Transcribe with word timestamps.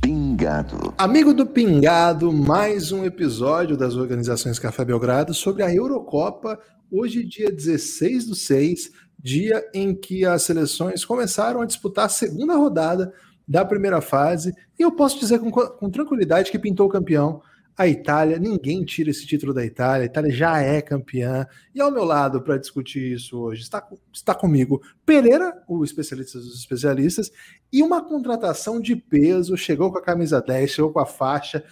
Pingado. 0.00 0.94
Amigo 0.96 1.34
do 1.34 1.44
Pingado, 1.44 2.32
mais 2.32 2.92
um 2.92 3.04
episódio 3.04 3.76
das 3.76 3.94
organizações 3.94 4.58
Café 4.58 4.86
Belgrado 4.86 5.34
sobre 5.34 5.62
a 5.62 5.74
Eurocopa. 5.74 6.58
Hoje, 6.90 7.22
dia 7.22 7.52
16 7.52 8.24
do 8.26 8.34
6, 8.34 8.90
dia 9.18 9.62
em 9.74 9.94
que 9.94 10.24
as 10.24 10.44
seleções 10.44 11.04
começaram 11.04 11.60
a 11.60 11.66
disputar 11.66 12.06
a 12.06 12.08
segunda 12.08 12.56
rodada 12.56 13.12
da 13.50 13.64
primeira 13.64 14.00
fase. 14.00 14.54
E 14.78 14.82
eu 14.82 14.92
posso 14.92 15.18
dizer 15.18 15.40
com, 15.40 15.50
com 15.50 15.90
tranquilidade 15.90 16.52
que 16.52 16.58
pintou 16.58 16.86
o 16.86 16.90
campeão 16.90 17.42
a 17.76 17.88
Itália, 17.88 18.38
ninguém 18.38 18.84
tira 18.84 19.08
esse 19.08 19.26
título 19.26 19.54
da 19.54 19.64
Itália, 19.64 20.02
a 20.02 20.06
Itália 20.06 20.30
já 20.30 20.60
é 20.60 20.82
campeã. 20.82 21.46
E 21.74 21.80
ao 21.80 21.90
meu 21.90 22.04
lado, 22.04 22.42
para 22.42 22.58
discutir 22.58 23.12
isso 23.14 23.40
hoje, 23.40 23.62
está, 23.62 23.82
está 24.12 24.34
comigo 24.34 24.82
Pereira, 25.04 25.62
o 25.66 25.82
especialista 25.82 26.38
dos 26.38 26.58
especialistas, 26.58 27.30
e 27.72 27.82
uma 27.82 28.04
contratação 28.04 28.80
de 28.80 28.94
peso, 28.94 29.56
chegou 29.56 29.90
com 29.90 29.96
a 29.96 30.02
camisa 30.02 30.42
10, 30.42 30.70
chegou 30.70 30.92
com 30.92 31.00
a 31.00 31.06
faixa, 31.06 31.64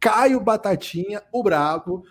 Caio 0.00 0.40
Batatinha, 0.40 1.22
o 1.32 1.44
Bravo, 1.44 2.02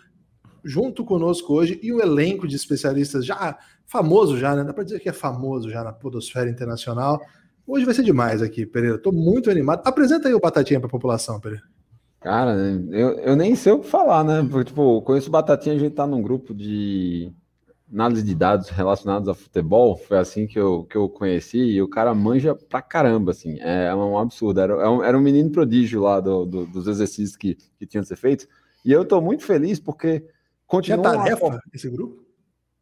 junto 0.64 1.04
conosco 1.04 1.52
hoje, 1.52 1.78
e 1.82 1.92
o 1.92 1.98
um 1.98 2.00
elenco 2.00 2.48
de 2.48 2.56
especialistas 2.56 3.26
já 3.26 3.58
famoso 3.86 4.38
já, 4.38 4.56
né? 4.56 4.64
Dá 4.64 4.72
para 4.72 4.84
dizer 4.84 5.00
que 5.00 5.10
é 5.10 5.12
famoso 5.12 5.68
já 5.68 5.84
na 5.84 5.92
podosfera 5.92 6.48
internacional. 6.48 7.20
Hoje 7.66 7.84
vai 7.84 7.94
ser 7.94 8.02
demais 8.02 8.42
aqui, 8.42 8.66
Pereira. 8.66 8.96
Estou 8.96 9.12
muito 9.12 9.50
animado. 9.50 9.82
Apresenta 9.84 10.28
aí 10.28 10.34
o 10.34 10.40
Batatinha 10.40 10.80
para 10.80 10.88
a 10.88 10.90
população, 10.90 11.40
Pereira. 11.40 11.64
Cara, 12.20 12.56
eu, 12.90 13.18
eu 13.18 13.36
nem 13.36 13.54
sei 13.56 13.72
o 13.72 13.80
que 13.80 13.88
falar, 13.88 14.22
né? 14.24 14.46
Porque, 14.48 14.66
tipo, 14.66 15.02
conheço 15.02 15.28
o 15.28 15.32
Batatinha, 15.32 15.74
a 15.74 15.78
gente 15.78 15.94
tá 15.94 16.06
num 16.06 16.22
grupo 16.22 16.54
de 16.54 17.32
análise 17.92 18.22
de 18.22 18.34
dados 18.34 18.68
relacionados 18.68 19.28
a 19.28 19.34
futebol. 19.34 19.96
Foi 19.96 20.18
assim 20.18 20.46
que 20.46 20.58
eu, 20.58 20.84
que 20.84 20.96
eu 20.96 21.08
conheci 21.08 21.58
e 21.58 21.82
o 21.82 21.88
cara 21.88 22.14
manja 22.14 22.54
pra 22.54 22.80
caramba, 22.80 23.32
assim. 23.32 23.58
É, 23.60 23.86
é 23.86 23.94
um 23.94 24.18
absurdo. 24.18 24.60
Era, 24.60 24.74
era, 24.74 24.82
é 24.84 24.88
um, 24.88 25.02
era 25.02 25.18
um 25.18 25.20
menino 25.20 25.50
prodígio 25.50 26.02
lá 26.02 26.20
do, 26.20 26.46
do, 26.46 26.66
dos 26.66 26.86
exercícios 26.86 27.36
que, 27.36 27.56
que 27.78 27.86
tinham 27.86 28.02
que 28.02 28.08
ser 28.08 28.16
feitos. 28.16 28.48
E 28.84 28.92
eu 28.92 29.04
tô 29.04 29.20
muito 29.20 29.44
feliz 29.44 29.78
porque 29.78 30.24
continua. 30.66 31.10
Tinha 31.10 31.24
tarefa 31.24 31.60
esse 31.72 31.90
grupo? 31.90 32.21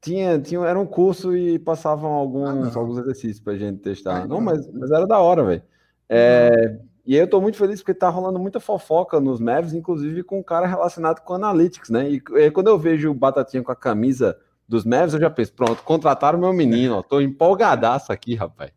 Tinha, 0.00 0.38
tinha, 0.38 0.60
era 0.60 0.78
um 0.78 0.86
curso 0.86 1.36
e 1.36 1.58
passavam 1.58 2.10
alguns, 2.10 2.74
ah, 2.74 2.78
alguns 2.78 2.98
exercícios 2.98 3.40
pra 3.40 3.56
gente 3.56 3.80
testar. 3.80 4.26
não, 4.26 4.40
mas, 4.40 4.66
mas 4.72 4.90
era 4.90 5.06
da 5.06 5.18
hora, 5.18 5.44
velho. 5.44 5.62
É, 6.08 6.78
e 7.04 7.14
aí 7.14 7.20
eu 7.20 7.28
tô 7.28 7.40
muito 7.40 7.58
feliz 7.58 7.80
porque 7.80 7.94
tá 7.94 8.08
rolando 8.08 8.38
muita 8.38 8.58
fofoca 8.60 9.20
nos 9.20 9.40
Mavs, 9.40 9.74
inclusive 9.74 10.22
com 10.22 10.38
um 10.38 10.42
cara 10.42 10.66
relacionado 10.66 11.20
com 11.20 11.34
Analytics, 11.34 11.90
né? 11.90 12.10
E, 12.10 12.22
e 12.36 12.50
quando 12.50 12.68
eu 12.68 12.78
vejo 12.78 13.10
o 13.10 13.14
Batatinha 13.14 13.62
com 13.62 13.72
a 13.72 13.76
camisa 13.76 14.36
dos 14.66 14.84
Mavs, 14.84 15.14
eu 15.14 15.20
já 15.20 15.28
penso, 15.28 15.52
pronto, 15.52 15.82
contrataram 15.82 16.38
meu 16.38 16.52
menino, 16.52 16.96
ó, 16.96 17.02
tô 17.02 17.20
empolgadaço 17.20 18.12
aqui, 18.12 18.34
rapaz. 18.34 18.70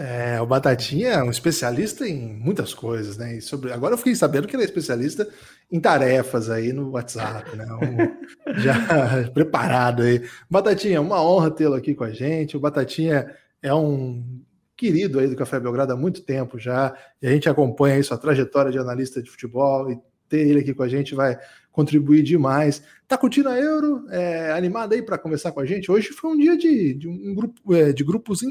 É, 0.00 0.40
o 0.40 0.46
Batatinha 0.46 1.08
é 1.08 1.22
um 1.24 1.30
especialista 1.30 2.06
em 2.06 2.32
muitas 2.34 2.72
coisas, 2.72 3.16
né? 3.16 3.38
E 3.38 3.40
sobre... 3.40 3.72
Agora 3.72 3.94
eu 3.94 3.98
fiquei 3.98 4.14
sabendo 4.14 4.46
que 4.46 4.54
ele 4.54 4.62
é 4.62 4.64
especialista 4.64 5.28
em 5.72 5.80
tarefas 5.80 6.48
aí 6.48 6.72
no 6.72 6.90
WhatsApp, 6.90 7.56
né? 7.56 7.66
Um... 7.66 8.54
já 8.62 8.76
preparado 9.34 10.04
aí. 10.04 10.22
Batatinha, 10.48 11.00
uma 11.00 11.20
honra 11.20 11.50
tê-lo 11.50 11.74
aqui 11.74 11.96
com 11.96 12.04
a 12.04 12.12
gente. 12.12 12.56
O 12.56 12.60
Batatinha 12.60 13.34
é 13.60 13.74
um 13.74 14.40
querido 14.76 15.18
aí 15.18 15.26
do 15.26 15.34
Café 15.34 15.58
Belgrado 15.58 15.92
há 15.92 15.96
muito 15.96 16.22
tempo 16.22 16.56
já, 16.56 16.96
e 17.20 17.26
a 17.26 17.32
gente 17.32 17.48
acompanha 17.48 17.96
aí 17.96 18.04
sua 18.04 18.16
trajetória 18.16 18.70
de 18.70 18.78
analista 18.78 19.20
de 19.20 19.28
futebol, 19.28 19.90
e 19.90 19.98
ter 20.28 20.46
ele 20.46 20.60
aqui 20.60 20.72
com 20.72 20.84
a 20.84 20.88
gente 20.88 21.16
vai 21.16 21.36
contribuir 21.72 22.22
demais. 22.22 22.80
Tá 23.08 23.18
curtindo 23.18 23.48
a 23.48 23.58
Euro? 23.58 24.06
É, 24.10 24.52
animado 24.52 24.92
aí 24.92 25.02
para 25.02 25.18
conversar 25.18 25.50
com 25.50 25.58
a 25.58 25.66
gente? 25.66 25.90
Hoje 25.90 26.10
foi 26.10 26.30
um 26.30 26.38
dia 26.38 26.56
de, 26.56 26.94
de 26.94 27.08
um 27.08 27.34
grupo 27.34 27.74
é, 27.74 27.92
de 27.92 28.04
grupos, 28.04 28.42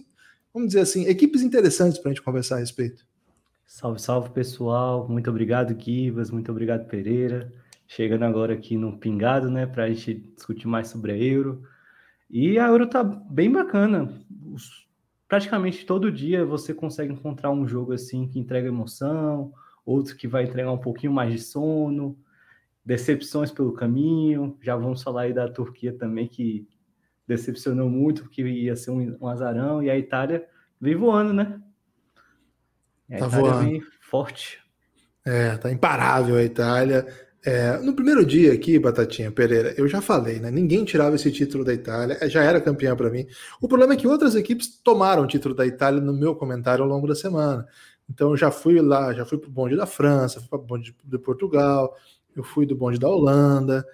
vamos 0.58 0.70
dizer 0.70 0.82
assim, 0.82 1.06
equipes 1.06 1.44
interessantes 1.44 2.00
para 2.00 2.10
a 2.10 2.14
gente 2.14 2.24
conversar 2.24 2.56
a 2.56 2.60
respeito. 2.60 3.06
Salve, 3.64 4.02
salve 4.02 4.30
pessoal, 4.32 5.08
muito 5.08 5.30
obrigado 5.30 5.76
Kivas, 5.76 6.32
muito 6.32 6.52
obrigado 6.52 6.88
Pereira. 6.88 7.54
Chegando 7.88 8.24
agora 8.26 8.56
aqui 8.56 8.76
no 8.76 8.98
Pingado, 8.98 9.52
né, 9.52 9.68
para 9.68 9.84
a 9.84 9.90
gente 9.90 10.16
discutir 10.36 10.68
mais 10.68 10.88
sobre 10.88 11.12
a 11.12 11.18
Euro. 11.18 11.62
E 12.28 12.58
a 12.58 12.68
Euro 12.68 12.88
tá 12.88 13.04
bem 13.04 13.52
bacana. 13.52 14.12
Praticamente 15.28 15.86
todo 15.86 16.12
dia 16.12 16.44
você 16.44 16.74
consegue 16.74 17.14
encontrar 17.14 17.52
um 17.52 17.68
jogo 17.68 17.94
assim 17.94 18.28
que 18.28 18.40
entrega 18.40 18.68
emoção, 18.68 19.54
outro 19.86 20.18
que 20.18 20.28
vai 20.28 20.44
entregar 20.44 20.72
um 20.72 20.78
pouquinho 20.80 21.14
mais 21.14 21.32
de 21.32 21.40
sono, 21.40 22.18
decepções 22.84 23.52
pelo 23.52 23.74
caminho. 23.74 24.58
Já 24.62 24.76
vamos 24.76 25.04
falar 25.04 25.22
aí 25.24 25.34
da 25.34 25.48
Turquia 25.48 25.94
também, 25.94 26.28
que 26.28 26.68
decepcionou 27.28 27.90
muito, 27.90 28.24
porque 28.24 28.42
ia 28.42 28.76
ser 28.76 28.92
um, 28.92 29.18
um 29.20 29.28
azarão, 29.28 29.84
e 29.84 29.90
a 29.90 29.98
Itália 29.98 30.46
vem 30.80 30.96
voando, 30.96 31.34
né? 31.34 31.60
A 33.12 33.18
tá 33.18 33.28
Itália 33.28 33.52
voando. 33.52 33.70
vem 33.70 33.82
forte. 34.02 34.60
É, 35.26 35.58
tá 35.58 35.72
imparável 35.72 36.36
a 36.36 36.44
Itália. 36.44 37.06
É, 37.46 37.78
no 37.78 37.94
primeiro 37.94 38.26
dia 38.26 38.54
aqui, 38.54 38.80
Batatinha 38.80 39.32
Pereira, 39.32 39.74
eu 39.78 39.88
já 39.88 40.02
falei, 40.02 40.40
né? 40.40 40.50
Ninguém 40.50 40.86
tirava 40.86 41.16
esse 41.16 41.32
título 41.32 41.64
da 41.64 41.74
Itália, 41.74 42.18
já 42.30 42.44
era 42.44 42.62
campeã 42.62 42.96
para 42.96 43.10
mim. 43.10 43.26
O 43.62 43.68
problema 43.68 43.94
é 43.94 43.98
que 43.98 44.08
outras 44.08 44.36
equipes 44.36 44.82
tomaram 44.82 45.24
o 45.24 45.28
título 45.28 45.54
da 45.54 45.66
Itália 45.66 46.02
no 46.02 46.14
meu 46.14 46.36
comentário 46.36 46.84
ao 46.84 46.90
longo 46.90 47.08
da 47.08 47.16
semana. 47.16 47.66
Então 48.10 48.32
eu 48.32 48.38
já 48.38 48.52
fui 48.52 48.82
lá, 48.82 49.14
já 49.14 49.26
fui 49.26 49.38
pro 49.38 49.50
bonde 49.50 49.76
da 49.76 49.86
França, 49.86 50.40
fui 50.40 50.50
para 50.50 50.60
o 50.60 50.64
bonde 50.64 50.96
de 51.04 51.18
Portugal, 51.20 51.94
eu 52.36 52.44
fui 52.44 52.66
do 52.66 52.76
bonde 52.76 52.98
da 52.98 53.10
Holanda 53.10 53.86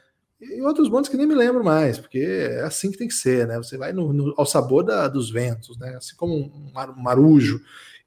e 0.57 0.61
outros 0.61 0.89
bondes 0.89 1.09
que 1.09 1.17
nem 1.17 1.25
me 1.25 1.35
lembro 1.35 1.63
mais, 1.63 1.99
porque 1.99 2.19
é 2.19 2.61
assim 2.61 2.91
que 2.91 2.97
tem 2.97 3.07
que 3.07 3.13
ser, 3.13 3.47
né? 3.47 3.57
Você 3.57 3.77
vai 3.77 3.93
no, 3.93 4.11
no, 4.11 4.33
ao 4.37 4.45
sabor 4.45 4.83
da, 4.83 5.07
dos 5.07 5.29
ventos, 5.31 5.77
né? 5.77 5.95
Assim 5.95 6.15
como 6.15 6.35
um 6.35 7.01
marujo. 7.01 7.61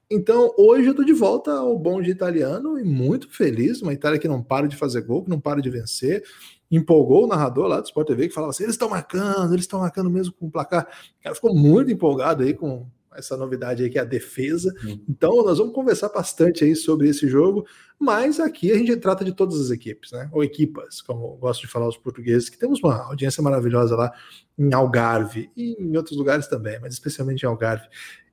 Então, 0.09 0.53
hoje 0.57 0.87
eu 0.87 0.95
tô 0.95 1.03
de 1.03 1.11
volta 1.11 1.51
ao 1.51 1.77
bonde 1.77 2.09
italiano 2.09 2.79
e 2.79 2.83
muito 2.83 3.29
feliz. 3.29 3.81
Uma 3.81 3.93
Itália 3.93 4.19
que 4.19 4.27
não 4.27 4.41
para 4.41 4.67
de 4.67 4.75
fazer 4.77 5.01
gol, 5.01 5.23
que 5.23 5.29
não 5.29 5.39
para 5.39 5.61
de 5.61 5.69
vencer. 5.69 6.23
Empolgou 6.71 7.25
o 7.25 7.27
narrador 7.27 7.67
lá 7.67 7.81
do 7.81 7.85
Sport 7.85 8.07
TV 8.07 8.27
que 8.27 8.33
falava 8.33 8.51
assim: 8.51 8.63
eles 8.63 8.75
estão 8.75 8.89
marcando, 8.89 9.53
eles 9.53 9.65
estão 9.65 9.79
marcando 9.79 10.09
mesmo 10.09 10.33
com 10.33 10.47
o 10.47 10.51
placar. 10.51 10.87
O 11.19 11.23
cara 11.23 11.35
ficou 11.35 11.53
muito 11.53 11.91
empolgado 11.91 12.43
aí 12.43 12.53
com 12.53 12.87
essa 13.17 13.35
novidade 13.35 13.83
aí 13.83 13.89
que 13.89 13.97
é 13.97 14.01
a 14.01 14.05
defesa. 14.05 14.73
Uhum. 14.83 15.01
Então, 15.09 15.43
nós 15.43 15.57
vamos 15.57 15.73
conversar 15.73 16.09
bastante 16.09 16.63
aí 16.63 16.75
sobre 16.75 17.09
esse 17.09 17.27
jogo, 17.27 17.65
mas 17.99 18.39
aqui 18.39 18.71
a 18.71 18.77
gente 18.77 18.95
trata 18.97 19.25
de 19.25 19.33
todas 19.33 19.59
as 19.59 19.71
equipes, 19.71 20.11
né? 20.11 20.29
Ou 20.31 20.43
equipas, 20.43 21.01
como 21.01 21.35
gosto 21.37 21.61
de 21.61 21.67
falar 21.67 21.87
os 21.87 21.97
portugueses, 21.97 22.49
que 22.49 22.57
temos 22.57 22.79
uma 22.81 23.03
audiência 23.05 23.41
maravilhosa 23.41 23.95
lá 23.95 24.13
em 24.57 24.73
Algarve 24.73 25.49
e 25.57 25.75
em 25.81 25.97
outros 25.97 26.17
lugares 26.17 26.47
também, 26.47 26.79
mas 26.79 26.93
especialmente 26.93 27.43
em 27.43 27.47
Algarve. 27.47 27.87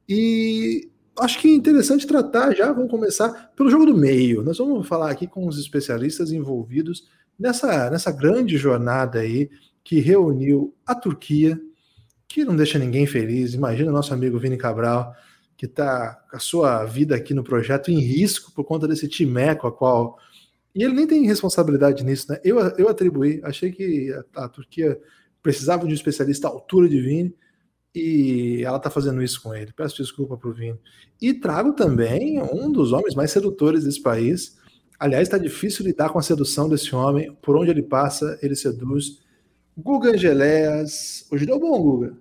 E 0.08 0.88
acho 1.18 1.38
que 1.38 1.48
é 1.48 1.54
interessante 1.54 2.06
tratar 2.06 2.54
já, 2.54 2.72
vamos 2.72 2.90
começar 2.90 3.52
pelo 3.56 3.70
jogo 3.70 3.86
do 3.86 3.96
meio. 3.96 4.42
Nós 4.42 4.58
vamos 4.58 4.86
falar 4.86 5.10
aqui 5.10 5.26
com 5.26 5.46
os 5.46 5.58
especialistas 5.58 6.32
envolvidos 6.32 7.08
nessa, 7.38 7.90
nessa 7.90 8.10
grande 8.10 8.56
jornada 8.56 9.20
aí 9.20 9.50
que 9.82 10.00
reuniu 10.00 10.74
a 10.86 10.94
Turquia, 10.94 11.60
que 12.28 12.44
não 12.44 12.56
deixa 12.56 12.78
ninguém 12.78 13.06
feliz. 13.06 13.54
Imagina 13.54 13.92
nosso 13.92 14.12
amigo 14.12 14.38
Vini 14.38 14.56
Cabral, 14.56 15.14
que 15.56 15.66
está 15.66 16.14
com 16.30 16.36
a 16.36 16.40
sua 16.40 16.84
vida 16.84 17.14
aqui 17.14 17.32
no 17.34 17.44
projeto 17.44 17.90
em 17.90 17.98
risco 18.00 18.52
por 18.52 18.64
conta 18.64 18.88
desse 18.88 19.08
timeco 19.08 19.66
a 19.66 19.72
qual. 19.72 20.18
E 20.74 20.82
ele 20.82 20.94
nem 20.94 21.06
tem 21.06 21.24
responsabilidade 21.26 22.02
nisso, 22.04 22.32
né? 22.32 22.40
Eu, 22.42 22.58
eu 22.76 22.88
atribuí, 22.88 23.40
achei 23.44 23.70
que 23.70 24.12
a, 24.34 24.44
a 24.44 24.48
Turquia 24.48 25.00
precisava 25.42 25.86
de 25.86 25.92
um 25.92 25.94
especialista 25.94 26.48
à 26.48 26.50
altura 26.50 26.88
de 26.88 27.00
Vini 27.00 27.34
e 27.94 28.62
ela 28.64 28.78
está 28.78 28.90
fazendo 28.90 29.22
isso 29.22 29.40
com 29.40 29.54
ele. 29.54 29.72
Peço 29.72 29.96
desculpa 30.02 30.36
para 30.36 30.48
o 30.48 30.52
Vini. 30.52 30.78
E 31.22 31.32
trago 31.32 31.74
também 31.74 32.42
um 32.42 32.72
dos 32.72 32.92
homens 32.92 33.14
mais 33.14 33.30
sedutores 33.30 33.84
desse 33.84 34.02
país. 34.02 34.58
Aliás, 34.98 35.28
está 35.28 35.38
difícil 35.38 35.84
lidar 35.84 36.08
com 36.08 36.18
a 36.18 36.22
sedução 36.22 36.68
desse 36.68 36.94
homem. 36.94 37.32
Por 37.40 37.56
onde 37.56 37.70
ele 37.70 37.82
passa, 37.82 38.36
ele 38.42 38.56
seduz. 38.56 39.22
Guga 39.76 40.10
Angeléas. 40.10 41.26
Hoje 41.30 41.46
deu 41.46 41.58
bom, 41.58 41.82
Guga. 41.82 42.16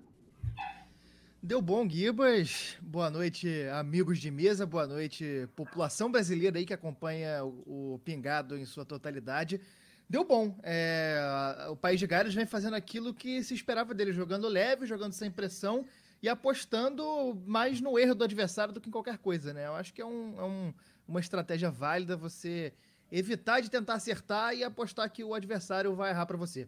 Deu 1.42 1.60
bom, 1.60 1.88
Gibas. 1.88 2.76
Boa 2.80 3.10
noite, 3.10 3.48
amigos 3.72 4.18
de 4.18 4.30
mesa. 4.30 4.66
Boa 4.66 4.86
noite, 4.86 5.48
população 5.54 6.10
brasileira 6.10 6.58
aí 6.58 6.64
que 6.64 6.74
acompanha 6.74 7.44
o 7.44 8.00
Pingado 8.04 8.56
em 8.56 8.64
sua 8.64 8.84
totalidade 8.84 9.60
deu 10.08 10.24
bom. 10.24 10.56
É, 10.62 11.66
o 11.70 11.76
País 11.76 11.98
de 11.98 12.06
Gales 12.06 12.34
vem 12.34 12.46
fazendo 12.46 12.74
aquilo 12.74 13.14
que 13.14 13.42
se 13.42 13.54
esperava 13.54 13.94
dele, 13.94 14.12
jogando 14.12 14.48
leve, 14.48 14.86
jogando 14.86 15.12
sem 15.12 15.30
pressão 15.30 15.84
e 16.22 16.28
apostando 16.28 17.34
mais 17.46 17.80
no 17.80 17.98
erro 17.98 18.14
do 18.14 18.24
adversário 18.24 18.72
do 18.72 18.80
que 18.80 18.88
em 18.88 18.92
qualquer 18.92 19.18
coisa, 19.18 19.52
né? 19.52 19.66
Eu 19.66 19.74
acho 19.74 19.92
que 19.92 20.00
é, 20.00 20.06
um, 20.06 20.34
é 20.38 20.44
um, 20.44 20.74
uma 21.06 21.20
estratégia 21.20 21.70
válida 21.70 22.16
você 22.16 22.72
evitar 23.10 23.60
de 23.60 23.70
tentar 23.70 23.94
acertar 23.94 24.54
e 24.54 24.64
apostar 24.64 25.10
que 25.10 25.22
o 25.22 25.34
adversário 25.34 25.94
vai 25.94 26.10
errar 26.10 26.26
para 26.26 26.36
você. 26.36 26.66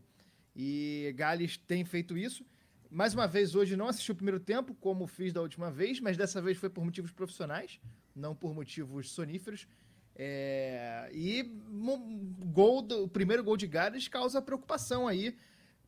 E 0.57 1.13
Gales 1.15 1.59
tem 1.59 1.85
feito 1.85 2.17
isso. 2.17 2.45
Mais 2.91 3.13
uma 3.13 3.27
vez, 3.29 3.55
hoje 3.55 3.77
não 3.77 3.89
assisti 3.89 4.11
o 4.11 4.15
primeiro 4.15 4.41
tempo, 4.41 4.75
como 4.81 5.07
fiz 5.07 5.33
da 5.33 5.43
última 5.43 5.71
vez, 5.71 6.01
mas 6.01 6.17
dessa 6.17 6.41
vez 6.41 6.57
foi 6.57 6.71
por 6.71 6.83
motivos 6.83 7.13
profissionais. 7.13 7.79
não 8.15 8.35
por 8.35 8.55
motivos 8.55 9.11
soníferos. 9.11 9.69
É, 10.15 11.11
e 11.13 11.43
gol 12.47 12.81
do, 12.81 13.05
o 13.05 13.09
primeiro 13.09 13.45
gol 13.45 13.55
de 13.55 13.67
Gales 13.67 14.09
causa 14.09 14.41
preocupação 14.41 15.07
aí, 15.07 15.37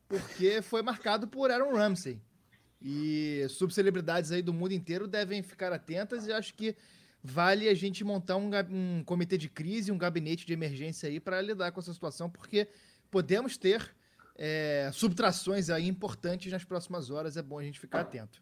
porque 0.07 0.61
foi 0.61 0.83
marcado 0.83 1.27
por 1.27 1.49
Aaron 1.49 1.75
Ramsey. 1.75 2.21
E 2.79 3.47
subcelebridades 3.49 4.31
aí 4.31 4.43
do 4.43 4.53
mundo 4.53 4.73
inteiro 4.73 5.07
devem 5.07 5.41
ficar 5.41 5.73
atentas 5.73 6.27
e 6.27 6.31
acho 6.31 6.53
que 6.53 6.75
vale 7.23 7.67
a 7.67 7.73
gente 7.73 8.03
montar 8.03 8.37
um, 8.37 8.51
um 8.69 9.03
comitê 9.03 9.35
de 9.35 9.49
crise, 9.49 9.91
um 9.91 9.97
gabinete 9.97 10.45
de 10.45 10.53
emergência 10.53 11.09
aí 11.09 11.19
para 11.19 11.41
lidar 11.41 11.71
com 11.71 11.79
essa 11.79 11.93
situação, 11.93 12.29
porque 12.29 12.67
podemos 13.09 13.57
ter 13.57 13.93
é, 14.41 14.89
subtrações 14.93 15.69
aí 15.69 15.85
importantes 15.85 16.49
nas 16.49 16.63
próximas 16.63 17.11
horas, 17.11 17.35
é 17.35 17.41
bom 17.41 17.59
a 17.59 17.63
gente 17.63 17.77
ficar 17.77 17.99
atento. 17.99 18.41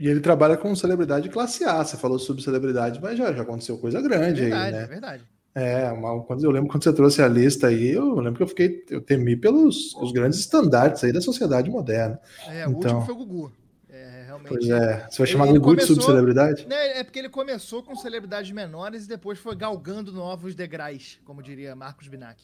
E 0.00 0.08
ele 0.08 0.20
trabalha 0.20 0.56
com 0.56 0.74
celebridade 0.74 1.28
classe 1.28 1.64
A. 1.64 1.84
Você 1.84 1.98
falou 1.98 2.18
sobre 2.18 2.42
celebridade, 2.42 2.98
mas 3.00 3.18
já, 3.18 3.30
já 3.32 3.42
aconteceu 3.42 3.76
coisa 3.76 4.00
grande 4.00 4.40
é 4.40 4.44
verdade, 4.44 4.64
aí, 4.64 4.72
né? 4.72 4.82
É 4.82 4.86
verdade. 4.86 5.24
É, 5.54 5.92
uma, 5.92 6.20
quando 6.24 6.42
eu 6.42 6.50
lembro 6.50 6.68
quando 6.68 6.82
você 6.82 6.92
trouxe 6.92 7.22
a 7.22 7.28
lista 7.28 7.68
aí, 7.68 7.90
eu 7.90 8.16
lembro 8.16 8.38
que 8.38 8.42
eu 8.42 8.48
fiquei, 8.48 8.84
eu 8.90 9.00
temi 9.00 9.36
pelos 9.36 9.94
os 9.94 10.10
grandes 10.10 10.40
estandartes 10.40 11.04
aí 11.04 11.12
da 11.12 11.20
sociedade 11.20 11.70
moderna. 11.70 12.18
É, 12.48 12.66
o 12.66 12.70
então, 12.70 12.96
último 12.96 13.02
foi 13.02 13.14
o 13.14 13.18
Gugu. 13.18 13.52
É, 13.88 14.24
realmente. 14.26 14.48
Pois 14.48 14.68
é, 14.68 15.06
você 15.08 15.18
vai 15.18 15.26
chamar 15.26 15.48
ele, 15.48 15.58
Gugu 15.60 15.76
de 15.76 15.84
subcelebridade? 15.84 16.66
Né, 16.66 16.98
é 16.98 17.04
porque 17.04 17.20
ele 17.20 17.28
começou 17.28 17.84
com 17.84 17.94
celebridades 17.94 18.50
menores 18.50 19.04
e 19.04 19.08
depois 19.08 19.38
foi 19.38 19.54
galgando 19.54 20.10
novos 20.10 20.56
degraus, 20.56 21.20
como 21.24 21.40
diria 21.40 21.76
Marcos 21.76 22.08
Binac. 22.08 22.42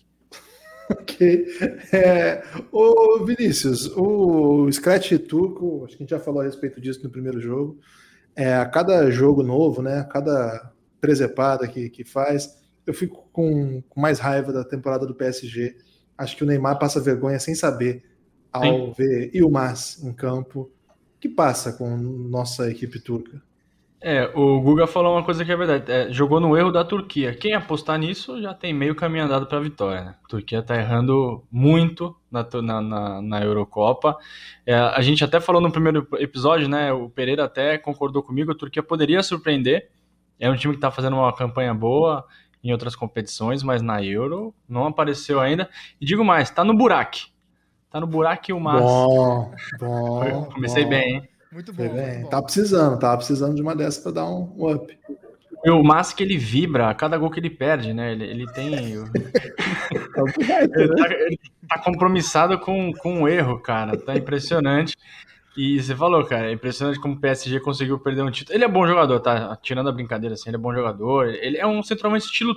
ok. 0.98 1.46
É, 1.92 2.42
o 2.72 3.24
Vinícius, 3.24 3.86
o 3.96 4.70
Scratch 4.70 5.12
Turco, 5.18 5.84
acho 5.84 5.96
que 5.96 6.02
a 6.02 6.04
gente 6.04 6.10
já 6.10 6.18
falou 6.18 6.40
a 6.40 6.44
respeito 6.44 6.80
disso 6.80 7.02
no 7.04 7.10
primeiro 7.10 7.40
jogo. 7.40 7.78
É, 8.34 8.54
a 8.54 8.66
cada 8.66 9.10
jogo 9.10 9.42
novo, 9.42 9.82
né? 9.82 9.98
A 9.98 10.04
cada 10.04 10.72
presepada 11.00 11.66
que, 11.66 11.88
que 11.88 12.04
faz, 12.04 12.58
eu 12.86 12.92
fico 12.92 13.28
com, 13.32 13.82
com, 13.88 14.00
mais 14.00 14.18
raiva 14.18 14.52
da 14.52 14.64
temporada 14.64 15.06
do 15.06 15.14
PSG. 15.14 15.76
Acho 16.16 16.36
que 16.36 16.44
o 16.44 16.46
Neymar 16.46 16.78
passa 16.78 17.00
vergonha 17.00 17.38
sem 17.38 17.54
saber 17.54 18.04
ao 18.52 18.62
Sim. 18.62 18.92
ver 18.96 19.30
Ilmaz 19.34 20.02
em 20.02 20.12
campo. 20.12 20.70
O 21.16 21.20
que 21.20 21.28
passa 21.28 21.72
com 21.72 21.96
nossa 21.96 22.70
equipe 22.70 22.98
turca? 22.98 23.42
É, 24.02 24.30
o 24.34 24.58
Guga 24.62 24.86
falou 24.86 25.14
uma 25.14 25.22
coisa 25.22 25.44
que 25.44 25.52
é 25.52 25.56
verdade. 25.56 25.92
É, 25.92 26.10
jogou 26.10 26.40
no 26.40 26.56
erro 26.56 26.72
da 26.72 26.82
Turquia. 26.82 27.34
Quem 27.34 27.52
apostar 27.52 27.98
nisso 27.98 28.40
já 28.40 28.54
tem 28.54 28.72
meio 28.72 28.94
caminho 28.94 29.24
andado 29.24 29.44
para 29.46 29.58
a 29.58 29.60
vitória. 29.60 30.04
Né? 30.04 30.14
A 30.24 30.28
Turquia 30.28 30.60
está 30.60 30.74
errando 30.74 31.44
muito 31.52 32.16
na, 32.30 32.42
na, 32.62 33.20
na 33.20 33.44
Eurocopa. 33.44 34.16
É, 34.64 34.74
a 34.74 35.00
gente 35.02 35.22
até 35.22 35.38
falou 35.38 35.60
no 35.60 35.70
primeiro 35.70 36.08
episódio, 36.14 36.66
né? 36.66 36.90
O 36.92 37.10
Pereira 37.10 37.44
até 37.44 37.76
concordou 37.76 38.22
comigo. 38.22 38.50
A 38.50 38.54
Turquia 38.54 38.82
poderia 38.82 39.22
surpreender. 39.22 39.90
É 40.38 40.50
um 40.50 40.56
time 40.56 40.72
que 40.72 40.78
está 40.78 40.90
fazendo 40.90 41.16
uma 41.16 41.32
campanha 41.34 41.74
boa 41.74 42.24
em 42.64 42.72
outras 42.72 42.96
competições, 42.96 43.62
mas 43.62 43.82
na 43.82 44.02
Euro 44.02 44.54
não 44.66 44.86
apareceu 44.86 45.40
ainda. 45.40 45.68
E 46.00 46.06
digo 46.06 46.24
mais, 46.24 46.48
está 46.48 46.64
no 46.64 46.74
buraco. 46.74 47.18
Está 47.86 48.00
no 48.00 48.06
buraco 48.06 48.44
e 48.48 48.52
o. 48.54 48.60
Bom, 48.60 49.52
bom. 49.78 50.44
Comecei 50.54 50.84
bom. 50.84 50.90
bem, 50.90 51.14
hein? 51.16 51.29
Muito 51.52 51.72
bom, 51.72 51.82
muito 51.82 52.22
bom. 52.22 52.28
Tá 52.28 52.40
precisando, 52.40 52.98
tava 52.98 53.16
precisando 53.16 53.54
de 53.56 53.62
uma 53.62 53.74
dessa 53.74 54.00
para 54.02 54.12
dar 54.12 54.26
um 54.26 54.70
up. 54.72 54.98
E 55.62 55.70
o 55.70 55.82
Massa 55.82 56.14
que 56.14 56.22
ele 56.22 56.38
vibra 56.38 56.88
a 56.88 56.94
cada 56.94 57.18
gol 57.18 57.30
que 57.30 57.38
ele 57.38 57.50
perde, 57.50 57.92
né? 57.92 58.12
Ele, 58.12 58.24
ele 58.24 58.46
tem. 58.52 58.72
ele, 58.72 59.04
tá, 60.94 61.12
ele 61.12 61.40
tá 61.68 61.78
compromissado 61.78 62.58
com, 62.58 62.92
com 62.94 63.20
um 63.20 63.28
erro, 63.28 63.58
cara. 63.58 63.96
Tá 63.98 64.16
impressionante. 64.16 64.96
E 65.56 65.82
você 65.82 65.94
falou, 65.94 66.24
cara, 66.24 66.48
é 66.48 66.52
impressionante 66.52 66.98
como 67.00 67.14
o 67.14 67.20
PSG 67.20 67.60
conseguiu 67.60 67.98
perder 67.98 68.22
um 68.22 68.30
título. 68.30 68.56
Ele 68.56 68.64
é 68.64 68.68
bom 68.68 68.86
jogador, 68.86 69.20
tá? 69.20 69.58
Tirando 69.60 69.88
a 69.90 69.92
brincadeira 69.92 70.34
assim, 70.34 70.48
ele 70.48 70.56
é 70.56 70.60
bom 70.60 70.72
jogador. 70.72 71.28
Ele 71.28 71.58
é 71.58 71.66
um 71.66 71.82
centralmente 71.82 72.24
estilo 72.24 72.54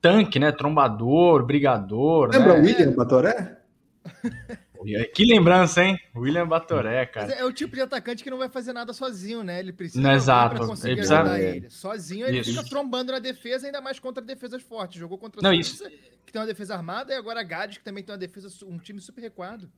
tanque, 0.00 0.38
né? 0.38 0.52
Trombador, 0.52 1.44
brigador. 1.44 2.28
Lembra 2.30 2.54
né? 2.54 2.60
o 2.60 2.62
William 2.62 2.92
Batoré? 2.92 3.58
Que 5.14 5.24
lembrança, 5.24 5.82
hein? 5.82 5.98
William 6.14 6.46
Batoré, 6.46 7.04
cara. 7.06 7.32
É 7.32 7.44
o 7.44 7.52
tipo 7.52 7.74
de 7.74 7.82
atacante 7.82 8.22
que 8.22 8.30
não 8.30 8.38
vai 8.38 8.48
fazer 8.48 8.72
nada 8.72 8.92
sozinho, 8.92 9.42
né? 9.42 9.58
Ele 9.58 9.72
precisa 9.72 10.00
não, 10.00 10.12
exato. 10.12 10.56
pra 10.56 10.66
conseguir 10.66 10.92
ele 10.92 10.96
precisa... 10.96 11.20
ajudar 11.20 11.40
ele. 11.40 11.70
Sozinho 11.70 12.26
ele 12.26 12.38
isso. 12.40 12.50
fica 12.50 12.64
trombando 12.64 13.12
na 13.12 13.18
defesa, 13.18 13.66
ainda 13.66 13.80
mais 13.80 13.98
contra 13.98 14.22
defesas 14.22 14.62
fortes. 14.62 14.98
Jogou 14.98 15.18
contra 15.18 15.40
a 15.40 15.52
Suíça, 15.52 15.90
que 16.24 16.32
tem 16.32 16.40
uma 16.40 16.46
defesa 16.46 16.74
armada, 16.74 17.12
e 17.12 17.16
agora 17.16 17.40
a 17.40 17.44
Gades, 17.44 17.78
que 17.78 17.84
também 17.84 18.04
tem 18.04 18.12
uma 18.12 18.18
defesa, 18.18 18.48
um 18.66 18.78
time 18.78 19.00
super 19.00 19.20
recuado. 19.20 19.70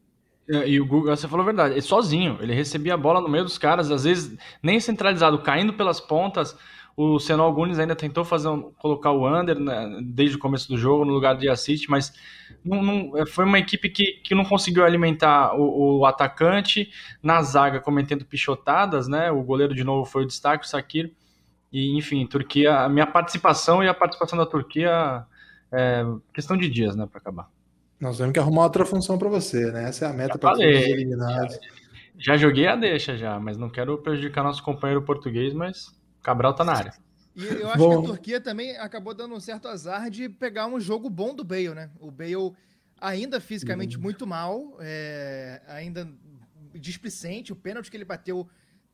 É, 0.49 0.69
e 0.69 0.81
o 0.81 0.87
Google, 0.87 1.15
você 1.15 1.29
falou 1.29 1.43
a 1.43 1.47
verdade, 1.47 1.75
ele 1.75 1.83
sozinho, 1.83 2.39
ele 2.41 2.53
recebia 2.53 2.95
a 2.95 2.97
bola 2.97 3.21
no 3.21 3.29
meio 3.29 3.45
dos 3.45 3.57
caras, 3.57 3.91
às 3.91 4.03
vezes 4.03 4.37
nem 4.63 4.81
centralizado, 4.81 5.39
caindo 5.43 5.73
pelas 5.73 6.01
pontas. 6.01 6.57
O 6.97 7.19
Senol 7.19 7.53
Gunes 7.53 7.79
ainda 7.79 7.97
tentou 7.97 8.25
fazer 8.25 8.49
um, 8.49 8.73
colocar 8.73 9.11
o 9.13 9.27
under 9.27 9.59
né, 9.59 10.01
desde 10.03 10.37
o 10.37 10.39
começo 10.39 10.69
do 10.69 10.77
jogo 10.77 11.05
no 11.05 11.13
lugar 11.13 11.37
de 11.37 11.49
assist, 11.49 11.89
mas 11.89 12.13
não, 12.65 12.83
não, 12.83 13.17
é, 13.17 13.25
foi 13.25 13.45
uma 13.45 13.59
equipe 13.59 13.89
que, 13.89 14.21
que 14.23 14.35
não 14.35 14.45
conseguiu 14.45 14.85
alimentar 14.85 15.55
o, 15.55 16.01
o, 16.01 16.07
atacante 16.07 16.91
na 17.23 17.41
zaga, 17.43 17.81
cometendo 17.81 18.25
pichotadas, 18.25 19.09
né? 19.09 19.31
O 19.31 19.43
goleiro 19.43 19.75
de 19.75 19.85
novo 19.85 20.05
foi 20.05 20.25
o 20.25 20.27
destaque, 20.27 20.67
o 20.67 20.69
Sakir. 20.69 21.13
E 21.73 21.97
enfim, 21.97 22.27
Turquia, 22.27 22.81
a 22.81 22.89
minha 22.89 23.07
participação 23.07 23.83
e 23.83 23.89
a 23.89 23.95
participação 23.95 24.37
da 24.37 24.45
Turquia 24.45 25.25
é 25.73 26.05
questão 26.35 26.57
de 26.57 26.69
dias, 26.69 26.97
né, 26.97 27.07
para 27.07 27.21
acabar. 27.21 27.49
Nós 28.01 28.17
temos 28.17 28.33
que 28.33 28.41
arrumar 28.41 28.65
outra 28.65 28.85
função 28.85 29.19
para 29.19 29.29
você, 29.29 29.71
né? 29.71 29.89
Essa 29.89 30.07
é 30.07 30.09
a 30.09 30.13
meta 30.13 30.39
para 30.39 30.53
todos 30.53 30.67
os 30.67 30.87
eliminados. 30.87 31.55
Já, 31.55 32.35
já 32.35 32.37
joguei 32.37 32.67
a 32.67 32.75
deixa 32.75 33.17
já, 33.17 33.39
mas 33.39 33.57
não 33.57 33.69
quero 33.69 33.99
prejudicar 33.99 34.43
nosso 34.43 34.63
companheiro 34.63 35.03
português, 35.03 35.53
mas 35.53 35.95
Cabral 36.23 36.55
tá 36.55 36.65
na 36.65 36.73
área. 36.73 36.95
E 37.35 37.45
eu 37.45 37.69
acho 37.69 37.79
Bom. 37.79 37.91
que 37.91 38.05
a 38.05 38.09
Turquia 38.09 38.41
também 38.41 38.77
acabou 38.77 39.15
dando 39.15 39.35
um 39.35 39.41
certo 39.41 39.69
azar 39.69 40.11
de 40.11 40.29
pegar 40.29 40.67
um 40.67 40.81
jogo 40.81 41.09
bom 41.09 41.35
do 41.35 41.45
Bale, 41.45 41.75
né? 41.75 41.91
O 42.01 42.11
Bale 42.11 42.53
ainda 43.01 43.41
fisicamente 43.41 43.97
uhum. 43.97 44.03
muito 44.03 44.27
mal, 44.27 44.77
é, 44.81 45.63
ainda 45.67 46.09
displicente, 46.75 47.53
o 47.53 47.57
pênalti 47.57 47.91
que 47.91 47.97
ele 47.97 48.05
bateu, 48.05 48.49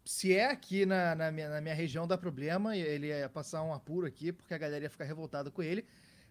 se 0.04 0.34
é 0.34 0.50
aqui 0.50 0.86
na, 0.86 1.14
na, 1.14 1.32
minha, 1.32 1.48
na 1.48 1.60
minha 1.60 1.74
região, 1.74 2.06
dá 2.06 2.16
problema, 2.16 2.76
ele 2.76 3.08
ia 3.08 3.28
passar 3.28 3.62
um 3.62 3.74
apuro 3.74 4.06
aqui, 4.06 4.32
porque 4.32 4.54
a 4.54 4.58
galera 4.58 4.84
ia 4.84 4.90
ficar 4.90 5.04
revoltada 5.04 5.50
com 5.50 5.62
ele, 5.62 5.84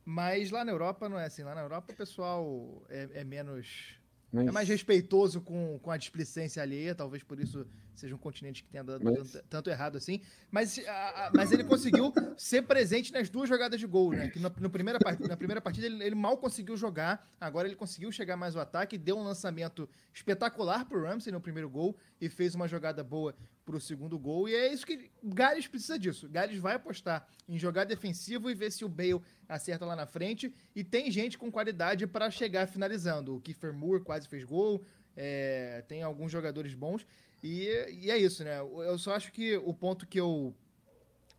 mas 0.03 0.51
lá 0.51 0.63
na 0.63 0.71
Europa 0.71 1.09
não 1.09 1.19
é 1.19 1.25
assim, 1.25 1.43
lá 1.43 1.53
na 1.53 1.61
Europa 1.61 1.91
o 1.91 1.95
pessoal 1.95 2.83
é, 2.89 3.09
é 3.15 3.23
menos... 3.23 3.99
Mas... 4.31 4.47
É 4.47 4.51
mais 4.51 4.67
respeitoso 4.67 5.41
com, 5.41 5.79
com 5.79 5.91
a 5.91 5.97
displicência 5.97 6.61
alheia, 6.61 6.93
talvez 6.93 7.23
por 7.23 7.39
isso 7.39 7.65
seja 7.95 8.13
um 8.13 8.17
continente 8.17 8.63
que 8.63 8.69
tenha 8.69 8.83
dado 8.83 9.03
mas... 9.03 9.31
tanto, 9.31 9.45
tanto, 9.49 9.69
errado 9.69 9.97
assim. 9.97 10.21
Mas, 10.51 10.77
a, 10.79 11.27
a, 11.27 11.31
mas 11.33 11.51
ele 11.51 11.63
conseguiu 11.63 12.13
ser 12.37 12.63
presente 12.63 13.13
nas 13.13 13.29
duas 13.29 13.47
jogadas 13.47 13.79
de 13.79 13.87
gol, 13.87 14.11
né? 14.11 14.29
Que 14.29 14.39
no, 14.39 14.51
no 14.59 14.69
primeira, 14.69 14.99
na 15.27 15.37
primeira 15.37 15.61
partida 15.61 15.85
ele, 15.85 16.03
ele, 16.03 16.15
mal 16.15 16.37
conseguiu 16.37 16.75
jogar, 16.75 17.25
agora 17.39 17.67
ele 17.67 17.75
conseguiu 17.75 18.11
chegar 18.11 18.35
mais 18.35 18.55
ao 18.55 18.61
ataque, 18.61 18.97
deu 18.97 19.17
um 19.17 19.23
lançamento 19.23 19.87
espetacular 20.13 20.85
pro 20.85 21.01
Ramsey 21.01 21.31
no 21.31 21.39
primeiro 21.39 21.69
gol 21.69 21.95
e 22.19 22.27
fez 22.27 22.55
uma 22.55 22.67
jogada 22.67 23.03
boa 23.03 23.33
pro 23.65 23.81
segundo 23.81 24.17
gol. 24.17 24.47
E 24.47 24.55
é 24.55 24.71
isso 24.71 24.85
que 24.85 25.09
Gales 25.23 25.67
precisa 25.67 25.97
disso. 25.97 26.29
Gales 26.29 26.59
vai 26.59 26.75
apostar 26.75 27.27
em 27.49 27.57
jogar 27.57 27.83
defensivo 27.83 28.49
e 28.49 28.53
ver 28.53 28.71
se 28.71 28.85
o 28.85 28.89
Bale 28.89 29.21
acerta 29.49 29.85
lá 29.85 29.95
na 29.95 30.05
frente. 30.05 30.53
E 30.75 30.83
tem 30.83 31.09
gente 31.09 31.37
com 31.37 31.51
qualidade 31.51 32.05
para 32.05 32.29
chegar 32.29 32.67
finalizando. 32.67 33.35
O 33.35 33.41
Kiefer 33.41 33.73
Moore 33.73 34.03
quase 34.03 34.27
fez 34.27 34.43
gol. 34.43 34.85
É, 35.17 35.83
tem 35.87 36.03
alguns 36.03 36.31
jogadores 36.31 36.73
bons. 36.73 37.05
E, 37.43 37.67
e, 38.01 38.11
é 38.11 38.17
isso, 38.17 38.43
né? 38.43 38.59
Eu 38.59 38.97
só 38.97 39.15
acho 39.15 39.31
que 39.31 39.57
o 39.57 39.73
ponto 39.73 40.05
que 40.05 40.19
eu 40.19 40.55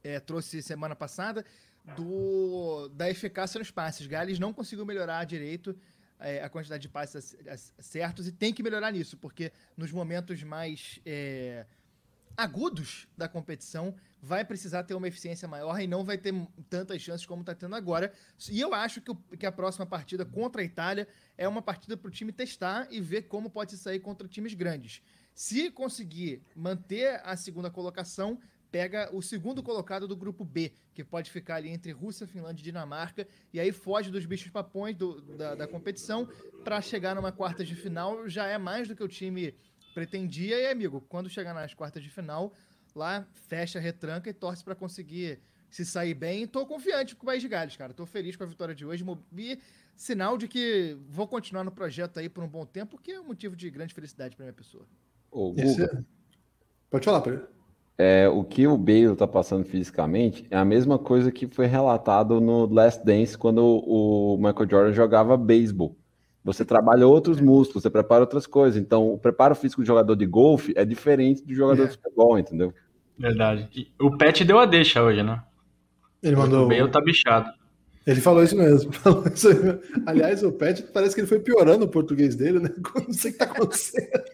é, 0.03 0.21
trouxe 0.21 0.63
semana 0.63 0.95
passada 0.95 1.45
do, 1.97 2.89
da 2.89 3.09
eficácia 3.09 3.59
nos 3.59 3.71
passes. 3.71 4.07
Gales 4.07 4.39
não 4.39 4.53
conseguiu 4.53 4.85
melhorar 4.85 5.25
direito 5.25 5.77
é, 6.19 6.43
a 6.43 6.49
quantidade 6.49 6.83
de 6.83 6.89
passes 6.89 7.37
certos 7.79 8.27
e 8.27 8.33
tem 8.33 8.53
que 8.53 8.63
melhorar 8.63 8.91
nisso, 8.91 9.17
porque 9.17 9.53
nos 9.77 9.93
momentos 9.93 10.43
mais 10.43 11.01
é, 11.05 11.67
agudos 12.37 13.09
da 13.17 13.29
competição 13.29 13.95
vai 14.21 14.45
precisar 14.45 14.83
ter 14.83 14.95
uma 14.95 15.09
eficiência 15.09 15.47
maior 15.47 15.81
e 15.81 15.87
não 15.87 16.05
vai 16.05 16.19
ter 16.19 16.35
tantas 16.69 17.01
chances 17.01 17.25
como 17.25 17.43
está 17.43 17.55
tendo 17.55 17.75
agora. 17.75 18.13
E 18.51 18.61
eu 18.61 18.75
acho 18.75 19.01
que, 19.01 19.11
o, 19.11 19.15
que 19.15 19.47
a 19.47 19.53
próxima 19.53 19.87
partida 19.87 20.25
contra 20.25 20.61
a 20.61 20.65
Itália 20.65 21.09
é 21.39 21.47
uma 21.49 21.63
partida 21.63 21.97
para 21.97 22.09
o 22.09 22.11
time 22.11 22.33
testar 22.33 22.89
e 22.91 23.01
ver 23.01 23.23
como 23.23 23.49
pode 23.49 23.77
sair 23.77 24.01
contra 24.01 24.27
times 24.29 24.55
grandes. 24.55 25.01
Se 25.35 25.71
conseguir 25.71 26.43
manter 26.55 27.21
a 27.25 27.37
segunda 27.37 27.71
colocação, 27.71 28.39
pega 28.71 29.09
o 29.13 29.23
segundo 29.23 29.63
colocado 29.63 30.09
do 30.09 30.17
grupo 30.17 30.45
B, 30.45 30.73
que 30.95 31.05
pode 31.05 31.31
ficar 31.31 31.57
ali 31.57 31.69
entre 31.69 31.93
Rússia, 31.93 32.27
Finlândia 32.27 32.63
e 32.63 32.65
Dinamarca, 32.65 33.27
e 33.53 33.61
aí 33.61 33.71
foge 33.73 34.11
dos 34.11 34.27
bichos 34.27 34.51
papões 34.51 34.97
do, 34.97 35.21
da, 35.21 35.55
da 35.55 35.67
competição 35.69 36.29
para 36.65 36.81
chegar 36.81 37.15
numa 37.15 37.33
quarta 37.33 37.65
de 37.65 37.75
final. 37.75 38.29
Já 38.29 38.47
é 38.47 38.59
mais 38.59 38.89
do 38.89 38.97
que 38.97 39.03
o 39.03 39.09
time 39.09 39.55
pretendia. 39.97 40.61
E, 40.61 40.67
amigo, 40.67 41.01
quando 41.09 41.31
chegar 41.31 41.55
nas 41.55 41.73
quartas 41.73 42.03
de 42.03 42.11
final, 42.11 42.53
lá 42.95 43.27
fecha, 43.33 43.81
retranca 43.81 44.29
e 44.29 44.35
torce 44.35 44.63
para 44.63 44.75
conseguir 44.75 45.41
se 45.71 45.87
sair 45.87 46.13
bem. 46.13 46.47
Tô 46.47 46.67
confiante 46.67 47.17
com 47.17 47.23
o 47.23 47.27
País 47.27 47.41
de 47.41 47.49
Gales, 47.49 47.77
cara. 47.77 47.95
Tô 47.95 48.05
feliz 48.05 48.37
com 48.37 48.45
a 48.45 48.47
vitória 48.47 48.75
de 48.75 48.85
hoje. 48.85 49.03
E 49.39 49.59
sinal 49.95 50.37
de 50.37 50.49
que 50.49 50.95
vou 51.09 51.27
continuar 51.27 51.65
no 51.65 51.73
projeto 51.73 52.19
aí 52.21 52.29
por 52.29 52.45
um 52.45 52.49
bom 52.49 52.67
tempo, 52.67 53.01
que 53.01 53.13
é 53.13 53.21
um 53.21 53.25
motivo 53.25 53.57
de 53.57 53.71
grande 53.71 53.95
felicidade 53.95 54.37
para 54.37 54.45
minha 54.45 54.53
pessoa. 54.53 54.85
Ô, 55.31 55.53
Guga. 55.53 55.85
É... 55.85 56.05
Pode 56.91 57.05
falar, 57.07 57.23
Pedro. 57.23 57.49
é, 57.97 58.29
o 58.29 58.45
que 58.45 58.67
o 58.67 58.77
Bale 58.77 59.13
está 59.13 59.27
passando 59.27 59.65
fisicamente 59.65 60.47
é 60.51 60.59
a 60.59 60.65
mesma 60.65 60.99
coisa 60.99 61.33
que 61.33 61.47
foi 61.47 61.67
relatado 61.67 62.39
no 62.39 62.67
Last 62.67 63.03
Dance 63.03 63.37
quando 63.37 63.65
o 63.65 64.37
Michael 64.37 64.69
Jordan 64.69 64.93
jogava 64.93 65.39
beisebol. 65.39 65.97
Você 66.47 66.65
trabalha 66.65 67.09
outros 67.09 67.41
músculos, 67.41 67.83
você 67.83 67.91
prepara 67.91 68.21
outras 68.21 68.47
coisas. 68.47 68.81
Então, 68.81 69.13
o 69.13 69.19
preparo 69.19 69.57
físico 69.57 69.83
do 69.83 69.87
jogador 69.87 70.15
de 70.15 70.25
golfe 70.25 70.73
é 70.77 70.85
diferente 70.85 71.45
do 71.45 71.53
jogador 71.53 71.83
é. 71.83 71.87
de 71.87 71.95
futebol, 71.95 72.39
entendeu? 72.39 72.73
Verdade. 73.19 73.69
E 73.75 73.89
o 74.01 74.17
Pet 74.17 74.45
deu 74.45 74.61
a 74.61 74.65
deixa 74.65 75.03
hoje, 75.03 75.25
né? 75.25 75.43
Ele 76.23 76.37
mandou. 76.37 76.67
O 76.67 76.69
Bale 76.69 76.89
tá 76.89 77.01
bichado. 77.01 77.51
Ele 78.07 78.21
falou 78.23 78.43
isso 78.43 78.57
mesmo. 78.57 78.93
Aliás, 80.07 80.43
o 80.43 80.53
Pet 80.53 80.83
parece 80.95 81.15
que 81.15 81.21
ele 81.21 81.29
foi 81.29 81.41
piorando 81.41 81.85
o 81.85 81.89
português 81.89 82.37
dele, 82.37 82.61
né? 82.61 82.71
Não 82.95 83.13
sei 83.13 83.33
o 83.33 83.35
que 83.35 83.43
está 83.43 83.45
acontecendo. 83.45 84.25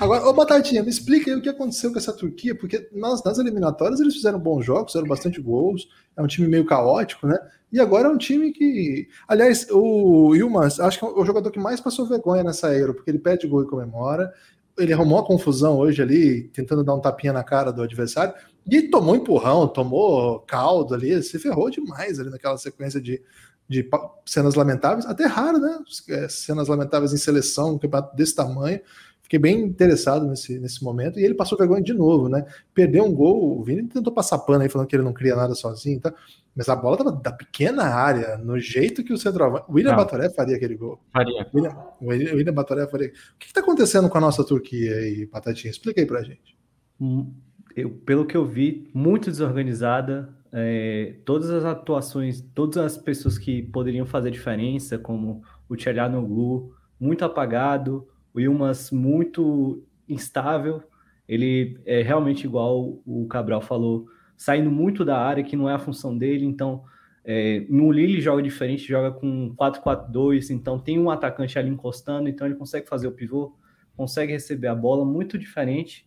Agora, 0.00 0.26
ô 0.26 0.32
Batatinha, 0.32 0.82
me 0.82 0.88
explica 0.88 1.30
aí 1.30 1.36
o 1.36 1.42
que 1.42 1.48
aconteceu 1.48 1.92
com 1.92 1.98
essa 1.98 2.12
Turquia, 2.12 2.54
porque 2.54 2.88
nas, 2.92 3.22
nas 3.22 3.38
eliminatórias 3.38 4.00
eles 4.00 4.14
fizeram 4.14 4.38
bons 4.38 4.64
jogos, 4.64 4.92
fizeram 4.92 5.08
bastante 5.08 5.40
gols, 5.40 5.88
é 6.16 6.22
um 6.22 6.26
time 6.26 6.48
meio 6.48 6.64
caótico, 6.64 7.26
né? 7.26 7.38
E 7.70 7.78
agora 7.78 8.08
é 8.08 8.10
um 8.10 8.16
time 8.16 8.50
que. 8.50 9.08
Aliás, 9.26 9.66
o 9.70 10.34
Yilmaz, 10.34 10.80
acho 10.80 10.98
que 10.98 11.04
é 11.04 11.08
o 11.08 11.24
jogador 11.24 11.50
que 11.50 11.58
mais 11.58 11.80
passou 11.80 12.06
vergonha 12.06 12.42
nessa 12.42 12.74
Euro, 12.74 12.94
porque 12.94 13.10
ele 13.10 13.18
pede 13.18 13.46
gol 13.46 13.62
e 13.62 13.66
comemora. 13.66 14.32
Ele 14.78 14.92
arrumou 14.92 15.18
a 15.18 15.26
confusão 15.26 15.76
hoje 15.76 16.00
ali, 16.00 16.44
tentando 16.48 16.84
dar 16.84 16.94
um 16.94 17.00
tapinha 17.00 17.32
na 17.32 17.42
cara 17.42 17.72
do 17.72 17.82
adversário. 17.82 18.34
E 18.66 18.82
tomou 18.82 19.16
empurrão, 19.16 19.66
tomou 19.66 20.40
caldo 20.40 20.94
ali, 20.94 21.22
se 21.22 21.38
ferrou 21.38 21.70
demais 21.70 22.20
ali 22.20 22.30
naquela 22.30 22.58
sequência 22.58 23.00
de, 23.00 23.22
de 23.68 23.88
cenas 24.26 24.54
lamentáveis. 24.54 25.06
Até 25.06 25.26
raro, 25.26 25.58
né? 25.58 25.78
É, 26.10 26.28
cenas 26.28 26.68
lamentáveis 26.68 27.12
em 27.12 27.16
seleção, 27.16 27.74
um 27.74 27.78
campeonato 27.78 28.14
desse 28.14 28.34
tamanho. 28.34 28.80
Fiquei 29.28 29.38
bem 29.38 29.60
interessado 29.60 30.26
nesse, 30.26 30.58
nesse 30.58 30.82
momento. 30.82 31.20
E 31.20 31.24
ele 31.24 31.34
passou 31.34 31.58
vergonha 31.58 31.82
de 31.82 31.92
novo, 31.92 32.28
né? 32.28 32.46
Perdeu 32.72 33.04
um 33.04 33.12
gol. 33.12 33.58
O 33.58 33.62
Vini 33.62 33.86
tentou 33.86 34.12
passar 34.12 34.38
pano 34.38 34.62
aí, 34.62 34.68
falando 34.70 34.88
que 34.88 34.96
ele 34.96 35.02
não 35.02 35.12
cria 35.12 35.36
nada 35.36 35.54
sozinho, 35.54 36.00
tá? 36.00 36.14
Mas 36.56 36.68
a 36.68 36.74
bola 36.74 36.96
estava 36.96 37.12
da 37.12 37.30
pequena 37.30 37.84
área, 37.84 38.38
no 38.38 38.58
jeito 38.58 39.04
que 39.04 39.12
o 39.12 39.18
centroavante. 39.18 39.66
O 39.68 39.74
William 39.74 39.90
não. 39.90 39.98
Batoré 39.98 40.30
faria 40.30 40.56
aquele 40.56 40.76
gol. 40.76 40.98
Faria. 41.12 41.46
William, 41.54 41.76
o 42.00 42.08
William 42.08 42.54
Batoré 42.54 42.86
faria. 42.86 43.08
O 43.08 43.38
que 43.38 43.46
está 43.46 43.60
acontecendo 43.60 44.08
com 44.08 44.18
a 44.18 44.20
nossa 44.20 44.42
Turquia 44.42 44.96
aí, 44.96 45.26
Patatinha? 45.26 45.70
Explica 45.70 46.00
aí 46.00 46.06
pra 46.06 46.22
gente. 46.22 46.56
Hum 46.98 47.30
eu, 47.78 47.90
pelo 47.90 48.26
que 48.26 48.36
eu 48.36 48.44
vi, 48.44 48.90
muito 48.92 49.30
desorganizada. 49.30 50.34
É, 50.50 51.16
todas 51.24 51.50
as 51.50 51.64
atuações, 51.64 52.40
todas 52.54 52.78
as 52.78 52.96
pessoas 52.96 53.38
que 53.38 53.62
poderiam 53.62 54.06
fazer 54.06 54.30
diferença, 54.30 54.98
como 54.98 55.42
o 55.68 55.76
Tchelanoglu, 55.76 56.74
muito 56.98 57.24
apagado, 57.24 58.08
o 58.32 58.40
Ilmas 58.40 58.90
muito 58.90 59.82
instável. 60.08 60.82
Ele 61.28 61.78
é 61.84 62.02
realmente 62.02 62.46
igual 62.46 63.00
o 63.04 63.26
Cabral 63.28 63.60
falou, 63.60 64.06
saindo 64.36 64.70
muito 64.70 65.04
da 65.04 65.18
área, 65.18 65.44
que 65.44 65.56
não 65.56 65.68
é 65.68 65.74
a 65.74 65.78
função 65.78 66.16
dele. 66.16 66.44
Então, 66.44 66.84
é, 67.24 67.66
no 67.68 67.92
Lille 67.92 68.20
joga 68.20 68.42
diferente, 68.42 68.88
joga 68.88 69.10
com 69.10 69.54
4-4-2, 69.54 70.50
então 70.50 70.78
tem 70.78 70.98
um 70.98 71.10
atacante 71.10 71.58
ali 71.58 71.68
encostando, 71.68 72.28
então 72.28 72.46
ele 72.46 72.56
consegue 72.56 72.88
fazer 72.88 73.06
o 73.06 73.12
pivô, 73.12 73.54
consegue 73.96 74.32
receber 74.32 74.68
a 74.68 74.74
bola, 74.74 75.04
muito 75.04 75.36
diferente. 75.36 76.06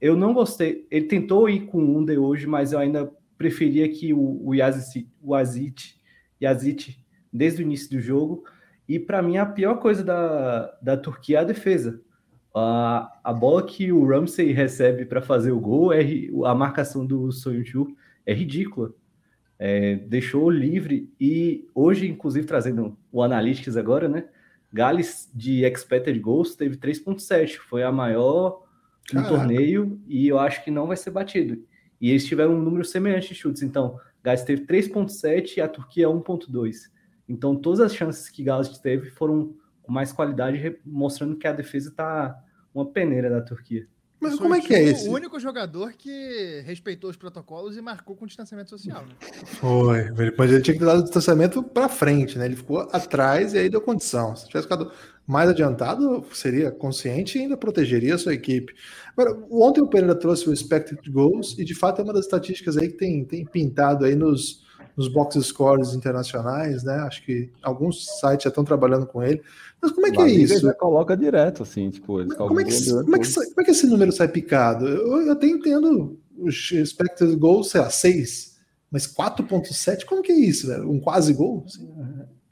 Eu 0.00 0.16
não 0.16 0.32
gostei. 0.32 0.86
Ele 0.90 1.06
tentou 1.06 1.48
ir 1.48 1.66
com 1.66 1.78
o 1.78 1.98
Under 1.98 2.20
hoje, 2.20 2.46
mas 2.46 2.72
eu 2.72 2.78
ainda 2.78 3.10
preferia 3.36 3.88
que 3.88 4.12
o, 4.12 4.46
o 4.46 4.54
Yazit, 4.54 5.10
o 5.20 5.34
Azit, 5.34 6.00
Yazit, 6.40 7.04
desde 7.32 7.62
o 7.62 7.64
início 7.64 7.90
do 7.90 8.00
jogo. 8.00 8.44
E 8.90 8.98
para 8.98 9.22
mim, 9.22 9.36
a 9.36 9.46
pior 9.46 9.76
coisa 9.76 10.02
da, 10.02 10.76
da 10.82 10.96
Turquia 10.96 11.38
é 11.38 11.40
a 11.42 11.44
defesa. 11.44 12.02
A, 12.52 13.20
a 13.22 13.32
bola 13.32 13.64
que 13.64 13.92
o 13.92 14.04
Ramsey 14.04 14.50
recebe 14.50 15.04
para 15.04 15.22
fazer 15.22 15.52
o 15.52 15.60
gol, 15.60 15.92
é, 15.92 16.04
a 16.44 16.52
marcação 16.56 17.06
do 17.06 17.30
Soyuncu 17.30 17.96
é 18.26 18.34
ridícula. 18.34 18.92
É, 19.60 19.94
deixou 19.94 20.50
livre 20.50 21.08
e 21.20 21.68
hoje, 21.72 22.08
inclusive, 22.08 22.44
trazendo 22.44 22.98
o 23.12 23.22
Analytics 23.22 23.76
agora, 23.76 24.08
né? 24.08 24.24
Gales 24.72 25.30
de 25.32 25.64
expected 25.64 26.18
goals 26.18 26.56
teve 26.56 26.76
3.7, 26.76 27.58
foi 27.58 27.84
a 27.84 27.92
maior 27.92 28.66
no 29.12 29.28
torneio 29.28 30.00
e 30.08 30.26
eu 30.26 30.40
acho 30.40 30.64
que 30.64 30.70
não 30.72 30.88
vai 30.88 30.96
ser 30.96 31.12
batido. 31.12 31.62
E 32.00 32.10
eles 32.10 32.26
tiveram 32.26 32.56
um 32.56 32.60
número 32.60 32.84
semelhante 32.84 33.28
de 33.28 33.34
chutes. 33.36 33.62
Então, 33.62 34.00
Gales 34.20 34.42
teve 34.42 34.66
3.7 34.66 35.58
e 35.58 35.60
a 35.60 35.68
Turquia 35.68 36.08
1.2. 36.08 36.90
Então, 37.30 37.54
todas 37.54 37.78
as 37.78 37.94
chances 37.94 38.28
que 38.28 38.42
Gales 38.42 38.76
teve 38.78 39.08
foram 39.08 39.54
com 39.82 39.92
mais 39.92 40.12
qualidade, 40.12 40.76
mostrando 40.84 41.36
que 41.36 41.46
a 41.46 41.52
defesa 41.52 41.88
está 41.88 42.36
uma 42.74 42.84
peneira 42.84 43.30
da 43.30 43.40
Turquia. 43.40 43.86
Mas 44.18 44.36
como 44.36 44.54
é 44.54 44.60
que 44.60 44.74
é 44.74 44.82
esse? 44.82 45.08
O 45.08 45.12
único 45.12 45.38
jogador 45.38 45.94
que 45.94 46.60
respeitou 46.66 47.08
os 47.08 47.16
protocolos 47.16 47.76
e 47.76 47.80
marcou 47.80 48.14
com 48.16 48.26
distanciamento 48.26 48.68
social. 48.68 49.06
Né? 49.06 49.14
Foi, 49.46 50.10
mas 50.36 50.50
ele 50.50 50.60
tinha 50.60 50.74
que 50.74 50.80
ter 50.80 50.84
dado 50.84 51.00
o 51.00 51.04
distanciamento 51.04 51.62
para 51.62 51.88
frente, 51.88 52.36
né? 52.36 52.44
Ele 52.44 52.56
ficou 52.56 52.80
atrás 52.92 53.54
e 53.54 53.58
aí 53.58 53.70
deu 53.70 53.80
condição. 53.80 54.36
Se 54.36 54.46
tivesse 54.46 54.66
ficado 54.66 54.92
mais 55.26 55.48
adiantado, 55.48 56.26
seria 56.34 56.70
consciente 56.70 57.38
e 57.38 57.42
ainda 57.42 57.56
protegeria 57.56 58.16
a 58.16 58.18
sua 58.18 58.34
equipe. 58.34 58.74
Agora, 59.16 59.38
ontem 59.50 59.80
o 59.80 59.86
Pereira 59.86 60.14
trouxe 60.14 60.50
o 60.50 60.52
expected 60.52 61.00
goals 61.10 61.56
e 61.58 61.64
de 61.64 61.74
fato 61.74 62.00
é 62.00 62.04
uma 62.04 62.12
das 62.12 62.26
estatísticas 62.26 62.76
aí 62.76 62.88
que 62.88 62.98
tem, 62.98 63.24
tem 63.24 63.46
pintado 63.46 64.04
aí 64.04 64.14
nos, 64.14 64.62
nos 64.96 65.08
box 65.08 65.40
scores 65.42 65.94
internacionais, 65.94 66.82
né? 66.82 66.94
Acho 67.00 67.24
que 67.24 67.50
alguns 67.62 68.06
sites 68.20 68.44
já 68.44 68.48
estão 68.48 68.64
trabalhando 68.64 69.06
com 69.06 69.22
ele. 69.22 69.42
Mas 69.80 69.92
como 69.92 70.06
é 70.06 70.10
que 70.10 70.20
é 70.20 70.28
isso? 70.28 70.60
Já 70.60 70.74
coloca 70.74 71.16
direto, 71.16 71.62
assim, 71.62 71.90
tipo, 71.90 72.06
como, 72.36 72.60
é 72.60 72.64
que, 72.64 72.90
como, 72.90 73.16
é 73.16 73.18
que, 73.18 73.34
como 73.34 73.60
é 73.60 73.64
que 73.64 73.70
esse 73.70 73.86
número 73.86 74.12
sai 74.12 74.28
picado? 74.28 74.86
Eu, 74.86 75.22
eu 75.22 75.32
até 75.32 75.46
entendo 75.46 76.18
os 76.36 76.70
expected 76.72 77.34
goals, 77.36 77.70
sei 77.70 77.80
lá, 77.80 77.90
6, 77.90 78.58
mas 78.90 79.06
4.7, 79.06 80.04
como 80.04 80.22
que 80.22 80.32
é 80.32 80.36
isso, 80.36 80.66
velho? 80.66 80.90
Um 80.90 81.00
quase 81.00 81.32
gol? 81.32 81.64
Assim? 81.66 81.88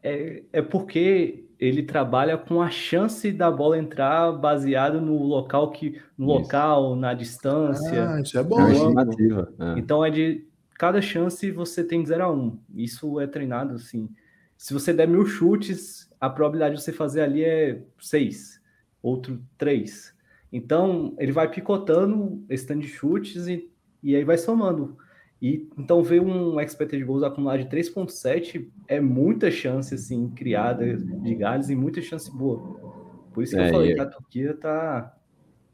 É, 0.02 0.42
é 0.52 0.62
porque 0.62 1.45
ele 1.59 1.83
trabalha 1.83 2.38
com 2.38 2.62
a 2.62 2.71
chance 2.71 3.33
da 3.33 3.50
bola 3.50 3.76
entrar 3.76 4.30
baseado 4.33 5.00
no 5.00 5.25
local 5.25 5.73
que 5.73 6.00
no 6.16 6.26
isso. 6.26 6.42
local, 6.42 6.95
na 6.95 7.14
distância. 7.14 8.11
Ah, 8.11 8.21
isso 8.21 8.38
é 8.38 8.45
bom. 8.45 8.61
É 8.61 8.73
estimativa. 8.73 9.52
É. 9.59 9.78
Então 9.78 10.04
é 10.04 10.11
de 10.11 10.47
cada 10.78 11.02
chance 11.02 11.50
você 11.50 11.82
tem 11.82 12.06
0 12.06 12.25
a 12.25 12.32
1. 12.32 12.37
Um. 12.37 12.58
Isso 12.75 13.18
é 13.18 13.26
treinado 13.26 13.75
assim. 13.75 14.08
Se 14.56 14.73
você 14.73 14.92
der 14.92 15.08
mil 15.08 15.26
chutes, 15.26 16.08
a 16.20 16.30
probabilidade 16.30 16.76
de 16.76 16.82
você 16.82 16.92
fazer 16.92 17.20
ali 17.23 17.44
é 17.44 17.82
6, 17.99 18.62
outro 19.02 19.42
3. 19.58 20.16
Então 20.52 21.14
ele 21.18 21.32
vai 21.32 21.50
picotando 21.50 22.44
esse 22.49 22.66
tanto 22.66 22.80
de 22.80 22.88
chutes 22.88 23.49
e, 23.49 23.70
e 24.02 24.16
aí 24.16 24.25
vai 24.25 24.38
somando. 24.38 24.97
E 25.42 25.68
então 25.76 26.02
ver 26.02 26.20
um 26.20 26.61
expected 26.61 27.04
goals 27.04 27.23
acumulado 27.23 27.62
de 27.62 27.68
3.7 27.68 28.68
é 28.88 29.00
muita 29.00 29.50
chance 29.50 29.94
assim 29.94 30.30
criada 30.30 30.97
de 30.97 31.35
Gales 31.35 31.68
e 31.68 31.76
muita 31.76 32.00
chance 32.00 32.30
boa. 32.30 32.58
Por 33.32 33.42
isso 33.42 33.54
que 33.54 33.61
é, 33.61 33.68
eu 33.68 33.73
falei 33.73 33.94
que 33.94 34.00
a 34.00 34.06
Turquia 34.06 34.54
tá 34.54 35.16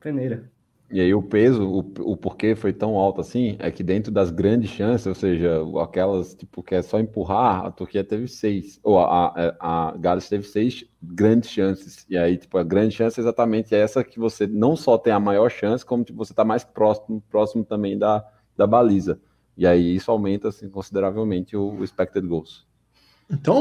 peneira. 0.00 0.50
E 0.90 1.00
aí 1.00 1.14
o 1.14 1.22
peso, 1.22 1.66
o, 1.66 2.12
o 2.12 2.16
porquê 2.16 2.54
foi 2.54 2.72
tão 2.72 2.96
alto 2.96 3.20
assim, 3.20 3.56
é 3.58 3.70
que 3.70 3.82
dentro 3.82 4.12
das 4.12 4.30
grandes 4.30 4.70
chances, 4.70 5.06
ou 5.06 5.14
seja, 5.14 5.60
aquelas 5.82 6.34
tipo 6.34 6.62
que 6.62 6.74
é 6.74 6.82
só 6.82 7.00
empurrar, 7.00 7.64
a 7.64 7.70
Turquia 7.70 8.04
teve 8.04 8.28
seis, 8.28 8.78
ou 8.82 8.98
a, 8.98 9.28
a, 9.28 9.88
a 9.88 9.96
Gales 9.96 10.28
teve 10.28 10.44
seis 10.44 10.84
grandes 11.02 11.50
chances. 11.50 12.06
E 12.08 12.16
aí, 12.16 12.36
tipo, 12.36 12.56
a 12.58 12.62
grande 12.62 12.94
chance 12.94 13.18
é 13.18 13.22
exatamente 13.22 13.74
essa 13.74 14.04
que 14.04 14.18
você 14.18 14.46
não 14.46 14.76
só 14.76 14.98
tem 14.98 15.12
a 15.12 15.18
maior 15.18 15.50
chance, 15.50 15.84
como 15.84 16.04
tipo, 16.04 16.18
você 16.18 16.32
está 16.32 16.44
mais 16.44 16.64
próximo, 16.64 17.22
próximo 17.30 17.64
também 17.64 17.98
da, 17.98 18.24
da 18.56 18.66
baliza. 18.66 19.18
E 19.56 19.66
aí 19.66 19.94
isso 19.94 20.10
aumenta 20.10 20.48
assim, 20.48 20.68
consideravelmente 20.68 21.56
o, 21.56 21.82
expected 21.82 22.26
goals. 22.26 22.66
Então, 23.30 23.56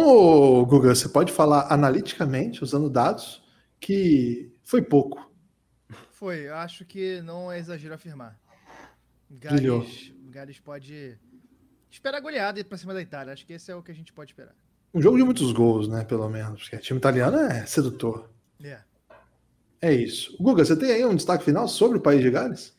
Google, 0.65 0.93
você 0.93 1.07
pode 1.07 1.31
falar 1.31 1.67
analiticamente, 1.71 2.63
usando 2.63 2.89
dados, 2.89 3.41
que 3.79 4.51
foi 4.63 4.81
pouco. 4.81 5.32
Foi, 6.23 6.47
eu 6.47 6.55
acho 6.55 6.85
que 6.85 7.21
não 7.21 7.51
é 7.51 7.59
exagero 7.59 7.93
afirmar. 7.93 8.39
Gales, 9.29 10.13
Gales 10.29 10.57
pode 10.57 11.19
esperar 11.91 12.21
goleada 12.21 12.57
e 12.57 12.61
ir 12.61 12.63
para 12.63 12.77
cima 12.77 12.93
da 12.93 13.01
Itália. 13.01 13.33
Acho 13.33 13.45
que 13.45 13.51
esse 13.51 13.69
é 13.69 13.75
o 13.75 13.83
que 13.83 13.91
a 13.91 13.93
gente 13.93 14.13
pode 14.13 14.31
esperar. 14.31 14.55
Um 14.93 15.01
jogo 15.01 15.17
de 15.17 15.23
muitos 15.25 15.51
gols, 15.51 15.89
né? 15.89 16.05
Pelo 16.05 16.29
menos. 16.29 16.61
Porque 16.61 16.77
o 16.77 16.79
time 16.79 16.97
italiano 16.97 17.35
é 17.39 17.65
sedutor. 17.65 18.29
É. 18.63 18.79
É 19.81 19.91
isso. 19.91 20.37
Guga, 20.41 20.63
você 20.63 20.77
tem 20.77 20.93
aí 20.93 21.05
um 21.05 21.13
destaque 21.13 21.43
final 21.43 21.67
sobre 21.67 21.97
o 21.97 22.01
país 22.01 22.21
de 22.21 22.31
Gales? 22.31 22.73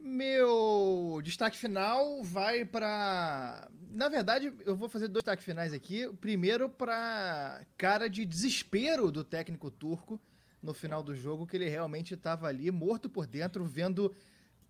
Meu 0.00 1.20
destaque 1.22 1.58
final 1.58 2.22
vai 2.22 2.64
para. 2.64 3.68
Na 3.90 4.08
verdade, 4.08 4.50
eu 4.64 4.74
vou 4.74 4.88
fazer 4.88 5.08
dois 5.08 5.22
destaques 5.22 5.44
finais 5.44 5.74
aqui. 5.74 6.08
Primeiro, 6.22 6.70
para 6.70 7.60
cara 7.76 8.08
de 8.08 8.24
desespero 8.24 9.12
do 9.12 9.22
técnico 9.22 9.70
turco 9.70 10.18
no 10.62 10.74
final 10.74 11.02
do 11.02 11.14
jogo, 11.14 11.46
que 11.46 11.56
ele 11.56 11.68
realmente 11.68 12.14
estava 12.14 12.48
ali 12.48 12.70
morto 12.70 13.08
por 13.08 13.26
dentro, 13.26 13.64
vendo 13.64 14.14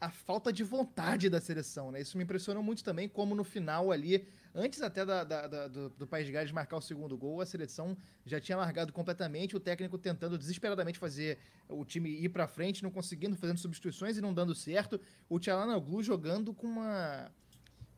a 0.01 0.11
falta 0.11 0.53
de 0.53 0.63
vontade 0.63 1.29
da 1.29 1.41
seleção, 1.41 1.91
né? 1.91 2.01
Isso 2.01 2.17
me 2.17 2.23
impressionou 2.23 2.63
muito 2.63 2.85
também, 2.85 3.09
como 3.09 3.35
no 3.35 3.43
final 3.43 3.91
ali, 3.91 4.29
antes 4.55 4.81
até 4.81 5.05
da, 5.05 5.25
da, 5.25 5.47
da, 5.49 5.69
do, 5.69 5.89
do 5.91 6.07
País 6.07 6.25
de 6.25 6.33
Gales 6.33 6.53
marcar 6.53 6.77
o 6.77 6.81
segundo 6.81 7.17
gol, 7.17 7.41
a 7.41 7.47
seleção 7.47 7.97
já 8.25 8.41
tinha 8.41 8.57
largado 8.57 8.93
completamente, 8.93 9.57
o 9.57 9.61
técnico 9.61 9.99
tentando 9.99 10.39
desesperadamente 10.39 10.99
fazer 10.99 11.39
o 11.69 11.85
time 11.85 12.11
ir 12.11 12.29
para 12.29 12.47
frente, 12.47 12.83
não 12.83 12.93
conseguindo, 12.93 13.35
fazendo 13.35 13.59
substituições 13.59 14.17
e 14.17 14.21
não 14.21 14.33
dando 14.33 14.55
certo. 14.55 15.01
O 15.29 15.41
Tchalanoglu 15.41 16.01
jogando 16.01 16.55
com 16.55 16.69
uma, 16.69 17.33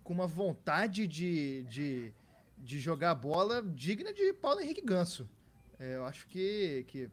com 0.02 0.14
uma 0.14 0.26
vontade 0.26 1.06
de, 1.06 1.64
de, 1.64 2.14
de 2.56 2.80
jogar 2.80 3.14
bola 3.14 3.62
digna 3.62 4.10
de 4.14 4.32
Paulo 4.32 4.60
Henrique 4.60 4.80
Ganso. 4.80 5.28
É, 5.78 5.96
eu 5.96 6.04
acho 6.06 6.26
que, 6.28 6.84
que 6.88 7.10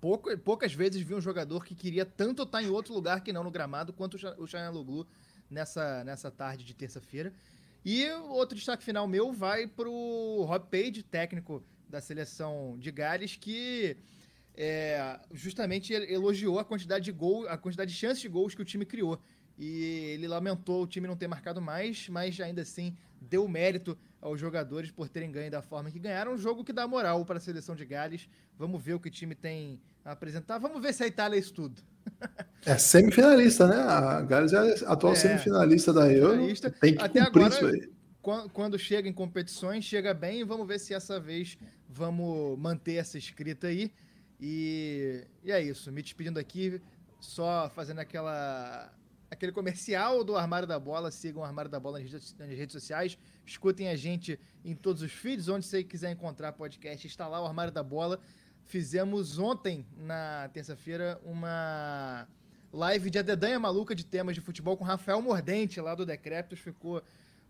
Pouco, 0.00 0.36
poucas 0.38 0.72
vezes 0.72 1.02
vi 1.02 1.14
um 1.14 1.20
jogador 1.20 1.64
que 1.64 1.74
queria 1.74 2.06
tanto 2.06 2.42
estar 2.42 2.62
em 2.62 2.68
outro 2.68 2.94
lugar 2.94 3.22
que 3.22 3.32
não 3.32 3.44
no 3.44 3.50
gramado 3.50 3.92
quanto 3.92 4.16
o 4.38 4.46
Chayanoglu 4.46 5.06
nessa, 5.50 6.02
nessa 6.04 6.30
tarde 6.30 6.64
de 6.64 6.74
terça-feira. 6.74 7.32
E 7.84 8.10
outro 8.30 8.56
destaque 8.56 8.82
final 8.82 9.06
meu 9.06 9.32
vai 9.32 9.66
para 9.66 9.88
o 9.88 10.44
Rob 10.44 10.66
Page, 10.70 11.02
técnico 11.02 11.62
da 11.88 12.00
seleção 12.00 12.78
de 12.78 12.90
Gales, 12.90 13.36
que 13.36 13.96
é, 14.56 15.20
justamente 15.32 15.92
elogiou 15.92 16.58
a 16.58 16.64
quantidade 16.64 17.04
de 17.04 17.12
gol, 17.12 17.46
a 17.46 17.58
quantidade 17.58 17.92
de 17.92 17.96
chances 17.96 18.22
de 18.22 18.28
gols 18.28 18.54
que 18.54 18.62
o 18.62 18.64
time 18.64 18.86
criou. 18.86 19.20
E 19.58 20.14
ele 20.14 20.26
lamentou 20.26 20.82
o 20.82 20.86
time 20.86 21.06
não 21.06 21.16
ter 21.16 21.28
marcado 21.28 21.60
mais, 21.60 22.08
mas 22.08 22.40
ainda 22.40 22.62
assim 22.62 22.96
deu 23.28 23.48
mérito 23.48 23.96
aos 24.20 24.40
jogadores 24.40 24.90
por 24.90 25.08
terem 25.08 25.30
ganho 25.30 25.50
da 25.50 25.60
forma 25.62 25.90
que 25.90 25.98
ganharam. 25.98 26.32
Um 26.32 26.38
jogo 26.38 26.64
que 26.64 26.72
dá 26.72 26.86
moral 26.86 27.24
para 27.24 27.38
a 27.38 27.40
seleção 27.40 27.74
de 27.74 27.84
Gales. 27.84 28.28
Vamos 28.56 28.82
ver 28.82 28.94
o 28.94 29.00
que 29.00 29.08
o 29.08 29.10
time 29.10 29.34
tem 29.34 29.80
a 30.04 30.12
apresentar. 30.12 30.58
Vamos 30.58 30.80
ver 30.80 30.94
se 30.94 31.02
a 31.02 31.06
Itália 31.06 31.36
é 31.36 31.40
isso 31.40 31.52
tudo. 31.52 31.82
É 32.64 32.78
semifinalista, 32.78 33.66
né? 33.66 33.76
A 33.76 34.22
Gales 34.22 34.52
é 34.52 34.86
a 34.86 34.92
atual 34.92 35.12
é, 35.12 35.16
semifinalista 35.16 35.92
da 35.92 36.10
Euro. 36.10 36.46
Tem 36.80 36.94
que 36.94 37.02
Até 37.02 37.24
cumprir 37.26 37.44
agora, 37.44 37.48
isso 37.48 37.66
aí. 37.66 37.92
Quando 38.54 38.78
chega 38.78 39.06
em 39.06 39.12
competições, 39.12 39.84
chega 39.84 40.14
bem. 40.14 40.44
Vamos 40.44 40.66
ver 40.66 40.78
se 40.78 40.94
essa 40.94 41.20
vez 41.20 41.58
vamos 41.86 42.58
manter 42.58 42.94
essa 42.94 43.18
escrita 43.18 43.66
aí. 43.66 43.92
E, 44.40 45.26
e 45.42 45.52
é 45.52 45.60
isso. 45.62 45.92
Me 45.92 46.02
despedindo 46.02 46.38
aqui, 46.38 46.80
só 47.20 47.70
fazendo 47.74 47.98
aquela 47.98 48.90
aquele 49.30 49.52
comercial 49.52 50.22
do 50.24 50.36
Armário 50.36 50.66
da 50.66 50.78
Bola. 50.78 51.10
Sigam 51.10 51.42
o 51.42 51.44
Armário 51.44 51.70
da 51.70 51.80
Bola 51.80 51.98
nas 52.00 52.48
redes, 52.48 52.72
sociais. 52.72 53.18
Escutem 53.46 53.88
a 53.88 53.96
gente 53.96 54.38
em 54.64 54.74
todos 54.74 55.02
os 55.02 55.12
feeds. 55.12 55.48
Onde 55.48 55.66
você 55.66 55.82
quiser 55.82 56.10
encontrar 56.10 56.52
podcast, 56.52 57.06
está 57.06 57.26
lá 57.26 57.42
o 57.42 57.46
Armário 57.46 57.72
da 57.72 57.82
Bola. 57.82 58.20
Fizemos 58.64 59.38
ontem, 59.38 59.86
na 59.96 60.48
terça-feira, 60.52 61.20
uma 61.24 62.26
live 62.72 63.10
de 63.10 63.18
adedanha 63.18 63.58
maluca 63.58 63.94
de 63.94 64.04
temas 64.04 64.34
de 64.34 64.40
futebol 64.40 64.76
com 64.76 64.84
Rafael 64.84 65.20
Mordente, 65.20 65.80
lá 65.80 65.94
do 65.94 66.06
Decréptos. 66.06 66.58
Ficou 66.58 67.02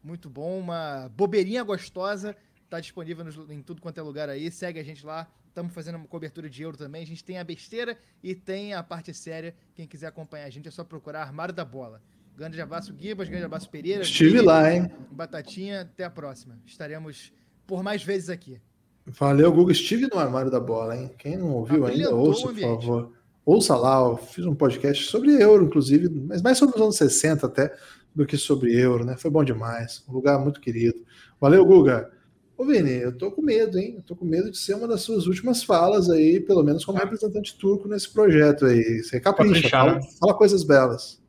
muito 0.03 0.29
bom. 0.29 0.59
Uma 0.59 1.09
bobeirinha 1.17 1.63
gostosa. 1.63 2.37
Está 2.65 2.81
disponível 2.81 3.25
em 3.51 3.63
tudo 3.63 3.81
quanto 3.81 3.99
é 3.99 4.03
lugar 4.03 4.29
aí. 4.29 4.51
Segue 4.51 4.81
a 4.81 4.85
gente 4.85 5.07
lá. 5.07 5.29
Estamos 5.55 5.73
fazendo 5.73 5.95
uma 5.95 6.09
cobertura 6.09 6.51
de 6.51 6.65
euro 6.65 6.77
também. 6.77 7.05
A 7.05 7.07
gente 7.07 7.23
tem 7.23 7.39
a 7.39 7.45
besteira 7.45 7.97
e 8.21 8.35
tem 8.35 8.75
a 8.75 8.83
parte 8.83 9.15
séria. 9.15 9.55
Quem 9.73 9.87
quiser 9.87 10.09
acompanhar 10.09 10.47
a 10.47 10.51
gente 10.51 10.67
é 10.67 10.71
só 10.73 10.83
procurar 10.83 11.23
Armário 11.23 11.55
da 11.55 11.65
Bola. 11.65 12.03
Grande 12.37 12.61
abraço, 12.61 12.93
Guibas. 12.93 13.29
Grande 13.29 13.45
abraço, 13.45 13.71
Pereira. 13.71 14.03
Estive 14.03 14.41
lá, 14.41 14.69
hein? 14.75 14.91
Batatinha. 15.13 15.83
Até 15.83 16.03
a 16.03 16.11
próxima. 16.11 16.59
Estaremos 16.67 17.33
por 17.69 17.85
mais 17.85 18.03
vezes 18.03 18.31
aqui. 18.31 18.61
Valeu, 19.07 19.53
Google. 19.53 19.71
Estive 19.71 20.09
no 20.13 20.19
Armário 20.19 20.51
da 20.51 20.59
Bola, 20.59 20.97
hein? 20.97 21.13
Quem 21.17 21.37
não 21.37 21.53
ouviu 21.53 21.87
ainda, 21.87 22.13
ouça, 22.13 22.49
por 22.49 22.59
favor. 22.59 23.13
Ouça 23.47 23.77
lá. 23.77 24.01
Eu 24.01 24.17
fiz 24.17 24.45
um 24.45 24.57
podcast 24.57 25.05
sobre 25.05 25.41
euro, 25.41 25.67
inclusive, 25.67 26.11
mas 26.11 26.43
mais 26.43 26.59
sobre 26.59 26.75
os 26.75 26.83
anos 26.83 26.97
60 26.97 27.47
até 27.47 27.73
do 28.13 28.27
que 28.27 28.37
sobre 28.37 28.77
euro, 28.77 29.05
né? 29.05 29.17
Foi 29.17 29.31
bom 29.31 29.45
demais. 29.45 30.03
Um 30.09 30.15
lugar 30.15 30.37
muito 30.37 30.61
querido. 30.61 31.01
Valeu, 31.41 31.65
Guga. 31.65 32.11
Ô, 32.57 32.65
Vini, 32.65 32.93
eu 32.93 33.17
tô 33.17 33.33
com 33.33 33.43
medo, 33.43 33.79
hein? 33.79 33.95
Eu 33.97 34.03
tô 34.03 34.15
com 34.15 34.25
medo 34.25 34.51
de 34.51 34.57
ser 34.57 34.75
uma 34.75 34.87
das 34.87 35.03
suas 35.03 35.27
últimas 35.27 35.65
falas 35.65 36.09
aí, 36.09 36.39
pelo 36.39 36.63
menos 36.63 36.85
como 36.85 36.99
representante 36.99 37.59
turco 37.59 37.89
nesse 37.89 38.13
projeto 38.13 38.65
aí. 38.67 39.03
Você 39.03 39.19
capricha, 39.19 39.69
fala, 39.69 39.95
né? 39.95 40.01
fala 40.21 40.35
coisas 40.35 40.63
belas. 40.63 41.21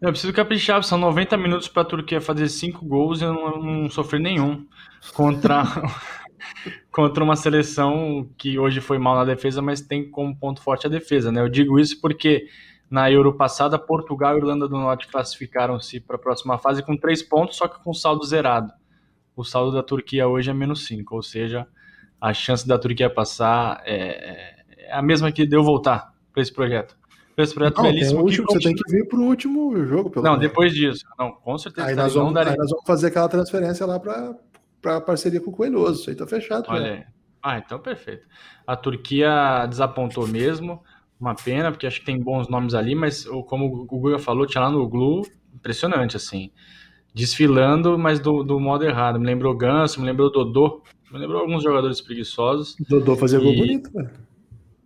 Eu 0.00 0.10
preciso 0.10 0.32
caprichar, 0.32 0.82
são 0.82 0.98
90 0.98 1.36
minutos 1.36 1.68
para 1.68 1.82
a 1.82 1.84
Turquia 1.84 2.20
fazer 2.20 2.48
cinco 2.48 2.84
gols 2.84 3.20
e 3.20 3.24
eu 3.24 3.32
não, 3.32 3.62
não 3.62 3.90
sofri 3.90 4.18
nenhum 4.18 4.66
contra, 5.14 5.62
contra 6.90 7.22
uma 7.22 7.36
seleção 7.36 8.28
que 8.36 8.58
hoje 8.58 8.80
foi 8.80 8.98
mal 8.98 9.14
na 9.14 9.24
defesa, 9.24 9.62
mas 9.62 9.80
tem 9.80 10.10
como 10.10 10.36
ponto 10.36 10.60
forte 10.60 10.86
a 10.86 10.90
defesa, 10.90 11.30
né? 11.30 11.40
Eu 11.40 11.48
digo 11.48 11.78
isso 11.78 12.00
porque 12.00 12.46
na 12.90 13.10
Euro 13.10 13.34
passada, 13.34 13.78
Portugal 13.78 14.34
e 14.34 14.38
Irlanda 14.38 14.66
do 14.66 14.76
Norte 14.76 15.06
classificaram-se 15.08 16.00
para 16.00 16.16
a 16.16 16.20
próxima 16.20 16.58
fase 16.58 16.82
com 16.82 16.96
três 16.96 17.22
pontos, 17.22 17.56
só 17.56 17.68
que 17.68 17.82
com 17.82 17.94
saldo 17.94 18.24
zerado 18.24 18.72
o 19.38 19.44
saldo 19.44 19.70
da 19.70 19.84
Turquia 19.84 20.26
hoje 20.26 20.50
é 20.50 20.52
menos 20.52 20.84
5, 20.86 21.14
ou 21.14 21.22
seja, 21.22 21.64
a 22.20 22.34
chance 22.34 22.66
da 22.66 22.76
Turquia 22.76 23.08
passar 23.08 23.80
é, 23.86 24.56
é 24.76 24.92
a 24.92 25.00
mesma 25.00 25.30
que 25.30 25.46
deu 25.46 25.62
voltar 25.62 26.12
para 26.32 26.42
esse 26.42 26.52
projeto. 26.52 26.96
Pra 27.36 27.44
esse 27.44 27.54
projeto 27.54 27.76
não, 27.76 27.84
belíssimo. 27.84 28.20
Último, 28.20 28.46
você 28.48 28.58
tem 28.58 28.74
que 28.74 28.90
vir 28.90 29.06
para 29.06 29.16
o 29.16 29.22
último 29.22 29.86
jogo. 29.86 30.10
Pelo 30.10 30.24
não, 30.24 30.32
menos. 30.32 30.48
depois 30.48 30.74
disso. 30.74 31.04
Não, 31.16 31.30
com 31.30 31.56
certeza. 31.56 31.86
Aí 31.86 31.94
nós, 31.94 32.12
vamos, 32.14 32.36
aí 32.36 32.56
nós 32.56 32.70
vamos 32.70 32.84
fazer 32.84 33.06
aquela 33.06 33.28
transferência 33.28 33.86
lá 33.86 34.00
para 34.00 34.96
a 34.96 35.00
parceria 35.00 35.40
com 35.40 35.50
o 35.50 35.54
Coelhoso. 35.54 36.00
Isso 36.00 36.10
aí 36.10 36.14
está 36.14 36.26
fechado. 36.26 36.64
Olha 36.66 36.92
aí. 36.94 37.04
Ah, 37.40 37.58
então 37.58 37.78
perfeito. 37.78 38.26
A 38.66 38.74
Turquia 38.74 39.66
desapontou 39.66 40.26
mesmo. 40.26 40.82
Uma 41.20 41.36
pena, 41.36 41.70
porque 41.70 41.86
acho 41.86 42.00
que 42.00 42.06
tem 42.06 42.18
bons 42.20 42.48
nomes 42.48 42.74
ali, 42.74 42.96
mas 42.96 43.24
como 43.46 43.66
o 43.66 43.86
Guga 43.86 44.18
falou, 44.18 44.46
tinha 44.46 44.62
lá 44.62 44.70
no 44.70 44.88
Glu, 44.88 45.22
impressionante, 45.54 46.16
assim 46.16 46.50
desfilando, 47.14 47.98
mas 47.98 48.20
do, 48.20 48.42
do 48.42 48.58
modo 48.60 48.84
errado. 48.84 49.18
Me 49.18 49.26
lembrou 49.26 49.56
Ganso, 49.56 50.00
me 50.00 50.06
lembrou 50.06 50.30
Dodô, 50.30 50.82
me 51.10 51.18
lembrou 51.18 51.40
alguns 51.40 51.62
jogadores 51.62 52.00
preguiçosos. 52.00 52.76
Dodô 52.88 53.16
fazia 53.16 53.38
e... 53.38 53.42
gol 53.42 53.54
bonito, 53.54 53.92
cara. 53.92 54.12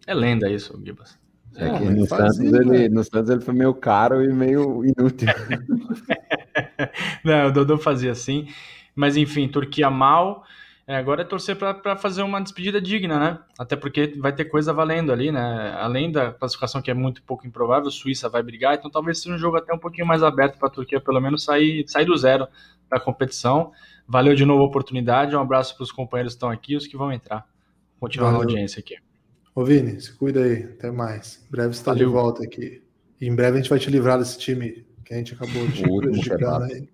É 0.07 0.15
lenda 0.15 0.51
isso, 0.51 0.81
Gibas. 0.85 1.19
É, 1.55 1.79
que 1.79 1.85
no, 1.85 2.07
Santos 2.07 2.39
ele, 2.39 2.89
no 2.89 3.05
Santos 3.05 3.31
ele 3.31 3.41
foi 3.41 3.55
meio 3.55 3.75
caro 3.75 4.25
e 4.25 4.33
meio 4.33 4.85
inútil. 4.85 5.29
Não, 7.23 7.49
o 7.49 7.53
Dodô 7.53 7.77
fazia 7.77 8.13
assim. 8.13 8.49
Mas 8.95 9.17
enfim, 9.17 9.49
Turquia 9.49 9.91
mal. 9.91 10.45
É, 10.87 10.97
agora 10.97 11.23
é 11.23 11.25
torcer 11.25 11.57
para 11.57 11.97
fazer 11.97 12.23
uma 12.23 12.41
despedida 12.41 12.81
digna, 12.81 13.19
né? 13.19 13.39
Até 13.57 13.77
porque 13.77 14.15
vai 14.19 14.35
ter 14.35 14.47
coisa 14.47 14.73
valendo 14.73 15.13
ali, 15.13 15.31
né? 15.31 15.75
Além 15.79 16.11
da 16.11 16.33
classificação 16.33 16.83
que 16.83 16.91
é 16.91 16.95
muito 16.95 17.23
pouco 17.23 17.47
improvável, 17.47 17.91
Suíça 17.91 18.29
vai 18.29 18.43
brigar, 18.43 18.75
então 18.75 18.91
talvez 18.91 19.21
seja 19.21 19.35
um 19.35 19.39
jogo 19.39 19.57
até 19.57 19.73
um 19.73 19.79
pouquinho 19.79 20.07
mais 20.07 20.23
aberto 20.23 20.59
para 20.59 20.69
a 20.69 20.71
Turquia, 20.71 21.01
pelo 21.01 21.21
menos 21.21 21.45
sair, 21.45 21.85
sair 21.87 22.05
do 22.05 22.17
zero 22.17 22.49
da 22.91 22.99
competição. 22.99 23.71
Valeu 24.09 24.35
de 24.35 24.45
novo 24.45 24.63
a 24.65 24.67
oportunidade, 24.67 25.37
um 25.37 25.41
abraço 25.41 25.77
para 25.77 25.85
os 25.85 25.93
companheiros 25.93 26.33
que 26.33 26.39
estão 26.39 26.51
aqui, 26.51 26.75
os 26.75 26.87
que 26.87 26.97
vão 26.97 27.13
entrar. 27.13 27.47
Continuar 28.01 28.33
na 28.33 28.39
audiência 28.39 28.81
aqui. 28.81 28.97
Ô 29.55 29.65
Vini, 29.65 30.01
se 30.01 30.13
cuida 30.17 30.43
aí, 30.43 30.65
até 30.65 30.91
mais. 30.91 31.45
Em 31.47 31.51
breve 31.51 31.75
você 31.75 31.81
está 31.81 31.95
de 31.95 32.05
volta 32.05 32.43
aqui. 32.43 32.83
E 33.21 33.29
em 33.29 33.35
breve 33.35 33.59
a 33.59 33.61
gente 33.61 33.71
vai 33.71 33.79
te 33.79 33.89
livrar 33.89 34.19
desse 34.19 34.37
time 34.37 34.85
que 35.05 35.15
a 35.15 35.17
gente 35.17 35.35
acabou 35.35 35.65
de 35.69 35.83
prejudicar 35.83 36.63
aí. 36.63 36.89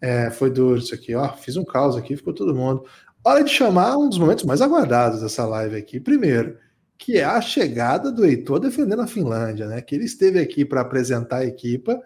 É, 0.00 0.30
foi 0.30 0.50
duro 0.50 0.78
isso 0.78 0.92
aqui, 0.92 1.14
ó. 1.14 1.28
Fiz 1.34 1.56
um 1.56 1.64
caos 1.64 1.96
aqui, 1.96 2.16
ficou 2.16 2.34
todo 2.34 2.52
mundo. 2.52 2.84
Hora 3.24 3.44
de 3.44 3.50
chamar 3.50 3.96
um 3.96 4.08
dos 4.08 4.18
momentos 4.18 4.44
mais 4.44 4.60
aguardados 4.60 5.20
dessa 5.20 5.46
live 5.46 5.76
aqui. 5.76 6.00
Primeiro, 6.00 6.58
que 6.98 7.18
é 7.18 7.24
a 7.24 7.40
chegada 7.40 8.10
do 8.10 8.24
Heitor 8.24 8.58
defendendo 8.58 9.02
a 9.02 9.06
Finlândia, 9.06 9.66
né? 9.66 9.80
Que 9.80 9.94
ele 9.94 10.04
esteve 10.04 10.40
aqui 10.40 10.64
para 10.64 10.80
apresentar 10.80 11.38
a 11.38 11.46
equipa 11.46 12.00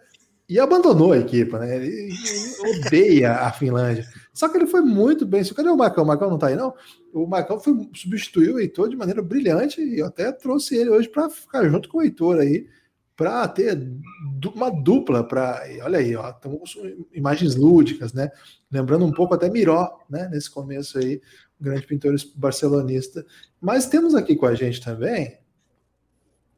e 0.46 0.60
abandonou 0.60 1.12
a 1.12 1.18
equipa, 1.18 1.58
né? 1.58 1.76
Ele, 1.76 1.86
ele, 1.86 2.80
odeia 2.80 3.32
a 3.32 3.50
Finlândia. 3.50 4.06
Só 4.32 4.46
que 4.46 4.58
ele 4.58 4.66
foi 4.66 4.82
muito 4.82 5.24
bem. 5.24 5.42
Cadê 5.42 5.70
o 5.70 5.76
Marcão? 5.76 6.04
O 6.04 6.06
Marcão 6.06 6.28
não 6.28 6.38
tá 6.38 6.48
aí, 6.48 6.56
não? 6.56 6.74
O 7.14 7.26
Marcão 7.26 7.58
foi, 7.58 7.88
substituiu 7.94 8.56
o 8.56 8.60
Heitor 8.60 8.90
de 8.90 8.96
maneira 8.96 9.22
brilhante 9.22 9.80
e 9.80 10.00
eu 10.00 10.06
até 10.06 10.30
trouxe 10.30 10.76
ele 10.76 10.90
hoje 10.90 11.08
para 11.08 11.30
ficar 11.30 11.66
junto 11.66 11.88
com 11.88 11.98
o 11.98 12.02
Heitor 12.02 12.38
aí 12.38 12.66
para 13.16 13.48
ter 13.48 13.80
uma 14.54 14.70
dupla 14.70 15.24
para. 15.24 15.62
Olha 15.82 15.98
aí, 15.98 16.14
ó, 16.14 16.30
estamos 16.30 16.76
imagens 17.12 17.56
lúdicas, 17.56 18.12
né? 18.12 18.30
Lembrando 18.70 19.06
um 19.06 19.12
pouco 19.12 19.34
até 19.34 19.48
Miró, 19.48 19.98
né? 20.08 20.28
Nesse 20.30 20.50
começo 20.50 20.98
aí, 20.98 21.20
um 21.60 21.64
grande 21.64 21.86
pintor 21.86 22.14
barcelonista. 22.34 23.24
Mas 23.60 23.86
temos 23.86 24.14
aqui 24.14 24.36
com 24.36 24.46
a 24.46 24.54
gente 24.54 24.84
também 24.84 25.38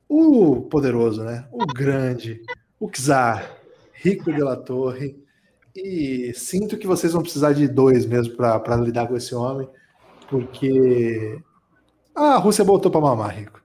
o 0.09 0.63
poderoso, 0.63 1.23
né? 1.23 1.47
O 1.53 1.65
grande, 1.67 2.43
o 2.81 2.91
czar, 2.91 3.57
Rico 3.93 4.33
de 4.33 4.43
la 4.43 4.57
Torre. 4.57 5.23
E 5.77 6.33
sinto 6.35 6.77
que 6.77 6.87
vocês 6.87 7.13
vão 7.13 7.23
precisar 7.23 7.53
de 7.53 7.69
dois 7.69 8.05
mesmo 8.05 8.35
para 8.35 8.77
lidar 8.77 9.07
com 9.07 9.17
esse 9.17 9.33
homem, 9.33 9.69
porque 10.29 11.41
a 12.15 12.37
Rússia 12.37 12.65
voltou 12.65 12.91
para 12.91 13.01
mamar, 13.01 13.39
Rico. 13.39 13.63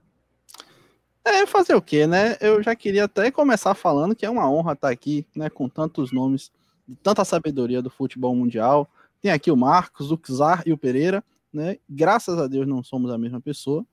É, 1.24 1.46
fazer 1.46 1.74
o 1.74 1.80
quê, 1.80 2.06
né? 2.06 2.36
Eu 2.40 2.62
já 2.62 2.76
queria 2.76 3.04
até 3.04 3.30
começar 3.30 3.74
falando 3.74 4.14
que 4.14 4.26
é 4.26 4.30
uma 4.30 4.50
honra 4.50 4.74
estar 4.74 4.90
aqui, 4.90 5.26
né, 5.34 5.48
com 5.48 5.68
tantos 5.68 6.12
nomes, 6.12 6.52
de 6.86 6.94
tanta 6.96 7.24
sabedoria 7.24 7.80
do 7.80 7.88
futebol 7.88 8.36
mundial. 8.36 8.88
Tem 9.22 9.32
aqui 9.32 9.50
o 9.50 9.56
Marcos, 9.56 10.10
o 10.10 10.18
Czar 10.18 10.62
e 10.66 10.72
o 10.72 10.76
Pereira, 10.76 11.24
né? 11.50 11.78
Graças 11.88 12.38
a 12.38 12.46
Deus 12.46 12.66
não 12.66 12.84
somos 12.84 13.10
a 13.10 13.16
mesma 13.16 13.40
pessoa. 13.40 13.86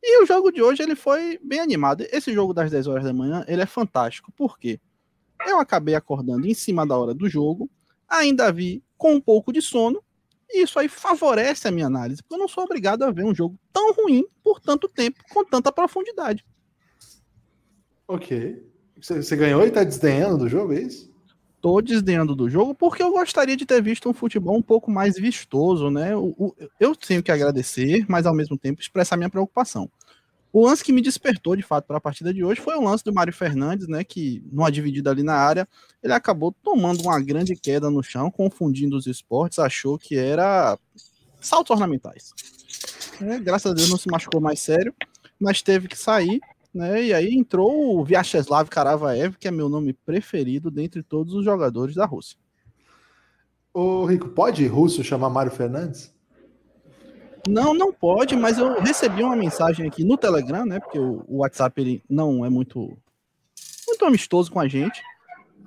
E 0.00 0.22
o 0.22 0.26
jogo 0.26 0.52
de 0.52 0.62
hoje 0.62 0.82
ele 0.82 0.94
foi 0.94 1.38
bem 1.42 1.58
animado. 1.58 2.04
Esse 2.12 2.32
jogo 2.32 2.54
das 2.54 2.70
10 2.70 2.86
horas 2.86 3.04
da 3.04 3.12
manhã, 3.12 3.44
ele 3.48 3.62
é 3.62 3.66
fantástico. 3.66 4.30
Por 4.32 4.56
quê? 4.56 4.80
Eu 5.44 5.58
acabei 5.58 5.96
acordando 5.96 6.46
em 6.46 6.54
cima 6.54 6.86
da 6.86 6.96
hora 6.96 7.12
do 7.12 7.28
jogo, 7.28 7.68
ainda 8.08 8.52
vi 8.52 8.84
com 8.96 9.14
um 9.14 9.20
pouco 9.20 9.52
de 9.52 9.60
sono, 9.60 10.02
e 10.48 10.62
isso 10.62 10.78
aí 10.78 10.88
favorece 10.88 11.66
a 11.66 11.72
minha 11.72 11.86
análise, 11.86 12.22
porque 12.22 12.34
eu 12.34 12.38
não 12.38 12.46
sou 12.46 12.62
obrigado 12.62 13.02
a 13.02 13.10
ver 13.10 13.24
um 13.24 13.34
jogo 13.34 13.58
tão 13.72 13.92
ruim 13.92 14.24
por 14.44 14.60
tanto 14.60 14.88
tempo, 14.88 15.20
com 15.32 15.44
tanta 15.44 15.72
profundidade. 15.72 16.44
Ok. 18.08 18.62
Você, 19.00 19.36
ganhou 19.36 19.66
e 19.66 19.70
tá 19.70 19.82
desdenhando 19.82 20.38
do 20.38 20.48
jogo, 20.48 20.72
é 20.72 20.82
isso? 20.82 21.10
Tô 21.60 21.80
desdenhando 21.80 22.34
do 22.34 22.48
jogo 22.48 22.74
porque 22.74 23.02
eu 23.02 23.12
gostaria 23.12 23.56
de 23.56 23.66
ter 23.66 23.82
visto 23.82 24.08
um 24.08 24.14
futebol 24.14 24.56
um 24.56 24.62
pouco 24.62 24.90
mais 24.90 25.16
vistoso, 25.16 25.90
né? 25.90 26.14
O, 26.14 26.34
o, 26.36 26.54
eu 26.78 26.94
tenho 26.94 27.22
que 27.22 27.32
agradecer, 27.32 28.04
mas 28.08 28.26
ao 28.26 28.34
mesmo 28.34 28.56
tempo 28.56 28.80
expressar 28.80 29.16
minha 29.16 29.30
preocupação. 29.30 29.90
O 30.52 30.66
lance 30.66 30.84
que 30.84 30.92
me 30.92 31.00
despertou 31.00 31.56
de 31.56 31.62
fato 31.62 31.86
para 31.86 31.96
a 31.96 32.00
partida 32.00 32.32
de 32.32 32.44
hoje 32.44 32.60
foi 32.60 32.76
o 32.76 32.82
lance 32.82 33.02
do 33.02 33.12
Mário 33.12 33.32
Fernandes, 33.32 33.88
né? 33.88 34.04
Que 34.04 34.42
numa 34.52 34.70
dividida 34.70 35.10
ali 35.10 35.22
na 35.22 35.34
área, 35.34 35.66
ele 36.02 36.12
acabou 36.12 36.54
tomando 36.62 37.02
uma 37.02 37.18
grande 37.20 37.56
queda 37.56 37.90
no 37.90 38.02
chão, 38.02 38.30
confundindo 38.30 38.96
os 38.96 39.06
esportes, 39.06 39.58
achou 39.58 39.98
que 39.98 40.16
era 40.16 40.78
saltos 41.40 41.70
ornamentais. 41.70 42.34
É, 43.20 43.38
graças 43.38 43.72
a 43.72 43.74
Deus 43.74 43.88
não 43.88 43.96
se 43.96 44.10
machucou 44.10 44.40
mais 44.40 44.60
sério, 44.60 44.94
mas 45.40 45.62
teve 45.62 45.88
que 45.88 45.96
sair 45.96 46.40
né? 46.74 47.04
E 47.04 47.14
aí 47.14 47.34
entrou 47.34 47.98
o 47.98 48.04
Vyacheslav 48.04 48.68
Karavaev, 48.68 49.36
que 49.38 49.48
é 49.48 49.50
meu 49.50 49.68
nome 49.68 49.92
preferido 49.92 50.70
dentre 50.70 51.02
todos 51.02 51.34
os 51.34 51.44
jogadores 51.44 51.94
da 51.94 52.06
Rússia. 52.06 52.38
Ô, 53.74 54.04
Rico, 54.04 54.28
pode 54.28 54.66
russo 54.66 55.02
chamar 55.02 55.30
Mário 55.30 55.52
Fernandes? 55.52 56.12
Não, 57.48 57.74
não 57.74 57.92
pode, 57.92 58.36
mas 58.36 58.58
eu 58.58 58.80
recebi 58.80 59.22
uma 59.22 59.34
mensagem 59.34 59.86
aqui 59.86 60.04
no 60.04 60.16
Telegram, 60.16 60.64
né? 60.64 60.78
Porque 60.78 60.98
o, 60.98 61.24
WhatsApp 61.28 61.80
ele 61.80 62.02
não 62.08 62.44
é 62.44 62.50
muito, 62.50 62.96
muito 63.86 64.04
amistoso 64.04 64.50
com 64.50 64.60
a 64.60 64.68
gente. 64.68 65.02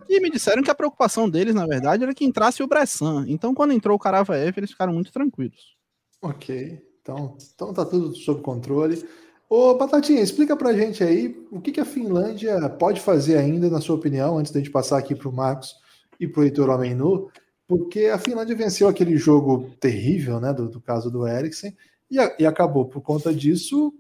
E 0.08 0.20
me 0.22 0.30
disseram 0.30 0.62
que 0.62 0.70
a 0.70 0.76
preocupação 0.76 1.30
deles, 1.30 1.56
na 1.56 1.66
verdade, 1.66 2.04
era 2.04 2.14
que 2.14 2.24
entrasse 2.24 2.62
o 2.62 2.68
Bressan. 2.68 3.26
Então, 3.28 3.54
quando 3.54 3.74
entrou 3.74 3.96
o 3.96 4.00
Karavaev, 4.00 4.58
eles 4.58 4.72
ficaram 4.72 4.94
muito 4.94 5.12
tranquilos. 5.12 5.76
Ok. 6.22 6.80
Então, 7.02 7.38
então 7.54 7.74
tá 7.74 7.84
tudo 7.84 8.16
sob 8.16 8.42
controle. 8.42 9.04
Ô, 9.48 9.76
Batatinha, 9.76 10.22
explica 10.22 10.56
pra 10.58 10.74
gente 10.74 11.04
aí 11.04 11.46
o 11.52 11.62
que, 11.62 11.72
que 11.72 11.80
a 11.80 11.86
Finlândia 11.86 12.68
pode 12.68 13.00
fazer 13.00 13.38
ainda, 13.38 13.70
na 13.70 13.80
sua 13.80 13.96
opinião, 13.96 14.38
antes 14.38 14.52
da 14.52 14.60
gente 14.60 14.72
passar 14.72 14.98
aqui 14.98 15.14
pro 15.14 15.32
Marcos 15.32 15.76
e 16.20 16.28
pro 16.28 16.44
Heitor 16.44 16.70
Homem 16.70 16.96
Nu, 16.96 17.30
porque 17.68 18.06
a 18.06 18.18
Finlândia 18.18 18.56
venceu 18.56 18.88
aquele 18.88 19.18
jogo 19.18 19.70
terrível, 19.80 20.40
né, 20.40 20.52
do, 20.52 20.68
do 20.68 20.82
caso 20.82 21.12
do 21.12 21.28
Eriksen, 21.28 21.76
e, 22.10 22.20
a, 22.20 22.36
e, 22.40 22.46
acabou 22.46 22.86
por 22.86 23.02
conta 23.02 23.34
disso 23.34 23.94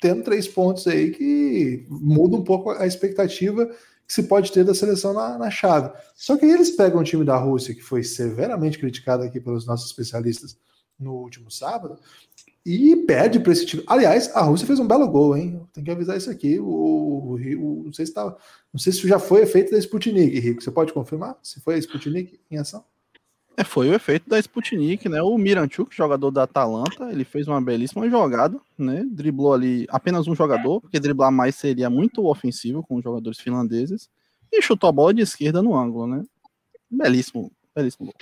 tendo 0.00 0.22
três 0.22 0.46
pontos 0.46 0.86
aí 0.86 1.10
que 1.10 1.86
muda 1.88 2.36
um 2.36 2.44
pouco 2.44 2.70
a 2.70 2.86
expectativa 2.86 3.66
que 3.66 4.12
se 4.12 4.22
pode 4.22 4.50
ter 4.52 4.64
da 4.64 4.74
seleção 4.74 5.12
na, 5.12 5.36
na 5.36 5.50
chave. 5.50 5.92
Só 6.14 6.36
que 6.36 6.44
aí 6.44 6.52
eles 6.52 6.70
pegam 6.70 7.00
o 7.00 7.04
time 7.04 7.24
da 7.24 7.36
Rússia, 7.36 7.74
que 7.74 7.82
foi 7.82 8.02
severamente 8.02 8.78
criticado 8.78 9.24
aqui 9.24 9.40
pelos 9.40 9.66
nossos 9.66 9.90
especialistas 9.90 10.56
no 10.98 11.14
último 11.14 11.50
sábado, 11.50 11.98
e 12.68 12.96
perde 13.06 13.40
para 13.40 13.52
esse 13.52 13.64
time. 13.64 13.82
Aliás, 13.86 14.30
a 14.36 14.42
Rússia 14.42 14.66
fez 14.66 14.78
um 14.78 14.86
belo 14.86 15.08
gol, 15.08 15.34
hein? 15.34 15.66
Tem 15.72 15.82
que 15.82 15.90
avisar 15.90 16.18
isso 16.18 16.30
aqui. 16.30 16.58
O, 16.60 16.66
o, 16.66 17.34
o 17.34 17.82
não 17.86 17.92
sei 17.94 18.04
se 18.04 18.12
tá, 18.12 18.24
não 18.70 18.78
sei 18.78 18.92
se 18.92 19.08
já 19.08 19.18
foi 19.18 19.40
efeito 19.40 19.70
da 19.70 19.78
Sputnik, 19.78 20.38
Rico. 20.38 20.62
Você 20.62 20.70
pode 20.70 20.92
confirmar 20.92 21.38
se 21.42 21.60
foi 21.60 21.76
a 21.76 21.78
Sputnik 21.78 22.38
em 22.50 22.58
ação? 22.58 22.84
É, 23.56 23.64
foi 23.64 23.88
o 23.88 23.94
efeito 23.94 24.28
da 24.28 24.38
Sputnik, 24.38 25.08
né? 25.08 25.22
O 25.22 25.38
Miranchuk, 25.38 25.96
jogador 25.96 26.30
da 26.30 26.42
Atalanta, 26.42 27.10
ele 27.10 27.24
fez 27.24 27.48
uma 27.48 27.60
belíssima 27.60 28.08
jogada, 28.10 28.60
né? 28.76 29.02
Driblou 29.10 29.54
ali 29.54 29.86
apenas 29.88 30.28
um 30.28 30.34
jogador, 30.34 30.82
porque 30.82 31.00
driblar 31.00 31.32
mais 31.32 31.56
seria 31.56 31.88
muito 31.88 32.26
ofensivo 32.26 32.82
com 32.82 32.96
os 32.96 33.02
jogadores 33.02 33.40
finlandeses, 33.40 34.10
e 34.52 34.60
chutou 34.60 34.88
a 34.88 34.92
bola 34.92 35.14
de 35.14 35.22
esquerda 35.22 35.62
no 35.62 35.74
ângulo, 35.74 36.06
né? 36.06 36.22
Belíssimo, 36.90 37.50
belíssimo 37.74 38.06
gol. 38.06 38.14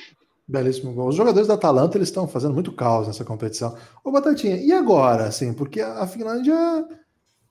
Belíssimo 0.49 0.93
gol. 0.93 1.09
Os 1.09 1.17
jogadores 1.17 1.49
da 1.49 1.55
Atalanta 1.55 1.99
eles 1.99 2.09
estão 2.09 2.29
fazendo 2.29 2.55
muito 2.55 2.73
caos 2.73 3.09
nessa 3.09 3.25
competição. 3.25 3.77
Ô, 4.05 4.13
Batatinha, 4.13 4.57
e 4.57 4.73
agora, 4.73 5.27
assim, 5.27 5.53
porque 5.53 5.81
a 5.81 6.07
Finlândia, 6.07 6.55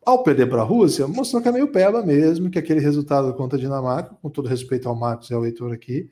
ao 0.06 0.24
perder 0.24 0.48
para 0.48 0.62
a 0.62 0.66
Rússia, 0.66 1.06
mostrou 1.06 1.42
que 1.42 1.50
é 1.50 1.52
meio 1.52 1.68
peba 1.72 2.02
mesmo, 2.02 2.50
que 2.50 2.58
aquele 2.58 2.80
resultado 2.80 3.34
contra 3.34 3.58
a 3.58 3.62
Dinamarca, 3.62 4.16
com 4.22 4.30
todo 4.30 4.48
respeito 4.48 4.88
ao 4.88 4.96
Marcos 4.96 5.30
e 5.30 5.34
ao 5.34 5.46
Heitor 5.46 5.74
aqui, 5.74 6.10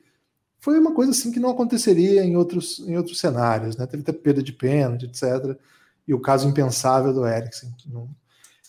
foi 0.58 0.78
uma 0.78 0.94
coisa 0.94 1.12
assim 1.12 1.30
que 1.30 1.40
não 1.40 1.50
aconteceria 1.50 2.22
em 2.22 2.36
outros, 2.36 2.78
em 2.80 2.96
outros 2.96 3.18
cenários, 3.18 3.76
né? 3.76 3.86
Teve 3.86 4.02
até 4.02 4.12
perda 4.12 4.42
de 4.42 4.52
pênalti, 4.52 5.06
etc. 5.06 5.58
E 6.06 6.12
o 6.12 6.20
caso 6.20 6.48
impensável 6.48 7.12
do 7.14 7.26
Eriksen. 7.26 7.74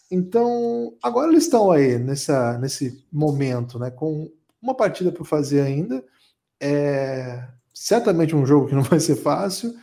Então, 0.10 0.94
agora 1.02 1.32
eles 1.32 1.46
estão 1.46 1.72
aí 1.72 1.98
nessa, 1.98 2.58
nesse 2.60 3.06
momento, 3.12 3.78
né? 3.80 3.92
Com 3.92 4.32
uma 4.62 4.76
partida 4.76 5.12
para 5.12 5.24
fazer 5.26 5.62
ainda. 5.62 6.04
É, 6.62 7.48
certamente 7.76 8.34
um 8.34 8.46
jogo 8.46 8.68
que 8.68 8.74
não 8.74 8.82
vai 8.84 9.00
ser 9.00 9.18
fácil. 9.18 9.76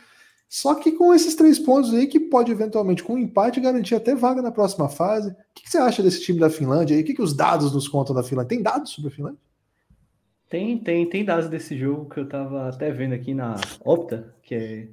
Só 0.49 0.75
que 0.75 0.91
com 0.91 1.13
esses 1.13 1.35
três 1.35 1.57
pontos 1.57 1.93
aí, 1.93 2.05
que 2.05 2.19
pode 2.19 2.51
eventualmente, 2.51 3.03
com 3.03 3.13
um 3.13 3.17
empate, 3.17 3.61
garantir 3.61 3.95
até 3.95 4.13
vaga 4.13 4.41
na 4.41 4.51
próxima 4.51 4.89
fase. 4.89 5.29
O 5.29 5.35
que, 5.55 5.69
você 5.69 5.77
acha 5.77 6.03
desse 6.03 6.21
time 6.21 6.39
da 6.39 6.49
Finlândia? 6.49 6.95
E 6.95 7.01
o 7.01 7.03
que, 7.03 7.13
que 7.13 7.21
os 7.21 7.35
dados 7.35 7.73
nos 7.73 7.87
contam 7.87 8.13
da 8.13 8.23
Finlândia? 8.23 8.49
Tem 8.49 8.61
dados 8.61 8.91
sobre 8.91 9.09
a 9.09 9.15
Finlândia? 9.15 9.39
Tem, 10.49 10.77
tem, 10.77 11.09
tem 11.09 11.25
dados 11.25 11.49
desse 11.49 11.75
jogo 11.75 12.07
que 12.07 12.19
eu 12.19 12.27
tava 12.27 12.69
até 12.69 12.91
vendo 12.91 13.13
aqui 13.13 13.33
na 13.33 13.55
Opta, 13.83 14.35
que 14.43 14.53
é 14.53 14.87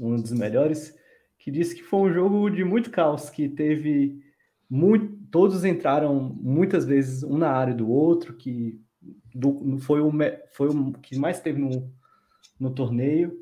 um 0.00 0.16
dos 0.16 0.32
melhores, 0.32 0.92
que 1.38 1.52
disse 1.52 1.76
que 1.76 1.84
foi 1.84 2.10
um 2.10 2.12
jogo 2.12 2.50
de 2.50 2.64
muito 2.64 2.90
caos, 2.90 3.30
que 3.30 3.48
teve 3.48 4.20
muito, 4.68 5.16
todos 5.30 5.64
entraram 5.64 6.36
muitas 6.40 6.84
vezes 6.84 7.22
um 7.22 7.38
na 7.38 7.50
área 7.50 7.72
do 7.72 7.88
outro, 7.88 8.34
que 8.34 8.80
do, 9.32 9.78
foi, 9.78 10.00
o, 10.00 10.10
foi 10.50 10.68
o 10.68 10.92
que 10.94 11.16
mais 11.16 11.38
teve 11.38 11.60
no, 11.60 11.88
no 12.58 12.74
torneio. 12.74 13.36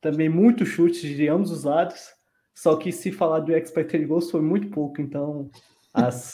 Também 0.00 0.28
muitos 0.28 0.68
chutes 0.68 1.02
de 1.02 1.28
ambos 1.28 1.50
os 1.50 1.64
lados. 1.64 2.16
Só 2.54 2.76
que 2.76 2.90
se 2.90 3.12
falar 3.12 3.40
do 3.40 3.54
expected 3.54 4.06
goals 4.06 4.30
foi 4.30 4.40
muito 4.40 4.68
pouco, 4.68 5.00
então 5.00 5.50
as, 5.92 6.32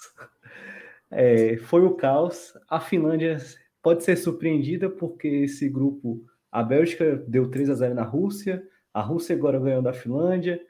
é, 1.11 1.57
foi 1.57 1.83
o 1.83 1.95
caos. 1.95 2.55
A 2.71 2.79
Finlândia 2.79 3.39
pode 3.83 4.05
ser 4.05 4.17
surpreendida 4.17 4.89
porque 4.89 5.27
esse 5.27 5.69
grupo, 5.69 6.25
a 6.51 6.63
Bélgica 6.63 7.17
deu 7.27 7.51
3 7.51 7.71
a 7.71 7.75
0 7.75 7.95
na 7.95 8.05
Rússia, 8.05 8.63
a 8.95 9.01
Rússia 9.01 9.35
agora 9.35 9.59
ganhou 9.59 9.83
da 9.83 9.93
Finlândia. 9.93 10.61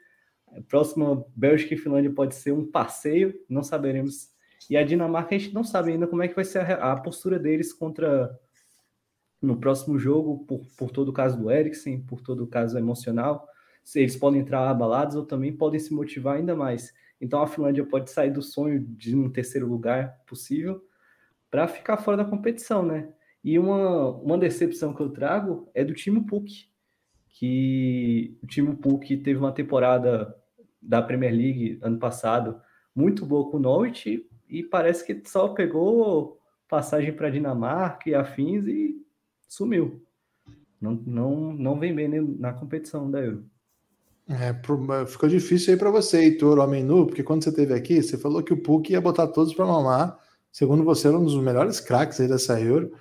Próxima 0.67 1.23
Bélgica 1.35 1.73
e 1.73 1.77
Finlândia 1.77 2.11
pode 2.11 2.35
ser 2.35 2.51
um 2.51 2.65
passeio, 2.65 3.33
não 3.47 3.63
saberemos. 3.63 4.29
E 4.69 4.77
a 4.77 4.83
Dinamarca 4.83 5.35
a 5.35 5.37
gente 5.37 5.53
não 5.53 5.63
sabe 5.63 5.91
ainda 5.91 6.07
como 6.07 6.23
é 6.23 6.27
que 6.27 6.35
vai 6.35 6.45
ser 6.45 6.59
a, 6.59 6.93
a 6.93 6.99
postura 6.99 7.37
deles 7.37 7.73
contra 7.73 8.39
no 9.45 9.57
próximo 9.57 9.99
jogo, 9.99 10.45
por, 10.45 10.61
por 10.77 10.91
todo 10.91 11.09
o 11.09 11.13
caso 11.13 11.37
do 11.37 11.51
Eriksen, 11.51 12.01
por 12.01 12.21
todo 12.21 12.43
o 12.43 12.47
caso 12.47 12.77
emocional, 12.77 13.47
eles 13.93 14.15
podem 14.15 14.41
entrar 14.41 14.69
abalados 14.69 15.15
ou 15.15 15.25
também 15.25 15.55
podem 15.55 15.79
se 15.79 15.93
motivar 15.93 16.37
ainda 16.37 16.55
mais. 16.55 16.93
Então 17.19 17.41
a 17.41 17.47
Finlândia 17.47 17.85
pode 17.85 18.09
sair 18.09 18.31
do 18.31 18.41
sonho 18.41 18.79
de 18.79 19.15
um 19.15 19.29
terceiro 19.29 19.67
lugar 19.67 20.21
possível 20.25 20.81
para 21.51 21.67
ficar 21.67 21.97
fora 21.97 22.17
da 22.17 22.25
competição, 22.25 22.85
né? 22.85 23.09
E 23.43 23.59
uma, 23.59 24.11
uma 24.17 24.37
decepção 24.37 24.93
que 24.93 25.01
eu 25.01 25.09
trago 25.09 25.69
é 25.73 25.83
do 25.83 25.93
time 25.93 26.25
PUC, 26.25 26.69
que 27.27 28.37
o 28.41 28.47
time 28.47 28.75
PUC 28.75 29.17
teve 29.17 29.37
uma 29.39 29.51
temporada 29.51 30.33
da 30.81 31.01
Premier 31.01 31.33
League 31.33 31.79
ano 31.81 31.99
passado 31.99 32.61
muito 32.95 33.25
boa 33.25 33.49
com 33.51 33.57
o 33.57 33.59
Norwich 33.59 34.25
e 34.47 34.63
parece 34.63 35.05
que 35.05 35.29
só 35.29 35.49
pegou 35.49 36.39
passagem 36.69 37.13
para 37.13 37.29
Dinamarca 37.29 38.09
e 38.09 38.15
afins 38.15 38.65
e 38.67 39.02
sumiu. 39.53 40.01
Não, 40.81 40.99
não, 41.05 41.53
não 41.53 41.79
vem 41.79 41.93
bem 41.93 42.09
na 42.39 42.53
competição 42.53 43.09
da 43.09 43.21
Euro. 43.21 43.45
É, 44.27 44.53
ficou 45.05 45.29
difícil 45.29 45.73
aí 45.73 45.79
para 45.79 45.91
você, 45.91 46.17
Heitor, 46.17 46.57
homem 46.57 46.83
nu, 46.83 47.05
porque 47.05 47.21
quando 47.21 47.43
você 47.43 47.49
esteve 47.49 47.73
aqui, 47.73 48.01
você 48.01 48.17
falou 48.17 48.41
que 48.41 48.53
o 48.53 48.61
Puck 48.61 48.91
ia 48.91 48.99
botar 48.99 49.27
todos 49.27 49.53
para 49.53 49.65
mamar. 49.65 50.17
Segundo 50.51 50.83
você, 50.83 51.07
era 51.07 51.17
um 51.17 51.23
dos 51.23 51.35
melhores 51.35 51.79
craques 51.79 52.19
aí 52.19 52.27
dessa 52.27 52.59
Euro. 52.59 52.91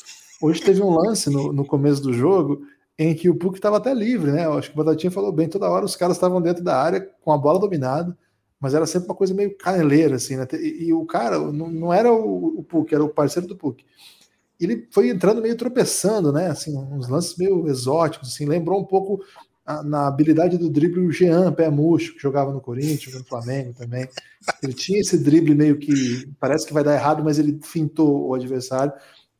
Hoje 0.42 0.60
teve 0.60 0.82
um 0.82 0.90
lance 0.90 1.30
no, 1.30 1.52
no 1.52 1.64
começo 1.64 2.02
do 2.02 2.12
jogo 2.12 2.66
em 2.98 3.14
que 3.14 3.30
o 3.30 3.36
Puck 3.36 3.56
estava 3.56 3.78
até 3.78 3.94
livre, 3.94 4.30
né? 4.30 4.44
Eu 4.44 4.54
acho 4.54 4.70
que 4.70 4.78
o 4.78 4.84
Batatinha 4.84 5.10
falou 5.10 5.32
bem, 5.32 5.48
toda 5.48 5.70
hora 5.70 5.86
os 5.86 5.96
caras 5.96 6.16
estavam 6.16 6.42
dentro 6.42 6.62
da 6.62 6.76
área 6.76 7.00
com 7.22 7.32
a 7.32 7.38
bola 7.38 7.58
dominada, 7.58 8.16
mas 8.60 8.74
era 8.74 8.86
sempre 8.86 9.08
uma 9.08 9.14
coisa 9.14 9.32
meio 9.32 9.56
caneleira, 9.56 10.16
assim, 10.16 10.36
né? 10.36 10.46
E, 10.52 10.88
e 10.88 10.92
o 10.92 11.06
cara 11.06 11.38
não, 11.38 11.68
não 11.68 11.92
era 11.92 12.12
o, 12.12 12.58
o 12.58 12.62
Puck, 12.62 12.94
era 12.94 13.02
o 13.02 13.08
parceiro 13.08 13.48
do 13.48 13.56
Puck 13.56 13.82
ele 14.64 14.88
foi 14.90 15.08
entrando 15.08 15.42
meio 15.42 15.56
tropeçando, 15.56 16.32
né? 16.32 16.48
Assim, 16.48 16.76
uns 16.76 17.08
lances 17.08 17.36
meio 17.36 17.66
exóticos, 17.68 18.30
assim, 18.30 18.46
lembrou 18.46 18.80
um 18.80 18.84
pouco 18.84 19.20
a, 19.64 19.82
na 19.82 20.06
habilidade 20.06 20.58
do 20.58 20.70
drible 20.70 21.00
o 21.00 21.10
Jean 21.10 21.52
Pé 21.52 21.70
Murcho, 21.70 22.14
que 22.14 22.22
jogava 22.22 22.52
no 22.52 22.60
Corinthians, 22.60 23.14
no 23.14 23.24
Flamengo 23.24 23.72
também. 23.72 24.08
Ele 24.62 24.72
tinha 24.72 25.00
esse 25.00 25.18
drible 25.18 25.54
meio 25.54 25.78
que 25.78 26.28
parece 26.38 26.66
que 26.66 26.72
vai 26.72 26.84
dar 26.84 26.94
errado, 26.94 27.22
mas 27.24 27.38
ele 27.38 27.58
fintou 27.62 28.28
o 28.28 28.34
adversário. 28.34 28.92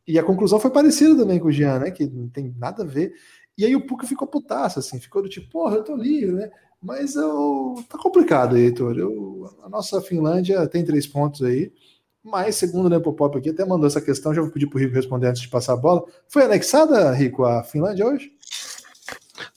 E 0.07 0.19
a 0.19 0.23
conclusão 0.23 0.59
foi 0.59 0.71
parecida 0.71 1.15
também 1.15 1.39
com 1.39 1.47
o 1.47 1.51
Jean, 1.51 1.79
né? 1.79 1.91
Que 1.91 2.05
não 2.05 2.27
tem 2.27 2.53
nada 2.57 2.83
a 2.83 2.85
ver. 2.85 3.13
E 3.57 3.65
aí 3.65 3.75
o 3.75 3.85
Puka 3.85 4.07
ficou 4.07 4.27
putaço, 4.27 4.79
assim, 4.79 4.99
ficou 4.99 5.21
do 5.21 5.29
tipo, 5.29 5.49
porra, 5.49 5.77
eu 5.77 5.83
tô 5.83 5.95
livre, 5.95 6.33
né? 6.33 6.49
Mas 6.81 7.15
eu... 7.15 7.75
tá 7.87 7.97
complicado 7.97 8.55
aí, 8.55 8.63
Heitor. 8.63 8.97
Eu... 8.97 9.49
A 9.63 9.69
nossa 9.69 10.01
Finlândia 10.01 10.67
tem 10.67 10.83
três 10.83 11.07
pontos 11.07 11.41
aí 11.43 11.71
Mas, 12.23 12.55
segundo 12.55 12.85
o 12.85 12.89
Nepopop 12.89 13.37
aqui, 13.37 13.49
até 13.49 13.65
mandou 13.65 13.85
essa 13.85 13.99
questão, 13.99 14.33
já 14.33 14.41
vou 14.41 14.49
pedir 14.49 14.67
para 14.67 14.77
o 14.77 14.79
Rico 14.79 14.95
responder 14.95 15.27
antes 15.27 15.41
de 15.41 15.49
passar 15.49 15.73
a 15.73 15.77
bola. 15.77 16.03
Foi 16.29 16.43
anexada, 16.43 17.11
Rico, 17.11 17.43
a 17.43 17.63
Finlândia 17.63 18.05
hoje? 18.05 18.31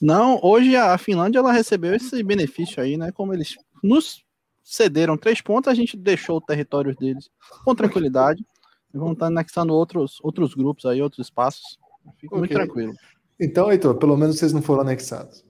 Não, 0.01 0.39
hoje 0.43 0.75
a 0.75 0.97
Finlândia 0.97 1.39
ela 1.39 1.51
recebeu 1.51 1.95
esse 1.95 2.21
benefício 2.21 2.83
aí, 2.83 2.97
né? 2.97 3.11
Como 3.11 3.33
eles 3.33 3.55
nos 3.81 4.23
cederam 4.63 5.17
três 5.17 5.39
pontos, 5.39 5.71
a 5.71 5.73
gente 5.73 5.95
deixou 5.95 6.37
o 6.37 6.41
território 6.41 6.93
deles 6.93 7.29
com 7.63 7.73
tranquilidade. 7.73 8.45
Vamos 8.93 9.13
estar 9.13 9.27
anexando 9.27 9.73
outros, 9.73 10.17
outros 10.21 10.53
grupos 10.53 10.85
aí, 10.85 11.01
outros 11.01 11.27
espaços. 11.27 11.77
Fica 12.19 12.35
okay. 12.35 12.39
muito 12.39 12.53
tranquilo. 12.53 12.93
Então, 13.39 13.71
Heitor, 13.71 13.95
pelo 13.95 14.17
menos 14.17 14.37
vocês 14.37 14.51
não 14.51 14.61
foram 14.61 14.81
anexados. 14.81 15.45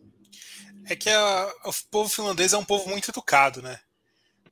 É 0.86 0.96
que 0.96 1.10
a, 1.10 1.54
o 1.66 1.72
povo 1.90 2.10
finlandês 2.10 2.54
é 2.54 2.58
um 2.58 2.66
povo 2.66 2.90
muito 2.90 3.10
educado, 3.10 3.62
né? 3.62 3.80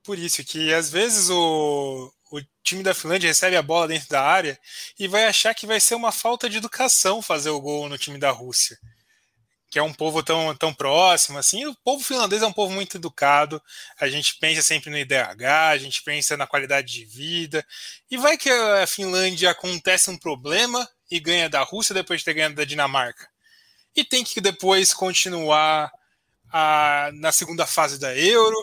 Por 0.03 0.17
isso 0.17 0.43
que 0.43 0.73
às 0.73 0.89
vezes 0.89 1.29
o, 1.29 2.11
o 2.31 2.41
time 2.63 2.83
da 2.83 2.93
Finlândia 2.93 3.29
recebe 3.29 3.55
a 3.55 3.61
bola 3.61 3.87
dentro 3.87 4.09
da 4.09 4.21
área 4.21 4.59
e 4.97 5.07
vai 5.07 5.25
achar 5.25 5.53
que 5.53 5.67
vai 5.67 5.79
ser 5.79 5.95
uma 5.95 6.11
falta 6.11 6.49
de 6.49 6.57
educação 6.57 7.21
fazer 7.21 7.49
o 7.49 7.61
gol 7.61 7.87
no 7.89 7.97
time 7.97 8.17
da 8.17 8.31
Rússia 8.31 8.77
que 9.75 9.79
é 9.79 9.83
um 9.83 9.93
povo 9.93 10.23
tão, 10.23 10.55
tão 10.55 10.73
próximo, 10.73 11.37
assim, 11.37 11.65
o 11.65 11.75
povo 11.75 12.01
finlandês 12.01 12.41
é 12.41 12.47
um 12.47 12.53
povo 12.53 12.73
muito 12.73 12.95
educado, 12.95 13.61
a 13.99 14.07
gente 14.07 14.37
pensa 14.39 14.61
sempre 14.61 14.89
no 14.89 14.97
IDH, 14.97 15.43
a 15.69 15.77
gente 15.77 16.01
pensa 16.01 16.37
na 16.37 16.47
qualidade 16.47 16.93
de 16.93 17.03
vida, 17.03 17.61
e 18.09 18.15
vai 18.15 18.37
que 18.37 18.49
a 18.49 18.87
Finlândia 18.87 19.51
acontece 19.51 20.09
um 20.09 20.17
problema 20.17 20.89
e 21.11 21.19
ganha 21.19 21.49
da 21.49 21.61
Rússia 21.61 21.93
depois 21.93 22.21
de 22.21 22.25
ter 22.25 22.35
ganhado 22.35 22.55
da 22.55 22.63
Dinamarca. 22.63 23.27
E 23.93 24.05
tem 24.05 24.23
que 24.23 24.39
depois 24.39 24.93
continuar 24.93 25.91
a, 26.49 27.09
na 27.15 27.33
segunda 27.33 27.65
fase 27.67 27.99
da 27.99 28.15
Euro, 28.15 28.55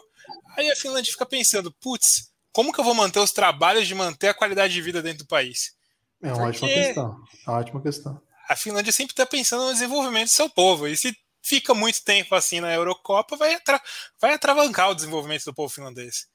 aí 0.57 0.71
a 0.71 0.77
Finlândia 0.77 1.13
fica 1.13 1.27
pensando, 1.27 1.71
putz, 1.73 2.32
como 2.53 2.73
que 2.73 2.81
eu 2.81 2.85
vou 2.85 2.95
manter 2.95 3.19
os 3.19 3.33
trabalhos 3.33 3.89
de 3.89 3.95
manter 3.95 4.29
a 4.29 4.35
qualidade 4.35 4.73
de 4.73 4.83
vida 4.83 5.03
dentro 5.03 5.25
do 5.25 5.29
país? 5.29 5.75
É 6.23 6.29
uma 6.29 6.51
Porque... 6.51 6.65
ótima 6.65 6.69
questão, 6.69 7.17
é 7.47 7.51
uma 7.51 7.59
ótima 7.59 7.83
questão 7.83 8.23
a 8.53 8.57
Finlândia 8.57 8.93
sempre 8.93 9.13
está 9.13 9.25
pensando 9.25 9.65
no 9.65 9.73
desenvolvimento 9.73 10.29
do 10.29 10.35
seu 10.35 10.49
povo. 10.49 10.87
E 10.87 10.97
se 10.97 11.17
fica 11.43 11.75
muito 11.75 12.05
tempo 12.05 12.35
assim 12.35 12.61
na 12.61 12.73
Eurocopa, 12.73 13.37
vai, 13.37 13.55
atra 13.55 13.81
vai 14.21 14.35
atravancar 14.35 14.91
o 14.91 14.95
desenvolvimento 14.95 15.45
do 15.45 15.55
povo 15.55 15.73
finlandês. 15.73 16.27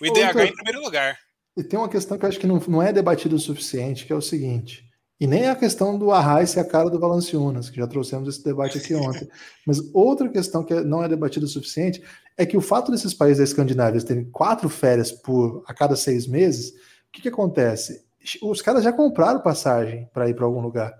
O 0.00 0.06
IDH 0.06 0.48
em 0.48 0.54
primeiro 0.54 0.80
lugar. 0.80 1.18
E 1.56 1.62
tem 1.62 1.78
uma 1.78 1.88
questão 1.88 2.18
que 2.18 2.24
eu 2.24 2.28
acho 2.28 2.38
que 2.38 2.46
não, 2.46 2.58
não 2.68 2.82
é 2.82 2.92
debatido 2.92 3.36
o 3.36 3.40
suficiente, 3.40 4.06
que 4.06 4.12
é 4.12 4.16
o 4.16 4.22
seguinte. 4.22 4.87
E 5.20 5.26
nem 5.26 5.48
a 5.48 5.56
questão 5.56 5.98
do 5.98 6.12
Arraiz 6.12 6.50
ser 6.50 6.60
a 6.60 6.64
cara 6.64 6.88
do 6.88 7.00
Valanciunas, 7.00 7.68
que 7.68 7.76
já 7.76 7.86
trouxemos 7.88 8.28
esse 8.28 8.44
debate 8.44 8.78
aqui 8.78 8.94
ontem. 8.94 9.28
Mas 9.66 9.80
outra 9.92 10.28
questão 10.28 10.62
que 10.62 10.74
não 10.82 11.02
é 11.02 11.08
debatida 11.08 11.44
o 11.44 11.48
suficiente 11.48 12.02
é 12.36 12.46
que 12.46 12.56
o 12.56 12.60
fato 12.60 12.92
desses 12.92 13.12
países 13.12 13.38
da 13.38 13.44
Escandinávia 13.44 14.00
terem 14.00 14.30
quatro 14.30 14.68
férias 14.68 15.10
por 15.10 15.64
a 15.66 15.74
cada 15.74 15.96
seis 15.96 16.26
meses, 16.26 16.70
o 16.70 17.12
que, 17.12 17.22
que 17.22 17.28
acontece? 17.28 18.06
Os 18.42 18.62
caras 18.62 18.84
já 18.84 18.92
compraram 18.92 19.40
passagem 19.40 20.08
para 20.12 20.28
ir 20.28 20.34
para 20.34 20.44
algum 20.44 20.60
lugar. 20.60 20.94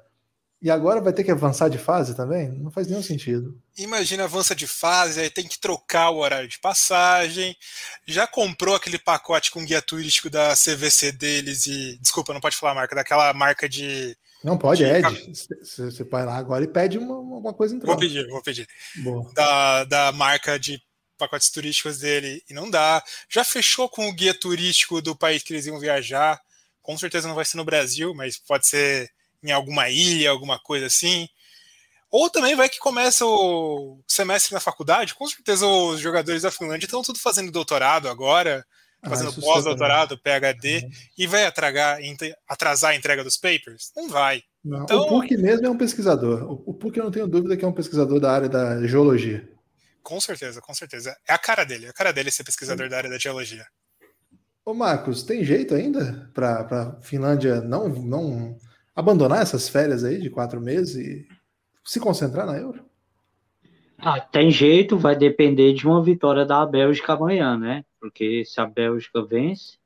E 0.61 0.71
agora 0.71 1.01
vai 1.01 1.13
ter 1.13 1.23
que 1.23 1.31
avançar 1.31 1.69
de 1.69 1.79
fase 1.79 2.17
também? 2.17 2.51
Não 2.51 2.71
faz 2.71 2.89
nenhum 2.89 3.03
sentido. 3.03 3.57
Imagina, 3.77 4.25
avança 4.25 4.57
de 4.57 4.67
fase, 4.67 5.21
aí 5.21 5.31
tem 5.31 5.47
que 5.47 5.59
trocar 5.59 6.11
o 6.11 6.19
horário 6.19 6.49
de 6.49 6.59
passagem. 6.59 7.57
Já 8.05 8.27
comprou 8.27 8.75
aquele 8.75 8.99
pacote 8.99 9.53
com 9.53 9.65
guia 9.65 9.81
turístico 9.81 10.29
da 10.29 10.55
CVC 10.55 11.13
deles 11.13 11.67
e. 11.67 11.97
Desculpa, 12.01 12.35
não 12.35 12.41
pode 12.41 12.57
falar 12.57 12.73
a 12.73 12.75
marca, 12.75 12.97
daquela 12.97 13.33
marca 13.33 13.69
de. 13.69 14.17
Não 14.43 14.59
pode, 14.59 14.85
de... 14.85 14.91
Ed. 14.91 15.33
Você 15.63 16.05
vai 16.05 16.25
lá 16.25 16.37
agora 16.37 16.65
e 16.65 16.69
pede 16.69 16.99
uma, 16.99 17.19
uma 17.19 17.55
coisa 17.55 17.77
em 17.77 17.79
troca. 17.79 17.93
Vou 17.93 18.01
pedir, 18.01 18.27
vou 18.29 18.43
pedir. 18.43 18.69
Da, 19.35 19.85
da 19.85 20.13
marca 20.13 20.59
de 20.59 20.81
pacotes 21.17 21.51
turísticos 21.51 21.99
dele 21.99 22.43
e 22.51 22.55
não 22.55 22.69
dá. 22.69 23.03
Já 23.29 23.45
fechou 23.45 23.89
com 23.89 24.09
o 24.09 24.13
guia 24.13 24.35
turístico 24.35 25.01
do 25.01 25.15
país 25.15 25.43
que 25.43 25.53
eles 25.53 25.67
iam 25.67 25.79
viajar. 25.79 26.41
Com 26.83 26.99
certeza 26.99 27.29
não 27.29 27.35
vai 27.35 27.45
ser 27.45 27.59
no 27.59 27.65
Brasil, 27.65 28.13
mas 28.13 28.39
pode 28.39 28.67
ser 28.67 29.09
em 29.43 29.51
alguma 29.51 29.89
ilha, 29.89 30.31
alguma 30.31 30.59
coisa 30.59 30.87
assim. 30.87 31.29
Ou 32.11 32.31
também 32.31 32.57
vai 32.57 32.69
que 32.69 32.79
começa 32.79 33.25
o 33.27 34.01
semestre 34.07 34.55
na 34.55 34.61
faculdade, 34.61 35.15
com 35.15 35.27
certeza 35.27 35.67
os 35.67 36.01
jogadores 36.01 36.43
da 36.43 36.51
Finlândia 36.51 36.87
estão 36.87 37.03
tudo 37.03 37.19
fazendo 37.19 37.53
doutorado 37.53 38.09
agora, 38.09 38.65
ah, 39.03 39.11
fazendo 39.11 39.31
ah, 39.31 39.41
pós-doutorado, 39.41 40.19
PhD, 40.19 40.79
uhum. 40.79 40.91
e 41.19 41.27
vai 41.27 41.45
atragar, 41.45 41.99
atrasar 42.49 42.93
a 42.93 42.97
entrega 42.97 43.23
dos 43.23 43.37
papers? 43.37 43.93
Não 43.95 44.09
vai. 44.09 44.43
Não, 44.65 44.85
então, 44.85 45.01
o 45.03 45.09
PUC 45.09 45.37
mesmo 45.37 45.67
é 45.67 45.71
um 45.71 45.77
pesquisador. 45.77 46.45
O 46.67 46.75
PUC 46.75 46.99
eu 46.99 47.05
não 47.05 47.11
tenho 47.11 47.29
dúvida 47.29 47.57
que 47.57 47.65
é 47.65 47.69
um 47.69 47.73
pesquisador 47.73 48.19
da 48.19 48.33
área 48.33 48.49
da 48.49 48.87
geologia. 48.87 49.47
Com 50.03 50.21
certeza, 50.21 50.61
com 50.63 50.73
certeza. 50.73 51.15
É 51.29 51.35
a 51.35 51.39
cara 51.39 51.65
dele, 51.65 51.87
é 51.87 51.89
a 51.91 51.93
cara 51.93 52.13
dele 52.13 52.31
ser 52.31 52.43
pesquisador 52.43 52.87
Sim. 52.87 52.91
da 52.91 52.97
área 52.97 53.11
da 53.11 53.19
geologia. 53.19 53.67
Ô 54.65 54.75
Marcos, 54.75 55.23
tem 55.23 55.45
jeito 55.45 55.75
ainda 55.75 56.31
para 56.35 56.61
a 56.61 57.03
Finlândia 57.03 57.61
não, 57.61 57.89
não 57.89 58.59
abandonar 58.99 59.41
essas 59.41 59.69
férias 59.69 60.03
aí 60.03 60.21
de 60.21 60.29
quatro 60.29 60.61
meses 60.61 60.97
e 60.97 61.29
se 61.85 62.01
concentrar 62.01 62.45
na 62.45 62.59
Euro? 62.59 62.85
Ah, 63.97 64.21
tem 64.21 64.51
jeito, 64.51 64.99
vai 64.99 65.15
depender 65.15 65.73
de 65.73 65.87
uma 65.87 66.03
vitória 66.03 66.45
da 66.45 66.67
Bélgica 66.67 67.13
amanhã, 67.13 67.57
né? 67.57 67.85
Porque 68.01 68.45
se 68.45 68.61
a 68.61 68.67
Bélgica 68.67 69.25
vence, 69.25 69.79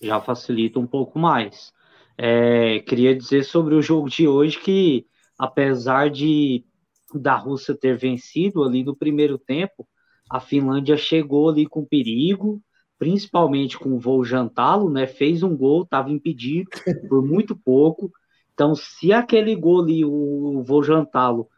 já 0.00 0.20
facilita 0.20 0.78
um 0.78 0.86
pouco 0.86 1.18
mais. 1.18 1.72
É, 2.16 2.78
queria 2.78 3.12
dizer 3.16 3.42
sobre 3.42 3.74
o 3.74 3.82
jogo 3.82 4.08
de 4.08 4.28
hoje 4.28 4.60
que, 4.60 5.04
apesar 5.36 6.08
de 6.08 6.64
da 7.12 7.34
Rússia 7.34 7.76
ter 7.76 7.96
vencido 7.96 8.62
ali 8.62 8.84
no 8.84 8.94
primeiro 8.94 9.36
tempo, 9.36 9.86
a 10.30 10.38
Finlândia 10.38 10.96
chegou 10.96 11.48
ali 11.48 11.66
com 11.66 11.84
perigo, 11.84 12.62
principalmente 13.00 13.76
com 13.76 13.90
o 13.94 13.98
voo 13.98 14.24
jantá-lo, 14.24 14.88
né? 14.88 15.08
Fez 15.08 15.42
um 15.42 15.56
gol, 15.56 15.82
estava 15.82 16.10
impedido 16.10 16.70
por 17.08 17.24
muito 17.24 17.56
pouco. 17.56 18.12
Então, 18.54 18.74
se 18.74 19.12
aquele 19.12 19.54
gol 19.54 19.82
ali, 19.82 20.04
o 20.04 20.62
vou 20.62 20.82
jantá-lo, 20.82 21.48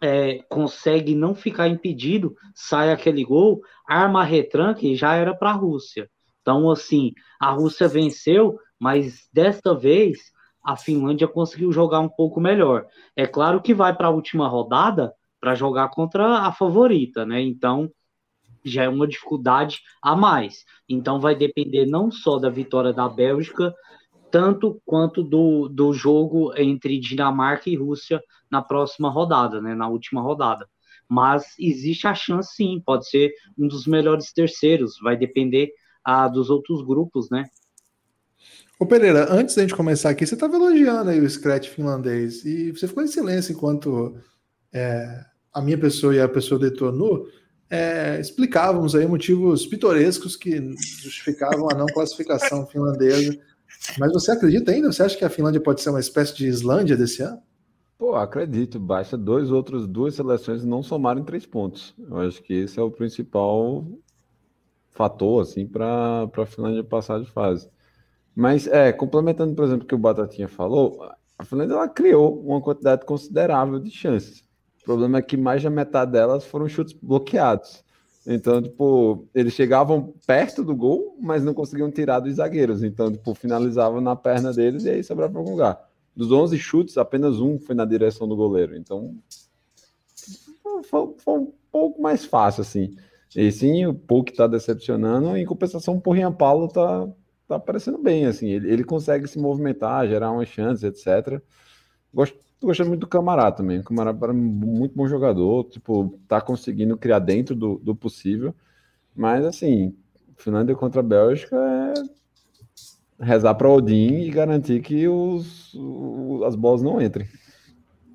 é, 0.00 0.38
consegue 0.48 1.14
não 1.14 1.34
ficar 1.34 1.68
impedido, 1.68 2.34
sai 2.54 2.92
aquele 2.92 3.24
gol, 3.24 3.60
arma 3.86 4.22
retranque 4.22 4.94
já 4.94 5.14
era 5.14 5.34
para 5.34 5.50
a 5.50 5.54
Rússia. 5.54 6.08
Então, 6.40 6.70
assim, 6.70 7.12
a 7.40 7.50
Rússia 7.50 7.88
venceu, 7.88 8.58
mas 8.78 9.28
desta 9.32 9.74
vez 9.74 10.30
a 10.62 10.76
Finlândia 10.76 11.26
conseguiu 11.26 11.72
jogar 11.72 12.00
um 12.00 12.08
pouco 12.08 12.40
melhor. 12.40 12.86
É 13.16 13.26
claro 13.26 13.60
que 13.60 13.74
vai 13.74 13.96
para 13.96 14.08
a 14.08 14.10
última 14.10 14.48
rodada 14.48 15.12
para 15.40 15.54
jogar 15.54 15.88
contra 15.90 16.38
a 16.40 16.52
favorita, 16.52 17.24
né? 17.24 17.40
Então, 17.40 17.90
já 18.64 18.84
é 18.84 18.88
uma 18.88 19.06
dificuldade 19.06 19.80
a 20.02 20.16
mais. 20.16 20.64
Então, 20.88 21.20
vai 21.20 21.34
depender 21.34 21.86
não 21.86 22.10
só 22.10 22.38
da 22.38 22.50
vitória 22.50 22.92
da 22.92 23.08
Bélgica, 23.08 23.74
tanto 24.30 24.80
quanto 24.84 25.22
do, 25.22 25.68
do 25.68 25.92
jogo 25.92 26.52
entre 26.56 26.98
Dinamarca 26.98 27.70
e 27.70 27.76
Rússia 27.76 28.22
na 28.50 28.62
próxima 28.62 29.10
rodada, 29.10 29.60
né, 29.60 29.74
na 29.74 29.88
última 29.88 30.20
rodada. 30.20 30.68
Mas 31.08 31.54
existe 31.58 32.06
a 32.06 32.14
chance 32.14 32.54
sim, 32.54 32.82
pode 32.84 33.08
ser 33.08 33.32
um 33.56 33.68
dos 33.68 33.86
melhores 33.86 34.32
terceiros, 34.32 34.98
vai 35.00 35.16
depender 35.16 35.70
ah, 36.04 36.28
dos 36.28 36.50
outros 36.50 36.82
grupos, 36.82 37.30
né? 37.30 37.44
Ô 38.78 38.84
Pereira, 38.84 39.32
antes 39.32 39.54
da 39.54 39.62
gente 39.62 39.74
começar 39.74 40.10
aqui, 40.10 40.26
você 40.26 40.34
estava 40.34 40.56
elogiando 40.56 41.10
aí 41.10 41.20
o 41.20 41.30
Scratch 41.30 41.68
finlandês 41.68 42.44
e 42.44 42.72
você 42.72 42.86
ficou 42.86 43.02
em 43.02 43.06
silêncio 43.06 43.52
enquanto 43.52 44.16
é, 44.72 45.24
a 45.52 45.62
minha 45.62 45.78
pessoa 45.78 46.14
e 46.14 46.20
a 46.20 46.28
pessoa 46.28 46.58
do 46.58 46.66
Etonu 46.66 47.26
é, 47.70 48.20
explicávamos 48.20 48.94
aí 48.94 49.06
motivos 49.06 49.66
pitorescos 49.66 50.36
que 50.36 50.60
justificavam 51.02 51.68
a 51.70 51.74
não 51.74 51.86
classificação 51.86 52.66
finlandesa 52.66 53.36
mas 53.98 54.12
você 54.12 54.32
acredita 54.32 54.72
ainda? 54.72 54.92
Você 54.92 55.02
acha 55.02 55.16
que 55.16 55.24
a 55.24 55.30
Finlândia 55.30 55.60
pode 55.60 55.80
ser 55.80 55.90
uma 55.90 56.00
espécie 56.00 56.36
de 56.36 56.46
Islândia 56.46 56.96
desse 56.96 57.22
ano? 57.22 57.40
Pô, 57.98 58.14
acredito. 58.14 58.78
Basta 58.78 59.16
dois 59.16 59.50
outros 59.50 59.86
duas 59.86 60.14
seleções 60.14 60.64
não 60.64 60.82
somarem 60.82 61.24
três 61.24 61.46
pontos. 61.46 61.94
Eu 61.98 62.18
acho 62.18 62.42
que 62.42 62.52
esse 62.52 62.78
é 62.78 62.82
o 62.82 62.90
principal 62.90 63.86
fator 64.90 65.42
assim 65.42 65.66
para 65.66 66.28
a 66.36 66.46
Finlândia 66.46 66.84
passar 66.84 67.20
de 67.20 67.30
fase. 67.30 67.68
Mas 68.34 68.66
é, 68.66 68.92
complementando, 68.92 69.54
por 69.54 69.64
exemplo, 69.64 69.84
o 69.84 69.88
que 69.88 69.94
o 69.94 69.98
Batatinha 69.98 70.48
falou, 70.48 71.10
a 71.38 71.44
Finlândia 71.44 71.74
ela 71.74 71.88
criou 71.88 72.38
uma 72.40 72.60
quantidade 72.60 73.04
considerável 73.06 73.78
de 73.78 73.90
chances. 73.90 74.44
O 74.82 74.84
problema 74.84 75.18
é 75.18 75.22
que 75.22 75.36
mais 75.36 75.62
da 75.62 75.70
metade 75.70 76.12
delas 76.12 76.44
foram 76.44 76.68
chutes 76.68 76.92
bloqueados. 76.92 77.82
Então, 78.26 78.60
tipo, 78.60 79.28
eles 79.32 79.52
chegavam 79.52 80.12
perto 80.26 80.64
do 80.64 80.74
gol, 80.74 81.16
mas 81.20 81.44
não 81.44 81.54
conseguiam 81.54 81.90
tirar 81.90 82.18
dos 82.18 82.34
zagueiros. 82.34 82.82
Então, 82.82 83.12
tipo, 83.12 83.34
finalizavam 83.34 84.00
na 84.00 84.16
perna 84.16 84.52
deles 84.52 84.84
e 84.84 84.90
aí 84.90 85.04
sobrava 85.04 85.32
para 85.32 85.40
algum 85.40 85.52
lugar. 85.52 85.88
Dos 86.14 86.32
11 86.32 86.58
chutes, 86.58 86.98
apenas 86.98 87.38
um 87.40 87.58
foi 87.58 87.74
na 87.74 87.84
direção 87.84 88.26
do 88.26 88.34
goleiro. 88.34 88.76
Então, 88.76 89.14
foi, 90.82 91.14
foi 91.18 91.38
um 91.38 91.52
pouco 91.70 92.02
mais 92.02 92.24
fácil, 92.24 92.62
assim. 92.62 92.96
E 93.34 93.52
sim, 93.52 93.86
o 93.86 93.94
Puck 93.94 94.32
está 94.32 94.48
decepcionando. 94.48 95.36
Em 95.36 95.44
compensação, 95.44 95.94
o 95.96 96.00
Porrinha 96.00 96.32
Paulo 96.32 96.66
tá, 96.66 97.06
tá 97.46 97.56
aparecendo 97.56 97.98
bem, 97.98 98.26
assim. 98.26 98.48
Ele, 98.48 98.72
ele 98.72 98.82
consegue 98.82 99.28
se 99.28 99.38
movimentar, 99.38 100.08
gerar 100.08 100.32
umas 100.32 100.48
chances, 100.48 100.82
etc. 100.82 101.40
Gosto, 102.12 102.38
Tô 102.60 102.68
gostando 102.68 102.88
muito 102.88 103.00
do 103.00 103.06
Camará 103.06 103.52
também. 103.52 103.80
O 103.80 103.84
Camará 103.84 104.10
é 104.10 104.32
muito 104.32 104.94
bom 104.94 105.06
jogador, 105.06 105.64
tipo, 105.64 106.18
tá 106.26 106.40
conseguindo 106.40 106.96
criar 106.96 107.18
dentro 107.18 107.54
do, 107.54 107.76
do 107.76 107.94
possível. 107.94 108.54
Mas, 109.14 109.44
assim, 109.44 109.94
Finlândia 110.36 110.74
contra 110.74 111.00
a 111.00 111.04
Bélgica 111.04 111.56
é 111.56 113.24
rezar 113.24 113.54
para 113.54 113.70
Odin 113.70 114.22
e 114.22 114.30
garantir 114.30 114.80
que 114.82 115.08
os, 115.08 115.74
o, 115.74 116.42
as 116.44 116.54
bolas 116.54 116.82
não 116.82 117.00
entrem. 117.00 117.26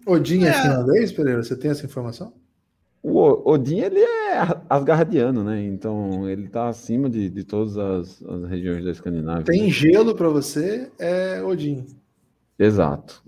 Odin 0.06 0.46
é, 0.46 0.50
é 0.50 0.54
finlandês, 0.54 1.12
Pereira? 1.12 1.44
Você 1.44 1.56
tem 1.56 1.72
essa 1.72 1.86
informação? 1.86 2.34
O 3.04 3.50
Odin, 3.50 3.80
ele 3.80 4.00
é 4.00 4.38
asgardiano, 4.70 5.44
né? 5.44 5.64
Então, 5.64 6.30
ele 6.30 6.48
tá 6.48 6.68
acima 6.68 7.10
de, 7.10 7.30
de 7.30 7.44
todas 7.44 7.78
as, 7.78 8.24
as 8.24 8.44
regiões 8.48 8.84
da 8.84 8.92
Escandinávia. 8.92 9.44
Tem 9.44 9.70
gelo 9.72 10.16
para 10.16 10.30
você, 10.30 10.92
é 11.00 11.42
Odin. 11.42 11.86
Exato. 12.60 13.24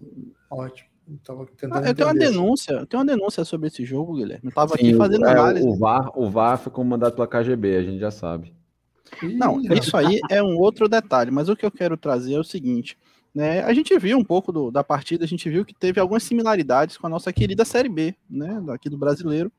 Ótimo. 0.50 0.93
Ah, 1.72 1.82
eu 1.88 1.94
tenho 1.94 2.08
uma 2.08 2.14
denúncia, 2.14 2.72
eu 2.74 2.86
tenho 2.86 3.02
uma 3.02 3.06
denúncia 3.06 3.46
sobre 3.46 3.68
esse 3.68 3.86
jogo, 3.86 4.16
Guilherme. 4.16 4.46
Eu 4.46 4.52
tava 4.52 4.76
Sim, 4.76 4.88
aqui 4.88 4.96
fazendo 4.96 5.26
é, 5.26 5.32
análise. 5.32 5.68
O 5.68 5.76
VAR, 5.76 6.12
o 6.18 6.30
VAR 6.30 6.58
foi 6.58 6.72
comandado 6.72 7.16
pela 7.16 7.28
KGB, 7.28 7.76
a 7.76 7.84
gente 7.84 8.00
já 8.00 8.12
sabe. 8.12 8.54
Não, 9.22 9.62
isso 9.62 9.96
aí 9.96 10.20
é 10.30 10.42
um 10.42 10.58
outro 10.58 10.88
detalhe, 10.90 11.32
mas 11.32 11.50
o 11.50 11.56
que 11.56 11.66
eu 11.66 11.72
quero 11.72 11.96
trazer 11.98 12.34
é 12.34 12.40
o 12.40 12.44
seguinte. 12.44 12.98
Né, 13.34 13.64
a 13.64 13.74
gente 13.74 13.98
viu 13.98 14.18
um 14.18 14.24
pouco 14.24 14.52
do, 14.52 14.70
da 14.70 14.84
partida, 14.84 15.26
a 15.26 15.28
gente 15.28 15.50
viu 15.50 15.66
que 15.66 15.74
teve 15.74 16.00
algumas 16.00 16.22
similaridades 16.22 16.98
com 16.98 17.08
a 17.08 17.10
nossa 17.10 17.34
querida 17.34 17.66
Série 17.66 17.90
B, 17.90 18.16
né, 18.30 18.62
daqui 18.64 18.90
do 18.90 18.98
brasileiro. 18.98 19.52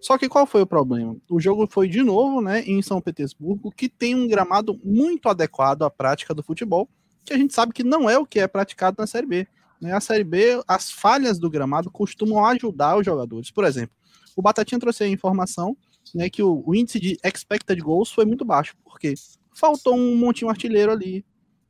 Só 0.00 0.16
que 0.16 0.28
qual 0.28 0.46
foi 0.46 0.62
o 0.62 0.66
problema? 0.66 1.16
O 1.28 1.40
jogo 1.40 1.66
foi 1.68 1.88
de 1.88 2.02
novo, 2.02 2.40
né, 2.40 2.62
em 2.62 2.80
São 2.80 3.00
Petersburgo, 3.00 3.72
que 3.72 3.88
tem 3.88 4.14
um 4.14 4.28
gramado 4.28 4.78
muito 4.84 5.28
adequado 5.28 5.82
à 5.82 5.90
prática 5.90 6.32
do 6.32 6.44
futebol, 6.44 6.88
que 7.24 7.32
a 7.32 7.36
gente 7.36 7.52
sabe 7.52 7.72
que 7.72 7.82
não 7.82 8.08
é 8.08 8.16
o 8.16 8.24
que 8.24 8.38
é 8.38 8.46
praticado 8.46 8.96
na 9.00 9.06
Série 9.06 9.26
B. 9.26 9.48
Né? 9.80 9.92
A 9.92 10.00
Série 10.00 10.24
B, 10.24 10.62
as 10.66 10.90
falhas 10.90 11.38
do 11.38 11.50
gramado 11.50 11.90
costumam 11.90 12.44
ajudar 12.46 12.96
os 12.96 13.04
jogadores. 13.04 13.50
Por 13.50 13.64
exemplo, 13.64 13.94
o 14.36 14.42
Batatinha 14.42 14.78
trouxe 14.78 15.04
a 15.04 15.08
informação 15.08 15.76
né, 16.14 16.28
que 16.30 16.42
o, 16.42 16.62
o, 16.66 16.74
índice 16.74 16.98
de 16.98 17.18
expected 17.24 17.80
goals 17.80 18.10
foi 18.10 18.24
muito 18.24 18.44
baixo, 18.44 18.74
porque 18.84 19.14
faltou 19.54 19.96
um 19.96 20.16
montinho 20.16 20.50
artilheiro 20.50 20.92
ali, 20.92 21.24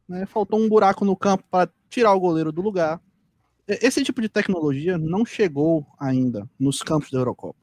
né, 0.09 0.27
faltou 0.27 0.61
um 0.61 0.69
buraco 0.69 1.05
no 1.05 1.17
campo 1.17 1.45
para 1.51 1.71
tirar 1.89 2.13
o 2.13 2.21
goleiro 2.21 2.53
do 2.53 2.63
lugar. 2.63 3.01
Esse 3.67 4.03
tipo 4.03 4.23
de 4.23 4.29
tecnologia 4.29 4.97
não 4.97 5.25
chegou 5.27 5.87
ainda 5.99 6.49
nos 6.59 6.83
campos 6.83 7.11
da 7.11 7.19
Eurocopa. 7.19 7.59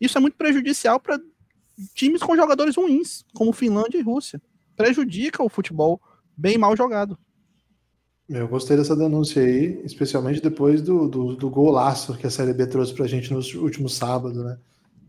Isso 0.00 0.16
é 0.16 0.20
muito 0.20 0.36
prejudicial 0.36 1.00
para 1.00 1.18
times 1.94 2.22
com 2.22 2.36
jogadores 2.36 2.76
ruins, 2.76 3.24
como 3.34 3.52
Finlândia 3.52 3.98
e 3.98 4.02
Rússia. 4.02 4.40
Prejudica 4.76 5.42
o 5.42 5.48
futebol 5.48 6.00
bem 6.36 6.56
mal 6.56 6.76
jogado. 6.76 7.18
Eu 8.28 8.46
gostei 8.46 8.76
dessa 8.76 8.94
denúncia 8.94 9.42
aí, 9.42 9.80
especialmente 9.84 10.42
depois 10.42 10.82
do, 10.82 11.08
do, 11.08 11.34
do 11.34 11.48
golaço 11.48 12.16
que 12.16 12.26
a 12.26 12.30
Série 12.30 12.52
B 12.52 12.66
trouxe 12.66 12.92
pra 12.92 13.06
gente 13.06 13.32
no 13.32 13.40
último 13.62 13.88
sábado, 13.88 14.44
né? 14.44 14.58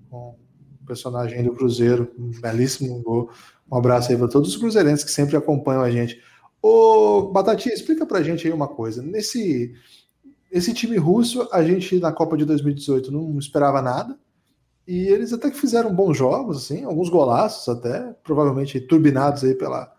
Com 0.10 0.38
o 0.82 0.86
personagem 0.86 1.44
do 1.44 1.54
Cruzeiro, 1.54 2.10
um 2.18 2.32
belíssimo 2.40 3.02
gol. 3.02 3.30
Um 3.70 3.76
abraço 3.76 4.12
aí 4.12 4.18
para 4.18 4.30
todos 4.30 4.50
os 4.50 4.58
cruzeirenses 4.58 5.04
que 5.04 5.12
sempre 5.12 5.36
acompanham 5.36 5.82
a 5.82 5.92
gente. 5.92 6.18
Ô, 6.62 7.30
Batatinha, 7.34 7.76
explica 7.76 8.06
pra 8.06 8.24
gente 8.24 8.48
aí 8.48 8.54
uma 8.54 8.70
coisa. 8.70 9.02
Nesse 9.02 9.74
esse 10.50 10.74
time 10.74 10.98
russo, 10.98 11.48
a 11.52 11.62
gente 11.62 12.00
na 12.00 12.12
Copa 12.12 12.36
de 12.38 12.46
2018 12.46 13.12
não 13.12 13.38
esperava 13.38 13.82
nada. 13.82 14.18
E 14.88 15.08
eles 15.08 15.32
até 15.32 15.52
que 15.52 15.60
fizeram 15.60 15.94
bons 15.94 16.18
jogos, 16.18 16.58
assim, 16.58 16.84
alguns 16.84 17.10
golaços 17.10 17.68
até, 17.70 18.16
provavelmente 18.24 18.80
turbinados 18.80 19.44
aí 19.44 19.54
pela, 19.54 19.94